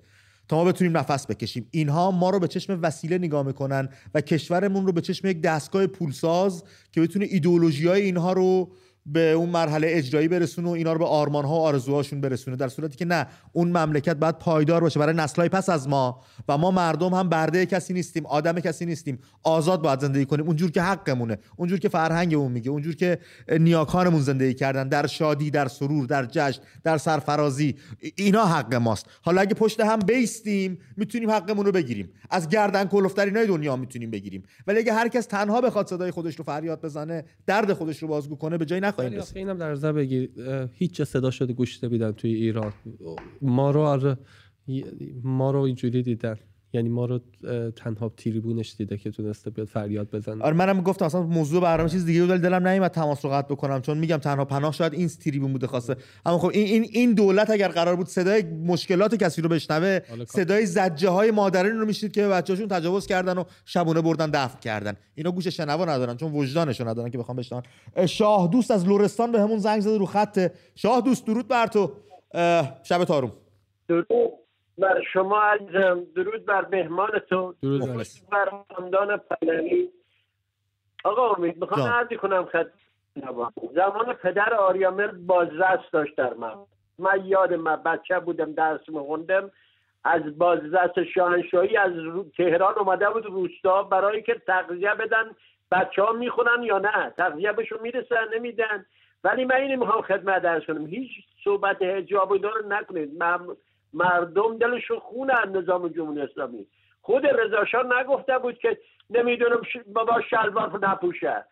تا 0.48 0.56
ما 0.58 0.72
بتونیم 0.72 0.98
نفس 0.98 1.28
بکشیم. 1.28 1.68
اینها 1.72 2.12
ما 2.12 2.30
رو 2.30 2.40
به 2.40 2.48
چشم 2.48 2.80
وسیله 2.82 3.18
نگاه 3.18 3.46
می‌کنن 3.46 3.90
و 4.14 4.22
کشورمون 4.22 4.86
رو 4.86 4.92
به 4.92 5.02
چشم 5.02 5.28
یک 5.28 5.42
دستگاه 5.42 5.88
پولساز 5.88 6.64
که 6.92 7.02
بتونه 7.02 7.26
ایدئولوژی 7.30 7.88
های 7.88 8.02
اینها 8.02 8.34
رو 8.34 8.72
به 9.06 9.32
اون 9.32 9.50
مرحله 9.50 9.88
اجرایی 9.90 10.28
برسونه 10.28 10.68
و 10.68 10.72
اینا 10.72 10.94
رو 10.94 11.00
به 11.00 11.06
آرمان 11.06 11.46
ها 11.46 11.56
و 11.56 11.62
آرزوهاشون 11.62 12.22
برسونه 12.22 12.58
در 12.58 12.68
صورتی 12.68 12.98
که 12.98 13.06
نه 13.06 13.28
اون 13.52 13.68
مملکت 13.68 14.16
باید 14.16 14.38
پایدار 14.38 14.82
باشه. 14.82 15.00
برای 15.00 15.16
نسلهای 15.16 15.50
پس 15.50 15.70
از 15.70 15.88
ما 15.88 16.22
و 16.48 16.58
ما 16.58 16.72
مردم 16.72 17.14
هم 17.14 17.30
برده 17.30 17.66
کسی 17.66 17.94
نیستیم 17.94 18.26
آدم 18.26 18.60
کسی 18.60 18.86
نیستیم. 18.86 19.20
آزاد 19.44 19.82
باید 19.82 20.00
زندگی 20.00 20.26
کنیم. 20.26 20.48
اونجور 20.48 20.72
که 20.72 20.82
حقمونه 20.82 21.38
اونجور 21.56 21.80
که 21.80 21.90
فرهنگمون 21.90 22.52
میگه 22.52 22.70
اونجور 22.70 22.96
که 22.96 23.20
نیاکانمون 23.60 24.22
زندگی 24.22 24.54
کردن. 24.54 24.88
در 24.88 25.08
شادی 25.08 25.52
در 25.52 25.68
سرور 25.68 26.06
در 26.06 26.26
جشن 26.26 26.62
در 26.84 26.98
سرفرازی 26.98 27.76
اینا 28.16 28.46
حق 28.46 28.76
ماست. 28.76 29.06
حالا 29.22 29.42
اگه 29.42 29.54
پشت 29.54 29.80
هم 29.80 30.00
بیستیم 30.00 30.78
می‌تونیم 30.98 31.32
حقمون 31.32 31.66
رو 31.66 31.72
بگیریم. 31.72 32.10
از 32.30 32.50
گردن 32.50 32.86
کلفترینای 32.86 33.48
دنیا 33.48 33.76
می‌تونیم 33.76 34.12
بگیریم. 34.12 34.44
ولی 34.68 34.80
اگه 34.80 34.94
هر 34.94 35.08
کس 35.08 35.26
تنها 35.26 35.62
بخواد 35.62 35.88
صدای 35.88 36.12
خودش 36.12 36.36
رو 36.36 36.44
فریاد 36.44 36.82
بزنه 36.82 37.24
درد 37.46 37.74
خودش 37.74 38.02
رو 38.02 38.08
بازگو 38.08 38.36
کنه 38.36 38.58
به 38.58 38.66
جای 38.66 38.80
نخواهیم 38.94 39.14
رسید. 39.20 39.38
اینم 39.38 39.58
در 39.58 39.72
نظر 39.72 39.92
بگیر 39.92 40.30
هیچ 40.74 41.02
صدا 41.02 41.32
شده 41.32 41.54
گوش 41.54 41.84
نمیدن 41.84 42.12
توی 42.12 42.34
ایران. 42.34 42.74
ما 43.42 43.72
رو 43.72 43.82
آره 43.82 44.18
ما 45.24 45.52
رو 45.52 45.60
اینجوری 45.60 46.04
دیدن. 46.04 46.36
یعنی 46.74 46.90
ما 46.90 47.06
رو 47.06 47.20
تنها 47.76 48.12
تریبونش 48.18 48.76
دیده 48.78 48.98
که 48.98 49.12
تونسته 49.12 49.50
بیاد 49.50 49.68
فریاد 49.68 50.10
بزنه. 50.12 50.44
آره 50.44 50.56
منم 50.56 50.82
گفتم 50.82 51.06
اصلا 51.06 51.22
موضوع 51.22 51.62
برنامه 51.62 51.90
چیز 51.90 52.06
دیگه 52.06 52.26
بود 52.26 52.38
دلم 52.38 52.68
نمیاد 52.68 52.92
تماس 52.92 53.26
رو 53.26 53.32
قطع 53.32 53.48
بکنم 53.48 53.82
چون 53.82 53.98
میگم 53.98 54.18
تنها 54.18 54.46
پناه 54.46 54.72
شاید 54.72 54.94
این 54.94 55.08
تریبون 55.08 55.54
بوده 55.54 55.68
خواسته 55.68 55.96
اما 56.26 56.38
خب 56.38 56.52
این 56.54 56.68
این 56.68 56.86
این 56.92 57.14
دولت 57.14 57.50
اگر 57.50 57.68
قرار 57.68 57.96
بود 57.96 58.08
صدای 58.08 58.44
مشکلات 58.44 59.16
کسی 59.16 59.42
رو 59.42 59.50
بشنوه 59.50 60.00
صدای 60.28 60.66
زجه 60.66 61.10
های 61.10 61.32
مادرین 61.32 61.80
رو 61.80 61.86
میشید 61.86 62.12
که 62.12 62.22
به 62.22 62.30
بچه‌هاشون 62.30 62.68
تجاوز 62.68 63.08
کردن 63.08 63.38
و 63.38 63.44
شبونه 63.66 64.02
بردن 64.02 64.30
دفن 64.30 64.60
کردن. 64.60 64.94
اینا 65.16 65.32
گوش 65.32 65.48
شنوا 65.48 65.86
ندارن 65.86 66.18
چون 66.18 66.32
وجدانشون 66.32 66.88
ندارن 66.88 67.10
که 67.10 67.18
بخوام 67.18 67.38
بشنون. 67.38 67.64
شاه 68.06 68.48
دوست 68.52 68.72
از 68.72 68.88
لورستان 68.88 69.32
به 69.32 69.42
همون 69.42 69.58
زنگ 69.58 69.82
زده 69.82 69.98
رو 69.98 70.06
خط. 70.06 70.52
شاه 70.76 71.02
دوست 71.02 71.28
درود 71.28 71.48
بر 71.48 71.68
تو. 71.68 71.92
شب 72.84 73.04
تاروم 73.04 73.32
درود. 73.88 74.08
بر 74.78 75.02
شما 75.14 75.42
عزیزم. 75.42 76.04
درود 76.16 76.46
بر 76.46 76.66
مهمانتون. 76.72 77.56
درود 77.62 78.08
بر 78.32 78.50
خاندان 78.76 79.18
پلنی. 79.18 79.90
آقا 81.04 81.30
امید 81.30 81.62
می‌خوام 81.62 81.88
عرضی 81.88 82.16
کنم 82.16 82.46
خد 82.46 82.72
زمان 83.76 84.14
پدر 84.14 84.54
آریامل 84.54 85.08
بازرس 85.08 85.80
داشت 85.92 86.16
در 86.16 86.34
من 86.34 86.54
من 87.00 87.26
یاد 87.26 87.54
من 87.54 87.76
بچه 87.76 88.20
بودم 88.20 88.54
درس 88.54 88.90
میخوندم. 88.90 89.52
از 90.04 90.38
بازرس 90.38 91.00
شاهنشاهی 91.16 91.78
از 91.78 91.92
تهران 92.38 92.74
اومده 92.80 93.10
بود 93.10 93.26
روستا 93.26 93.84
برای 93.84 94.22
که 94.22 94.42
تغذیه 94.48 94.96
بدن. 94.96 95.36
بچه 95.72 96.04
ها 96.04 96.12
می‌خونن 96.12 96.64
یا 96.64 96.78
نه؟ 96.78 97.14
تغذیه 97.18 97.52
بهشون 97.52 97.80
می‌رسن 97.82 98.28
نمیدن. 98.36 98.86
ولی 99.24 99.46
من 99.46 99.56
اینو 99.56 99.80
می‌خوام 99.80 100.02
خدمت 100.02 100.42
درس 100.42 100.64
کنم. 100.64 100.86
هیچ 100.86 101.12
صحبت 101.44 101.82
هجاب 101.82 102.32
و 102.32 102.38
رو 102.38 102.68
نکنید. 102.68 103.24
مردم 103.94 104.58
دلشون 104.58 105.00
خونه 105.00 105.46
نظام 105.46 105.88
جمهوری 105.88 106.22
اسلامی. 106.22 106.68
خود 107.02 107.28
رضاشاه 107.28 108.00
نگفته 108.00 108.38
بود 108.38 108.58
که 108.58 108.80
نمی‌دونم 109.10 109.62
بابا 109.94 110.22
شلوار 110.22 110.80
نپوشه. 110.88 111.46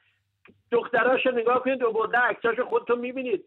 دختراش 0.72 1.28
نگاه 1.28 1.64
کنید 1.64 1.84
و 1.84 1.92
برده 1.92 2.18
عکساش 2.18 2.60
خودتون 2.60 3.00
می‌بینید. 3.00 3.46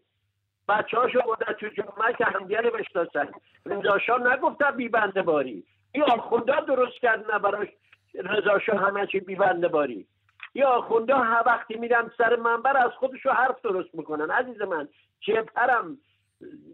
بچه 0.69 0.97
هاشو 0.97 1.21
برده 1.21 1.53
تو 1.53 1.67
جامعه 1.67 2.13
که 2.17 2.25
همدیگه 2.25 2.61
بشناسن. 2.61 3.27
رضاشاه 3.65 4.33
نگفته 4.33 4.71
بیبنده 4.71 5.21
باری. 5.21 5.63
این 5.91 6.03
آخونده 6.03 6.61
درست 6.61 6.99
کردن 7.01 7.37
براش 7.37 7.67
رضاشاه 8.15 8.75
همه 8.75 9.07
چی 9.07 9.19
بیبنده 9.19 9.67
باری. 9.67 10.07
یا 10.53 10.67
آخونده 10.67 11.15
ها 11.15 11.43
وقتی 11.45 11.77
میرن 11.77 12.11
سر 12.17 12.35
منبر 12.35 12.77
از 12.77 12.91
خودشو 12.91 13.29
حرف 13.29 13.61
درست 13.61 13.95
می‌کنن. 13.95 14.31
عزیز 14.31 14.61
من 14.61 14.87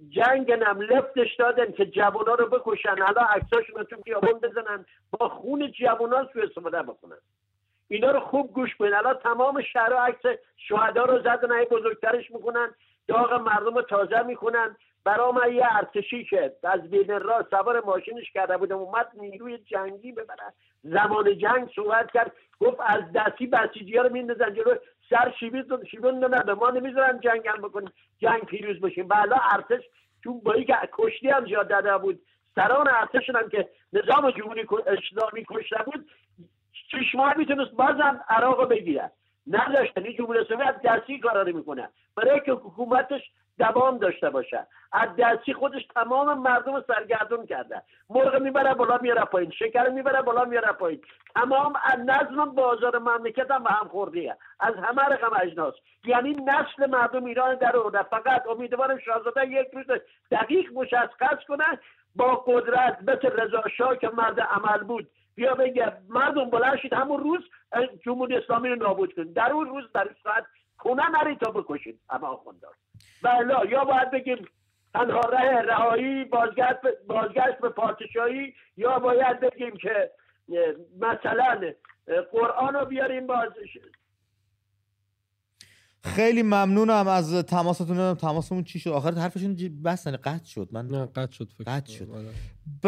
جبهرم 0.09 0.43
جنگنم 0.43 0.81
لفتش 0.81 1.35
دادن 1.35 1.71
که 1.71 1.85
جوونا 1.85 2.33
رو 2.33 2.47
بکشن. 2.47 2.97
حالا 2.97 3.21
عکساشون 3.21 3.83
تو 3.83 3.95
خیابون 4.03 4.39
بزنن 4.39 4.85
با 5.11 5.29
خون 5.29 5.71
جوونا 5.71 6.29
سو 6.33 6.39
استفاده 6.39 6.81
بکنن. 6.81 7.17
اینا 7.87 8.11
رو 8.11 8.19
خوب 8.19 8.53
گوش 8.53 8.75
کنین 8.75 8.93
الان 8.93 9.13
تمام 9.13 9.61
شهرها 9.61 10.05
عکس 10.05 10.39
شهدا 10.57 11.05
رو 11.05 11.19
زدن 11.19 11.51
ای 11.51 11.65
بزرگترش 11.65 12.31
می‌کنن 12.31 12.71
داغ 13.07 13.33
مردم 13.33 13.75
رو 13.75 13.81
تازه 13.81 14.21
می‌کنن 14.21 14.75
برا 15.03 15.31
من 15.31 15.53
یه 15.53 15.67
ارتشی 15.71 16.23
که 16.23 16.55
از 16.63 16.81
بین 16.81 17.19
راه 17.19 17.45
سوار 17.49 17.85
ماشینش 17.85 18.31
کرده 18.31 18.57
بودم 18.57 18.77
اومد 18.77 19.07
نیروی 19.13 19.57
جنگی 19.57 20.11
ببره. 20.11 20.53
زمان 20.83 21.37
جنگ 21.37 21.69
صحبت 21.75 22.11
کرد. 22.11 22.31
گفت 22.59 22.77
از 22.79 23.03
دستی 23.15 23.47
بسیجی 23.47 23.97
ها 23.97 24.03
رو 24.03 24.13
میندازن 24.13 24.53
جلو. 24.53 24.75
سر 25.11 25.33
شیبون 25.91 26.25
نه 26.25 26.53
ما 26.53 26.69
نمی‌ذارن 26.69 27.19
جنگل 27.19 27.57
بکنیم. 27.57 27.91
جنگ 28.19 28.41
پیروز 28.41 28.81
بشیم. 28.81 29.07
بالا 29.07 29.37
ارتش 29.51 29.83
چون 30.23 30.39
با 30.39 30.63
که 30.63 30.75
کشتی 30.91 31.29
هم 31.29 31.45
زیاد 31.45 32.01
بود 32.01 32.19
سران 32.55 32.87
ارتشون 32.87 33.35
هم 33.35 33.49
که 33.49 33.69
نظام 33.93 34.31
جمهوری 34.31 34.61
اسلامی 34.61 35.45
کشته 35.49 35.83
بود 35.85 36.09
شش 36.73 37.15
ماه 37.15 37.37
می‌تونست 37.37 37.71
بازم 37.71 38.23
عراق 38.29 38.69
بگیرن 38.69 39.11
نداشتن 39.47 40.03
این 40.03 40.17
جمهوری 40.17 40.39
اسلامی 40.39 40.63
از 40.63 40.75
دستی 40.85 41.19
کارا 41.19 41.43
می‌کنه 41.43 41.89
برای 42.15 42.41
که 42.45 42.51
حکومتش 42.51 43.21
دوام 43.61 43.97
داشته 43.97 44.29
باشه. 44.29 44.67
از 44.91 45.09
دستی 45.17 45.53
خودش 45.53 45.85
تمام 45.95 46.41
مردم 46.41 46.83
سرگردون 46.87 47.45
کرده. 47.45 47.81
مرغ 48.09 48.41
می‌بره 48.41 48.73
بالا 48.73 48.97
میاره 49.01 49.25
پایین. 49.25 49.51
شکر 49.51 49.89
می‌بره 49.89 50.21
بالا 50.21 50.45
میاره 50.45 50.71
پایین. 50.71 51.01
تمام 51.35 51.73
نظم 52.05 52.45
بازار 52.45 52.99
مملکت 52.99 53.51
هم 53.51 53.63
به 53.63 53.69
هم 53.69 53.87
خورده 53.87 54.37
از 54.59 54.75
همه 54.75 55.01
رقم 55.01 55.37
اجناس. 55.41 55.73
یعنی 56.05 56.33
نسل 56.33 56.89
مردم 56.89 57.25
ایران 57.25 57.55
در 57.55 57.75
آورده 57.75 58.03
فقط 58.03 58.47
امیدوارم 58.47 58.99
شاهزاده 58.99 59.47
یک 59.47 59.67
روز 59.73 59.85
دقیق 60.31 60.73
مشخص 60.73 61.45
کنه 61.47 61.79
با 62.15 62.43
قدرت 62.47 62.97
مثل 63.01 63.41
رضا 63.41 63.63
شاه 63.77 63.97
که 63.97 64.09
مرد 64.09 64.39
عمل 64.39 64.83
بود. 64.83 65.07
بیا 65.35 65.55
بگه 65.55 65.93
مردم 66.09 66.49
بلند 66.49 66.77
شید. 66.77 66.93
همون 66.93 67.23
روز 67.23 67.39
جمهوری 68.05 68.35
اسلامی 68.35 68.69
رو 68.69 68.75
نابود 68.75 69.13
کنید 69.13 69.33
در 69.33 69.51
اون 69.51 69.69
روز 69.69 69.91
در 69.93 70.09
ساعت 70.23 70.45
خونه 70.81 71.03
نرید 71.09 71.39
تا 71.39 71.51
بکشید. 71.51 71.99
اما 72.09 72.27
آخوندار 72.27 72.73
بله 73.23 73.71
یا 73.71 73.83
باید 73.83 74.11
بگیم 74.11 74.47
تنها 74.93 75.19
ره 75.19 75.61
رهایی 75.61 76.23
بازگشت 76.23 76.79
بازگشت 77.07 77.57
به 77.61 77.69
پادشاهی 77.69 78.53
یا 78.77 78.99
باید 78.99 79.39
بگیم 79.39 79.77
که 79.77 80.11
مثلا 80.99 81.73
قرآن 82.31 82.73
رو 82.73 82.85
بیاریم 82.85 83.27
باز 83.27 83.49
خیلی 86.03 86.43
ممنونم 86.43 87.07
از 87.07 87.33
تماستون 87.33 88.15
تماسمون 88.15 88.63
چی 88.63 88.79
شد. 88.79 88.89
آخر 88.89 89.13
حرفشون 89.13 89.81
بستن 89.85 90.11
قطع 90.11 90.45
شد. 90.45 90.69
من 90.71 90.87
نه 90.87 91.05
قطع 91.05 91.31
شد 91.31 91.49
فکر 91.57 91.63
قطع 91.77 91.93
شد. 91.93 92.07
ب... 92.83 92.87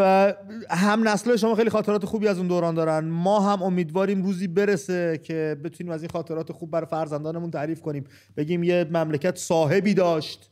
هم 0.69 1.07
نسل 1.07 1.35
شما 1.35 1.55
خیلی 1.55 1.69
خاطرات 1.69 2.05
خوبی 2.05 2.27
از 2.27 2.37
اون 2.37 2.47
دوران 2.47 2.75
دارن. 2.75 3.05
ما 3.05 3.39
هم 3.39 3.63
امیدواریم 3.63 4.23
روزی 4.23 4.47
برسه 4.47 5.21
که 5.23 5.57
بتونیم 5.63 5.93
از 5.93 6.01
این 6.01 6.09
خاطرات 6.09 6.51
خوب 6.51 6.71
برای 6.71 6.87
فرزندانمون 6.87 7.51
تعریف 7.51 7.81
کنیم. 7.81 8.03
بگیم 8.37 8.63
یه 8.63 8.87
مملکت 8.91 9.37
صاحبی 9.37 9.93
داشت. 9.93 10.49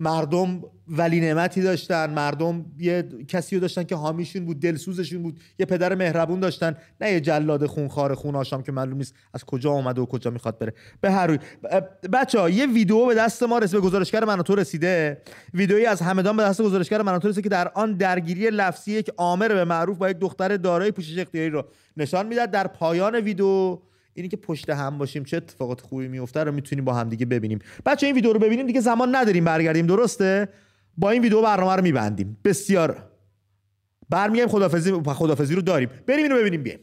مردم 0.00 0.62
ولی 0.88 1.20
نعمتی 1.20 1.62
داشتن. 1.62 2.10
مردم 2.10 2.64
یه 2.78 3.08
کسی 3.28 3.56
رو 3.56 3.60
داشتن 3.60 3.82
که 3.82 3.96
حامیشون 3.96 4.44
بود 4.44 4.60
دلسوزشون 4.60 5.22
بود. 5.22 5.40
یه 5.58 5.66
پدر 5.66 5.94
مهربون 5.94 6.40
داشتن. 6.40 6.76
نه 7.00 7.12
یه 7.12 7.20
جلاد 7.20 7.66
خونخوار 7.66 8.14
خون 8.14 8.34
آشام 8.34 8.62
که 8.62 8.72
معلوم 8.72 8.96
نیست 8.96 9.14
از 9.34 9.44
کجا 9.44 9.70
اومده 9.70 10.00
و 10.00 10.06
کجا 10.06 10.30
می‌خواد 10.30 10.58
بره. 10.58 10.74
به 11.00 11.10
هر 11.10 11.26
روی. 11.26 11.38
بچه 12.12 12.40
ها 12.40 12.50
یه 12.50 12.66
ویدیو 12.66 13.06
به 13.06 13.14
دست 13.14 13.42
ما 13.42 13.58
رسید 13.58 13.80
به 13.80 13.86
گزارشگر 13.86 14.24
من 14.24 14.42
تو 14.42 14.54
رسیده. 14.54 15.22
ویدئویی 15.54 15.86
از 15.86 16.02
همدان 16.02 16.36
به 16.36 16.42
دست 16.42 16.62
گزارشگر 16.62 17.02
من 17.02 17.18
تو 17.18 17.28
رسیده 17.28 17.42
که 17.42 17.48
در 17.48 17.68
آن 17.68 17.92
درگیری 17.92 18.50
لفظی 18.50 18.92
یک 18.92 19.10
عامر 19.16 19.48
به 19.48 19.64
معروف 19.64 19.98
با 19.98 20.10
یک 20.10 20.18
دختر 20.18 20.56
دارای 20.56 20.90
پوشش 20.90 21.18
اختیاری 21.18 21.50
رو 21.50 21.64
نشان 21.96 22.26
می‌داد 22.26 22.50
در 22.50 22.66
پایان 22.66 23.14
ویدیو 23.14 23.78
اینی 24.14 24.28
که 24.28 24.36
پشت 24.36 24.70
هم 24.70 24.98
باشیم 24.98 25.24
چه 25.24 25.36
اتفاقات 25.36 25.80
خوبی 25.80 26.08
میفته 26.08 26.44
رو 26.44 26.52
می‌تونیم 26.52 26.84
با 26.84 26.94
هم 26.94 27.08
دیگه 27.08 27.26
ببینیم. 27.26 27.58
بچه 27.86 28.06
این 28.06 28.14
ویدیو 28.14 28.32
رو 28.32 28.38
ببینیم 28.38 28.66
دیگه 28.66 28.80
زمان 28.80 29.16
نداریم 29.16 29.44
برگردیم 29.44 29.86
درسته؟ 29.86 30.48
با 30.98 31.10
این 31.10 31.22
ویدیو 31.22 31.42
برنامه 31.42 31.76
رو 31.76 31.82
میبندیم. 31.82 32.36
بسیار. 32.44 33.04
برمیگردیم 34.10 34.52
خدافظی 34.52 34.92
خدافظی 34.92 35.54
رو 35.54 35.62
داریم. 35.62 35.88
بریم 36.06 36.22
اینو 36.22 36.36
ببینیم 36.36 36.62
بیایم. 36.62 36.80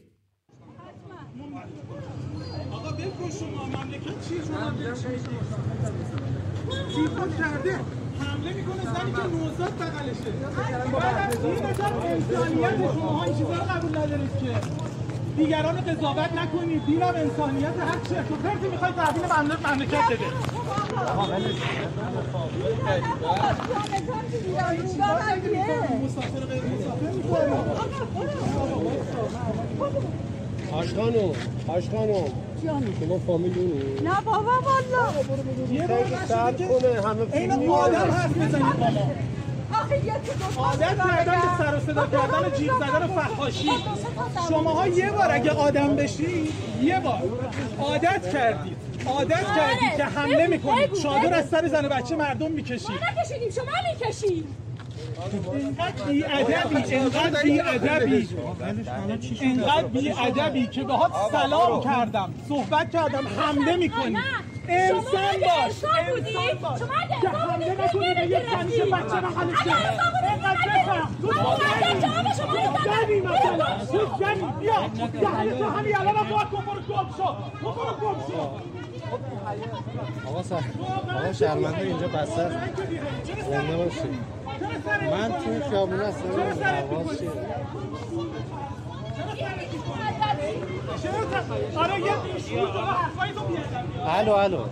حمله 8.20 8.52
می‌کنه 8.54 8.84
زنی 8.84 9.12
که 9.12 9.22
نوزاد 9.22 9.72
بغلشه. 9.78 10.30
بعد 10.92 11.36
از 11.36 11.44
این 11.44 11.64
انسانیت 11.64 12.92
شما 12.94 13.24
این 13.24 13.34
چیزا 13.34 13.54
قبول 13.54 13.98
ندارید 13.98 14.30
که. 14.40 15.07
دیگران 15.38 15.76
قضاوت 15.80 16.32
نکنید 16.32 16.86
دینم 16.86 17.14
انسانیت 17.16 17.78
هر 17.80 17.98
چه 18.08 18.22
تو 18.28 18.34
پرتی 18.36 18.68
می‌خوای 18.68 18.92
تحویل 18.92 19.22
مملکت 19.66 20.04
بده. 20.10 20.24
آش 30.72 30.94
خانم 30.94 31.32
آش 31.68 31.88
خانم 31.90 32.24
شما 33.00 33.18
فامیل 33.26 33.52
نه 34.04 34.20
بابا 34.24 34.40
والا. 34.40 35.72
یه 35.72 35.86
بار 35.86 36.04
کنه 36.58 37.08
همه 37.08 37.26
این 37.32 37.70
آدم 37.70 37.96
حرف 37.98 38.32
بزنید 38.36 38.76
بابا. 38.78 39.37
عادت 40.56 40.96
کردن 40.96 41.40
به 41.40 41.58
سر 41.58 41.76
و 41.76 41.80
صدا 41.80 42.06
کردن 42.06 42.56
جیغ 42.58 42.78
زدن 42.78 43.02
و 43.02 43.20
فحاشی. 43.20 43.70
شماها 44.48 44.88
یه 44.88 45.10
بار 45.10 45.28
اگه 45.30 45.50
آدم 45.50 45.96
بشی 45.96 46.52
یه 46.82 47.00
بار. 47.00 47.22
عادت 47.80 48.32
کردید 48.32 48.76
عادت 49.06 49.46
کردید 49.56 49.96
که 49.96 50.04
حمله 50.04 50.46
می‌کنید 50.46 50.92
چادر 50.92 51.34
از 51.34 51.48
سر 51.48 51.68
زن 51.68 51.84
و 51.84 51.88
بچه 51.88 52.16
مردم 52.16 52.50
می‌کشید 52.50 52.90
ما 52.90 52.96
نکشیدیم 53.20 53.50
شما 53.50 53.64
می‌کشید 53.92 54.44
اینقدر 55.52 56.04
بی 56.04 56.24
ادبی 56.24 56.94
اینقدر 56.94 57.42
بی 57.42 57.60
ادبی 57.60 58.28
اینقدر 59.40 59.86
بی 59.86 60.10
ادبی 60.10 60.66
که 60.66 60.82
باهات 60.82 61.12
سلام 61.32 61.84
کردم 61.84 62.34
صحبت 62.48 62.90
کردم 62.90 63.28
حمله 63.28 63.76
می‌کنی. 63.76 64.16
انسان 64.68 65.32
باش 65.40 65.84
انسان 65.84 66.58
باش. 66.62 66.80
حمله 67.34 67.84
نکنی 67.84 68.14
به 68.14 68.26
یک 68.26 68.44
بچه 68.50 69.20
بفهم 69.20 69.50
تو 71.20 71.32
زنی 72.84 73.20
مثلا. 73.20 73.66
تو 73.90 74.00
زنی 74.18 74.52
بیا. 74.60 74.88
دهنه 75.20 75.58
تو 75.58 75.64
همین 75.70 75.96
الان 75.96 76.16
هم 76.16 76.28
باید 76.28 76.48
کن 76.48 76.64
برو 76.64 76.80
گم 76.80 77.10
شو. 77.16 77.24
تو 77.60 77.72
برو 77.72 77.94
گم 77.94 78.16
شو. 78.28 78.58
آقا 80.28 80.42
سر 80.42 80.54
آقا 81.16 81.32
شرمنده 81.32 81.80
اینجا 81.82 82.08
بسته. 82.08 82.50
زنده 83.50 83.76
باشید. 83.76 84.38
من 85.10 85.28
تو 85.32 85.70
خیابون 85.70 86.00
هستم 86.00 86.24
آواز 86.92 87.18
چیه؟ 87.18 87.30
آره 91.76 92.00
یه 92.00 92.12
الو 94.06 94.32
الو. 94.32 94.64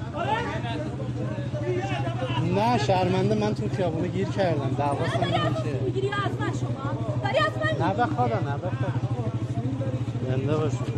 نه 2.55 2.79
شرمنده 2.79 3.35
من 3.35 3.55
تو 3.55 3.69
خیابونه 3.77 4.09
گیر 4.09 4.29
کردم. 4.29 4.75
دعوا 4.79 4.95
نمی‌دونم 4.95 5.55
چیه. 5.63 5.81
می‌گیری 5.85 6.09
از 6.09 6.41
من 6.41 6.53
شما. 6.53 7.21
داری 7.25 7.39
از 7.39 7.53
من 7.81 7.87
نه 7.87 7.95
بخوادم 7.95 8.49
نه 8.49 8.57
بخوادم 8.57 9.01
زنده 10.29 10.57
باشید 10.57 10.97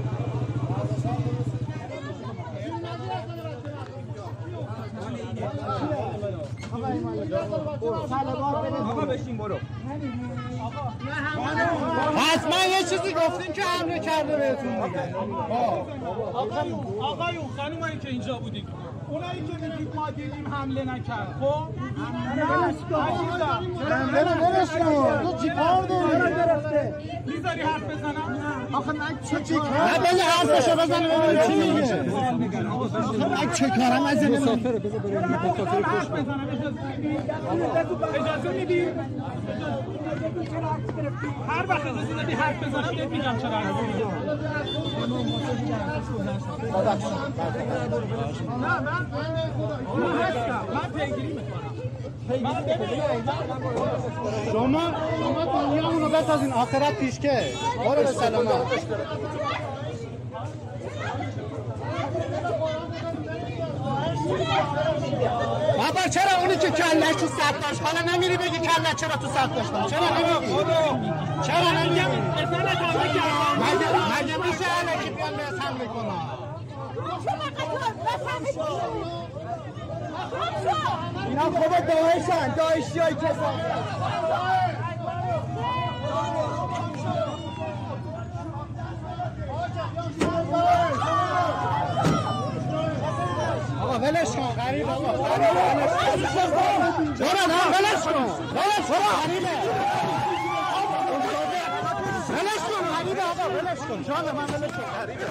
آقا 8.91 9.01
بشین 9.07 9.39
برو. 9.39 9.59
حتما 12.49 12.64
یه 12.64 12.82
چیزی 12.82 13.14
گفتیم 13.14 13.53
که 13.53 13.62
حمله 13.62 13.99
کرده 13.99 14.36
بهتون 14.36 14.88
دیگه. 14.88 15.14
آقایون 17.01 17.49
خانومایی 17.57 17.99
که 17.99 18.09
اینجا 18.09 18.38
بودید 18.38 18.68
اونایی 19.09 19.46
که 19.46 19.53
میگید 19.53 19.94
ما 19.94 20.11
دیدیم 20.11 20.55
حمله 20.55 20.84
نکرد. 20.84 21.36
خب؟ 21.40 21.68
حمله 23.90 24.24
کن 24.24 24.64
تو 25.22 25.38
چی 25.42 25.51
کار 25.51 25.82
داری؟ 25.86 26.92
می‌ذاری 27.26 27.61
حرف 27.62 27.82
بزنم؟ 27.82 28.47
آخه 28.73 28.93
من 28.93 29.19
چه 29.31 29.43
چی 29.43 29.55
کار 29.55 29.71
نه 29.71 29.99
بذار 29.99 30.21
حرفشو 30.21 30.77
بزنه 30.77 31.09
ببینیم 31.19 31.47
چی 31.47 31.55
میگه 32.39 32.69
آخه 32.69 33.29
من 33.29 33.53
چه 33.53 33.69
کارم 33.69 34.03
از 34.07 34.23
این 34.23 34.33
مسافر 34.39 34.79
بذار 34.79 35.01
بریم 35.01 35.19
مسافر 35.19 35.81
بزنم 36.12 36.49
اجازه 38.14 38.51
میدی 38.53 38.81
هر 41.49 41.66
وقت 41.69 41.87
اجازه 41.87 42.14
دادی 42.14 42.33
حرف 42.33 42.62
بزنم 42.64 42.97
بهت 42.97 43.09
میگم 43.09 43.39
چرا 43.39 43.51
حرف 43.51 43.77
نه 48.49 48.81
من 48.81 49.07
من 49.97 50.21
هستم 50.23 50.66
من 50.75 50.91
پیگیری 51.01 51.33
می‌کنم 51.33 51.68
شما 54.53 54.81
شما 55.18 55.45
دنیامونو 55.45 56.09
بسازین. 56.09 56.53
آخرت 56.53 56.95
پیشکه. 56.99 57.43
برو 57.85 58.03
به 58.03 58.07
سلامت. 58.12 58.49
بابا 65.79 66.09
چرا 66.11 66.41
اونی 66.41 66.57
که 66.57 66.70
کلش 66.70 67.14
تو 67.20 67.26
سخت 67.26 67.61
داشت؟ 67.68 67.83
حالا 67.83 68.12
نمیری 68.12 68.37
بگی 68.37 68.59
کلش 68.59 68.95
چرا 68.97 69.16
تو 69.16 69.26
سخت 69.26 69.55
داشتم 69.55 69.87
چرا 69.87 70.01
نمیگی؟ 70.09 70.55
چرا 71.43 71.70
نمیگی؟ 71.70 72.01
مگه 73.61 73.89
مگه 74.22 74.37
میشه 74.37 74.64
الکی 74.79 75.11
بیان 75.11 75.37
به 75.37 75.43
حمله 75.62 75.87
کنم 75.87 76.39
اینا 81.26 81.43
خوب 81.43 81.87
داعشن 81.87 82.55
داعشی 82.55 82.99
های 82.99 83.14
آقا 93.83 93.99
ولش 93.99 94.29
کن 94.29 94.62
غریب 94.62 94.89
آقا 94.89 95.12
ولش 95.22 95.91
کن 96.01 96.22
ولش 97.20 98.03
کن 98.05 98.26
ولش 98.55 98.87
کن 98.89 99.03
غریبه 99.22 99.55
ولش 102.29 102.62
کن 102.68 102.85
غریبه 102.97 103.22
آقا 103.22 103.47
ولش 103.49 103.79
کن 103.79 104.03
جان 104.03 104.24
من 104.35 104.45
ولش 104.45 104.70
کن 104.70 104.87
غریبه 105.01 105.26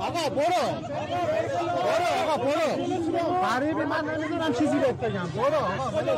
آقا 0.00 0.28
برو 0.28 0.64
برو 1.84 2.06
آقا 2.22 2.36
برو 2.44 2.84
غریبی 3.42 3.84
من 3.84 4.04
نمی‌دونم 4.04 4.52
چیزی 4.52 4.78
بهت 4.78 4.94
بگم 4.94 5.26
برو 5.36 5.44
آقا 5.44 5.90
برو 5.90 6.10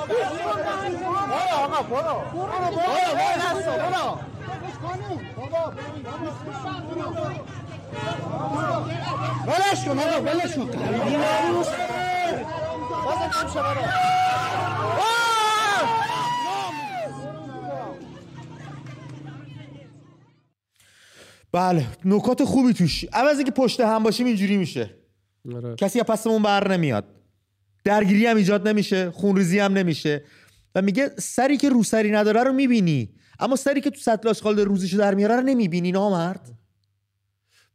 آقا 1.53 1.83
برو 1.83 2.23
برو 2.33 2.71
برو 2.71 3.01
برو 3.77 4.19
ولش 9.47 9.85
کن 9.85 9.99
آقا 9.99 10.21
ولش 10.21 10.55
کن 10.55 10.65
غریبی 10.65 11.17
ناموس 11.17 11.69
بازم 13.05 13.31
کم 13.33 13.49
شو 13.53 13.61
بله 21.53 21.87
نکات 22.05 22.45
خوبی 22.45 22.73
توش. 22.73 23.05
اول 23.05 23.29
از 23.29 23.37
اینکه 23.37 23.53
پشت 23.53 23.81
هم 23.81 24.03
باشیم 24.03 24.27
اینجوری 24.27 24.57
میشه. 24.57 24.91
کسی 25.79 26.01
از 26.01 26.07
پسمون 26.07 26.43
بر 26.43 26.73
نمیاد. 26.73 27.05
درگیری 27.85 28.27
هم 28.27 28.37
ایجاد 28.37 28.69
نمیشه 28.69 29.11
خونریزی 29.11 29.59
هم 29.59 29.73
نمیشه. 29.73 30.25
و 30.75 30.83
میگه 30.83 31.11
سری 31.19 31.57
که 31.57 31.69
روسری 31.69 32.11
نداره 32.11 32.43
رو 32.43 32.53
می‌بینی. 32.53 33.15
اما 33.41 33.57
سری 33.57 33.81
که 33.81 33.91
تو 33.91 34.01
سطل 34.01 34.29
آشغال 34.29 34.61
روزیشو 34.61 34.99
در 34.99 35.15
میاره 35.15 35.37
رو 35.37 35.43
نمی‌بینی 35.43 35.93
نامرد. 35.93 36.51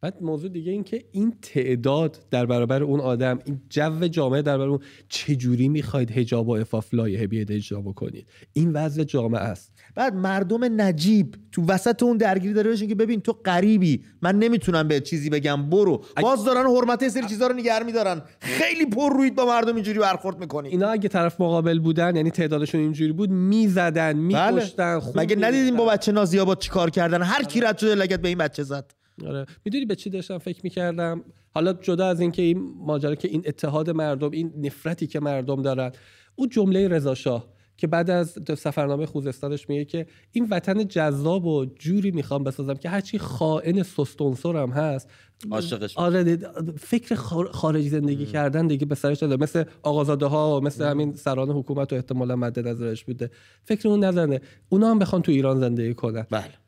بعد 0.01 0.23
موضوع 0.23 0.49
دیگه 0.49 0.71
این 0.71 0.83
که 0.83 1.05
این 1.11 1.37
تعداد 1.41 2.25
در 2.31 2.45
برابر 2.45 2.83
اون 2.83 2.99
آدم 2.99 3.39
این 3.45 3.61
جو 3.69 4.07
جامعه 4.07 4.41
در 4.41 4.57
برابر 4.57 4.71
اون 4.71 4.79
چجوری 5.09 5.67
می‌خواید 5.67 6.11
هجاب 6.11 6.47
و 6.47 6.51
افاف 6.51 6.93
لایحه 6.93 7.27
بیاید 7.27 7.51
اجرا 7.51 7.81
بکنید؟ 7.81 8.27
این 8.53 8.73
وضع 8.73 9.03
جامعه 9.03 9.41
است. 9.41 9.73
بعد 9.95 10.15
مردم 10.15 10.81
نجیب 10.81 11.35
تو 11.51 11.65
وسط 11.65 12.03
اون 12.03 12.17
درگیری 12.17 12.53
داره 12.53 12.71
بشین 12.71 12.89
که 12.89 12.95
ببین 12.95 13.21
تو 13.21 13.33
غریبی. 13.33 14.03
من 14.21 14.39
نمی‌تونم 14.39 14.87
به 14.87 14.99
چیزی 14.99 15.29
بگم 15.29 15.69
برو. 15.69 16.03
باز 16.21 16.45
دارن 16.45 16.65
حرمت 16.65 17.07
سری 17.07 17.27
چیزا 17.27 17.47
رو 17.47 17.55
نگه 17.55 17.83
میدارن. 17.83 18.21
خیلی 18.39 18.85
پر 18.85 19.13
روید 19.13 19.35
با 19.35 19.45
مردم 19.45 19.75
اینجوری 19.75 19.99
برخورد 19.99 20.39
می‌کنی. 20.39 20.69
اینا 20.69 20.89
اگه 20.89 21.09
طرف 21.09 21.41
مقابل 21.41 21.79
بودن 21.79 22.15
یعنی 22.15 22.31
تعدادشون 22.31 22.81
اینجوری 22.81 23.11
بود 23.11 23.29
می‌زدن 23.29 24.17
میکشتن 24.17 24.99
بله. 24.99 25.11
مگه 25.15 25.35
ندیدیم 25.35 25.75
با 25.75 25.85
بچه 25.85 26.11
نازیاباد 26.11 26.59
چیکار 26.59 26.89
کردن؟ 26.89 27.21
هر 27.21 27.43
کی 27.43 27.61
رد 27.61 27.77
شده 27.77 27.95
لگت 27.95 28.21
به 28.21 28.27
این 28.27 28.37
بچه 28.37 28.63
زد. 28.63 28.93
آره. 29.27 29.45
می‌دونی 29.65 29.85
به 29.85 29.95
چی 29.95 30.09
داشتم 30.09 30.37
فکر 30.37 30.59
می‌کردم؟ 30.63 31.23
حالا 31.49 31.73
جدا 31.73 32.07
از 32.07 32.19
اینکه 32.19 32.41
این 32.41 32.73
ماجرا 32.77 33.15
که 33.15 33.27
این 33.27 33.43
اتحاد 33.45 33.89
مردم 33.89 34.31
این 34.31 34.53
نفرتی 34.57 35.07
که 35.07 35.19
مردم 35.19 35.61
دارن 35.61 35.91
اون 36.35 36.49
جمله 36.49 36.87
رضا 36.87 37.15
شاه. 37.15 37.54
که 37.77 37.87
بعد 37.87 38.09
از 38.09 38.37
سفرنامه 38.57 39.05
خوزستانش 39.05 39.69
میگه 39.69 39.85
که 39.85 40.07
این 40.31 40.47
وطن 40.51 40.87
جذاب 40.87 41.45
و 41.45 41.65
جوری 41.65 42.11
می‌خوام 42.11 42.43
بسازم 42.43 42.73
که 42.73 42.89
هرچی 42.89 43.17
خائن 43.17 43.83
سستونسورم 43.83 44.71
هست. 44.71 45.09
عاشقش 45.51 45.97
آره 45.97 46.37
فکر 46.79 47.15
خارجی 47.51 47.89
زندگی 47.89 48.25
کردن 48.25 48.67
دیگه 48.67 48.85
به 48.85 48.95
سرش 48.95 49.19
داده. 49.19 49.37
مثل 49.43 49.63
آقازاده 49.83 50.25
ها 50.25 50.57
و 50.57 50.63
مثل 50.63 50.85
همین 50.85 51.13
سران 51.13 51.49
حکومت 51.49 51.93
و 51.93 51.95
احتمالا 51.95 52.35
مد 52.35 52.67
نظرش 52.67 53.03
بوده. 53.03 53.31
فکر 53.63 53.87
اون 53.87 54.03
نزنه. 54.03 54.41
اونا 54.69 54.91
هم 54.91 54.99
بخوان 54.99 55.21
تو 55.21 55.31
ایران 55.31 55.59
زندگی 55.59 55.93
کنن. 55.93 56.27
بله. 56.29 56.64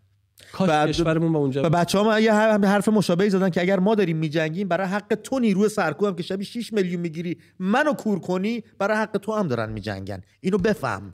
کاش 0.52 0.70
کشورمون 0.70 1.34
با 1.34 1.40
اونجا 1.40 1.64
و 1.64 1.70
بچه 1.70 2.00
ها 2.00 2.20
یه 2.20 2.34
حرف 2.34 2.88
مشابهی 2.88 3.30
زدن 3.30 3.50
که 3.50 3.62
اگر 3.62 3.80
ما 3.80 3.96
داریم 3.96 4.18
میجنگیم 4.18 4.68
برای 4.68 4.88
حق 4.88 5.16
تو 5.24 5.40
نیروی 5.40 5.70
سرکوب 5.70 6.08
هم 6.08 6.16
که 6.16 6.24
شبی 6.24 6.46
6 6.46 6.74
میلیون 6.74 7.02
می‌گیری 7.02 7.38
منو 7.60 7.94
کور 7.94 8.20
کنی 8.20 8.64
برای 8.80 8.98
حق 8.98 9.18
تو 9.18 9.34
هم 9.34 9.48
دارن 9.48 9.70
میجنگن. 9.72 10.22
اینو 10.42 10.58
بفهم. 10.58 11.14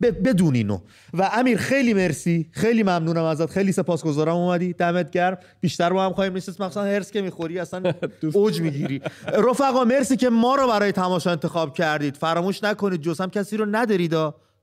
بدون 0.00 0.54
اینو. 0.54 0.78
و 1.14 1.30
امیر 1.32 1.58
خیلی 1.58 1.94
مرسی. 1.94 2.48
خیلی 2.52 2.82
ممنونم 2.82 3.24
ازت. 3.24 3.50
خیلی 3.50 3.72
سپاسگزارم 3.72 4.34
اومدی. 4.34 4.72
دمت 4.72 5.10
گرم. 5.10 5.38
بیشتر 5.60 5.92
با 5.92 6.04
هم 6.04 6.12
خواهیم 6.12 6.36
نشست. 6.36 6.60
مثلا 6.60 6.84
هرس 6.84 7.10
که 7.10 7.22
می‌خوری. 7.22 7.58
اصلا 7.58 7.92
اوج 8.34 8.60
می‌گیری. 8.60 9.00
رفقا 9.48 9.84
مرسی 9.84 10.16
که 10.16 10.28
ما 10.28 10.54
رو 10.54 10.68
برای 10.68 10.92
تماشا 10.92 11.30
انتخاب 11.30 11.74
کردید. 11.74 12.16
فراموش 12.16 12.64
نکنید. 12.64 13.00
جز 13.00 13.20
هم 13.20 13.30
کسی 13.30 13.56
رو 13.56 13.66
ندارید. 13.70 14.14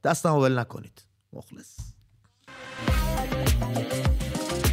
دست 0.04 0.26
ول 0.26 0.60
نکنید. 0.60 1.06
مخلص. 1.34 1.81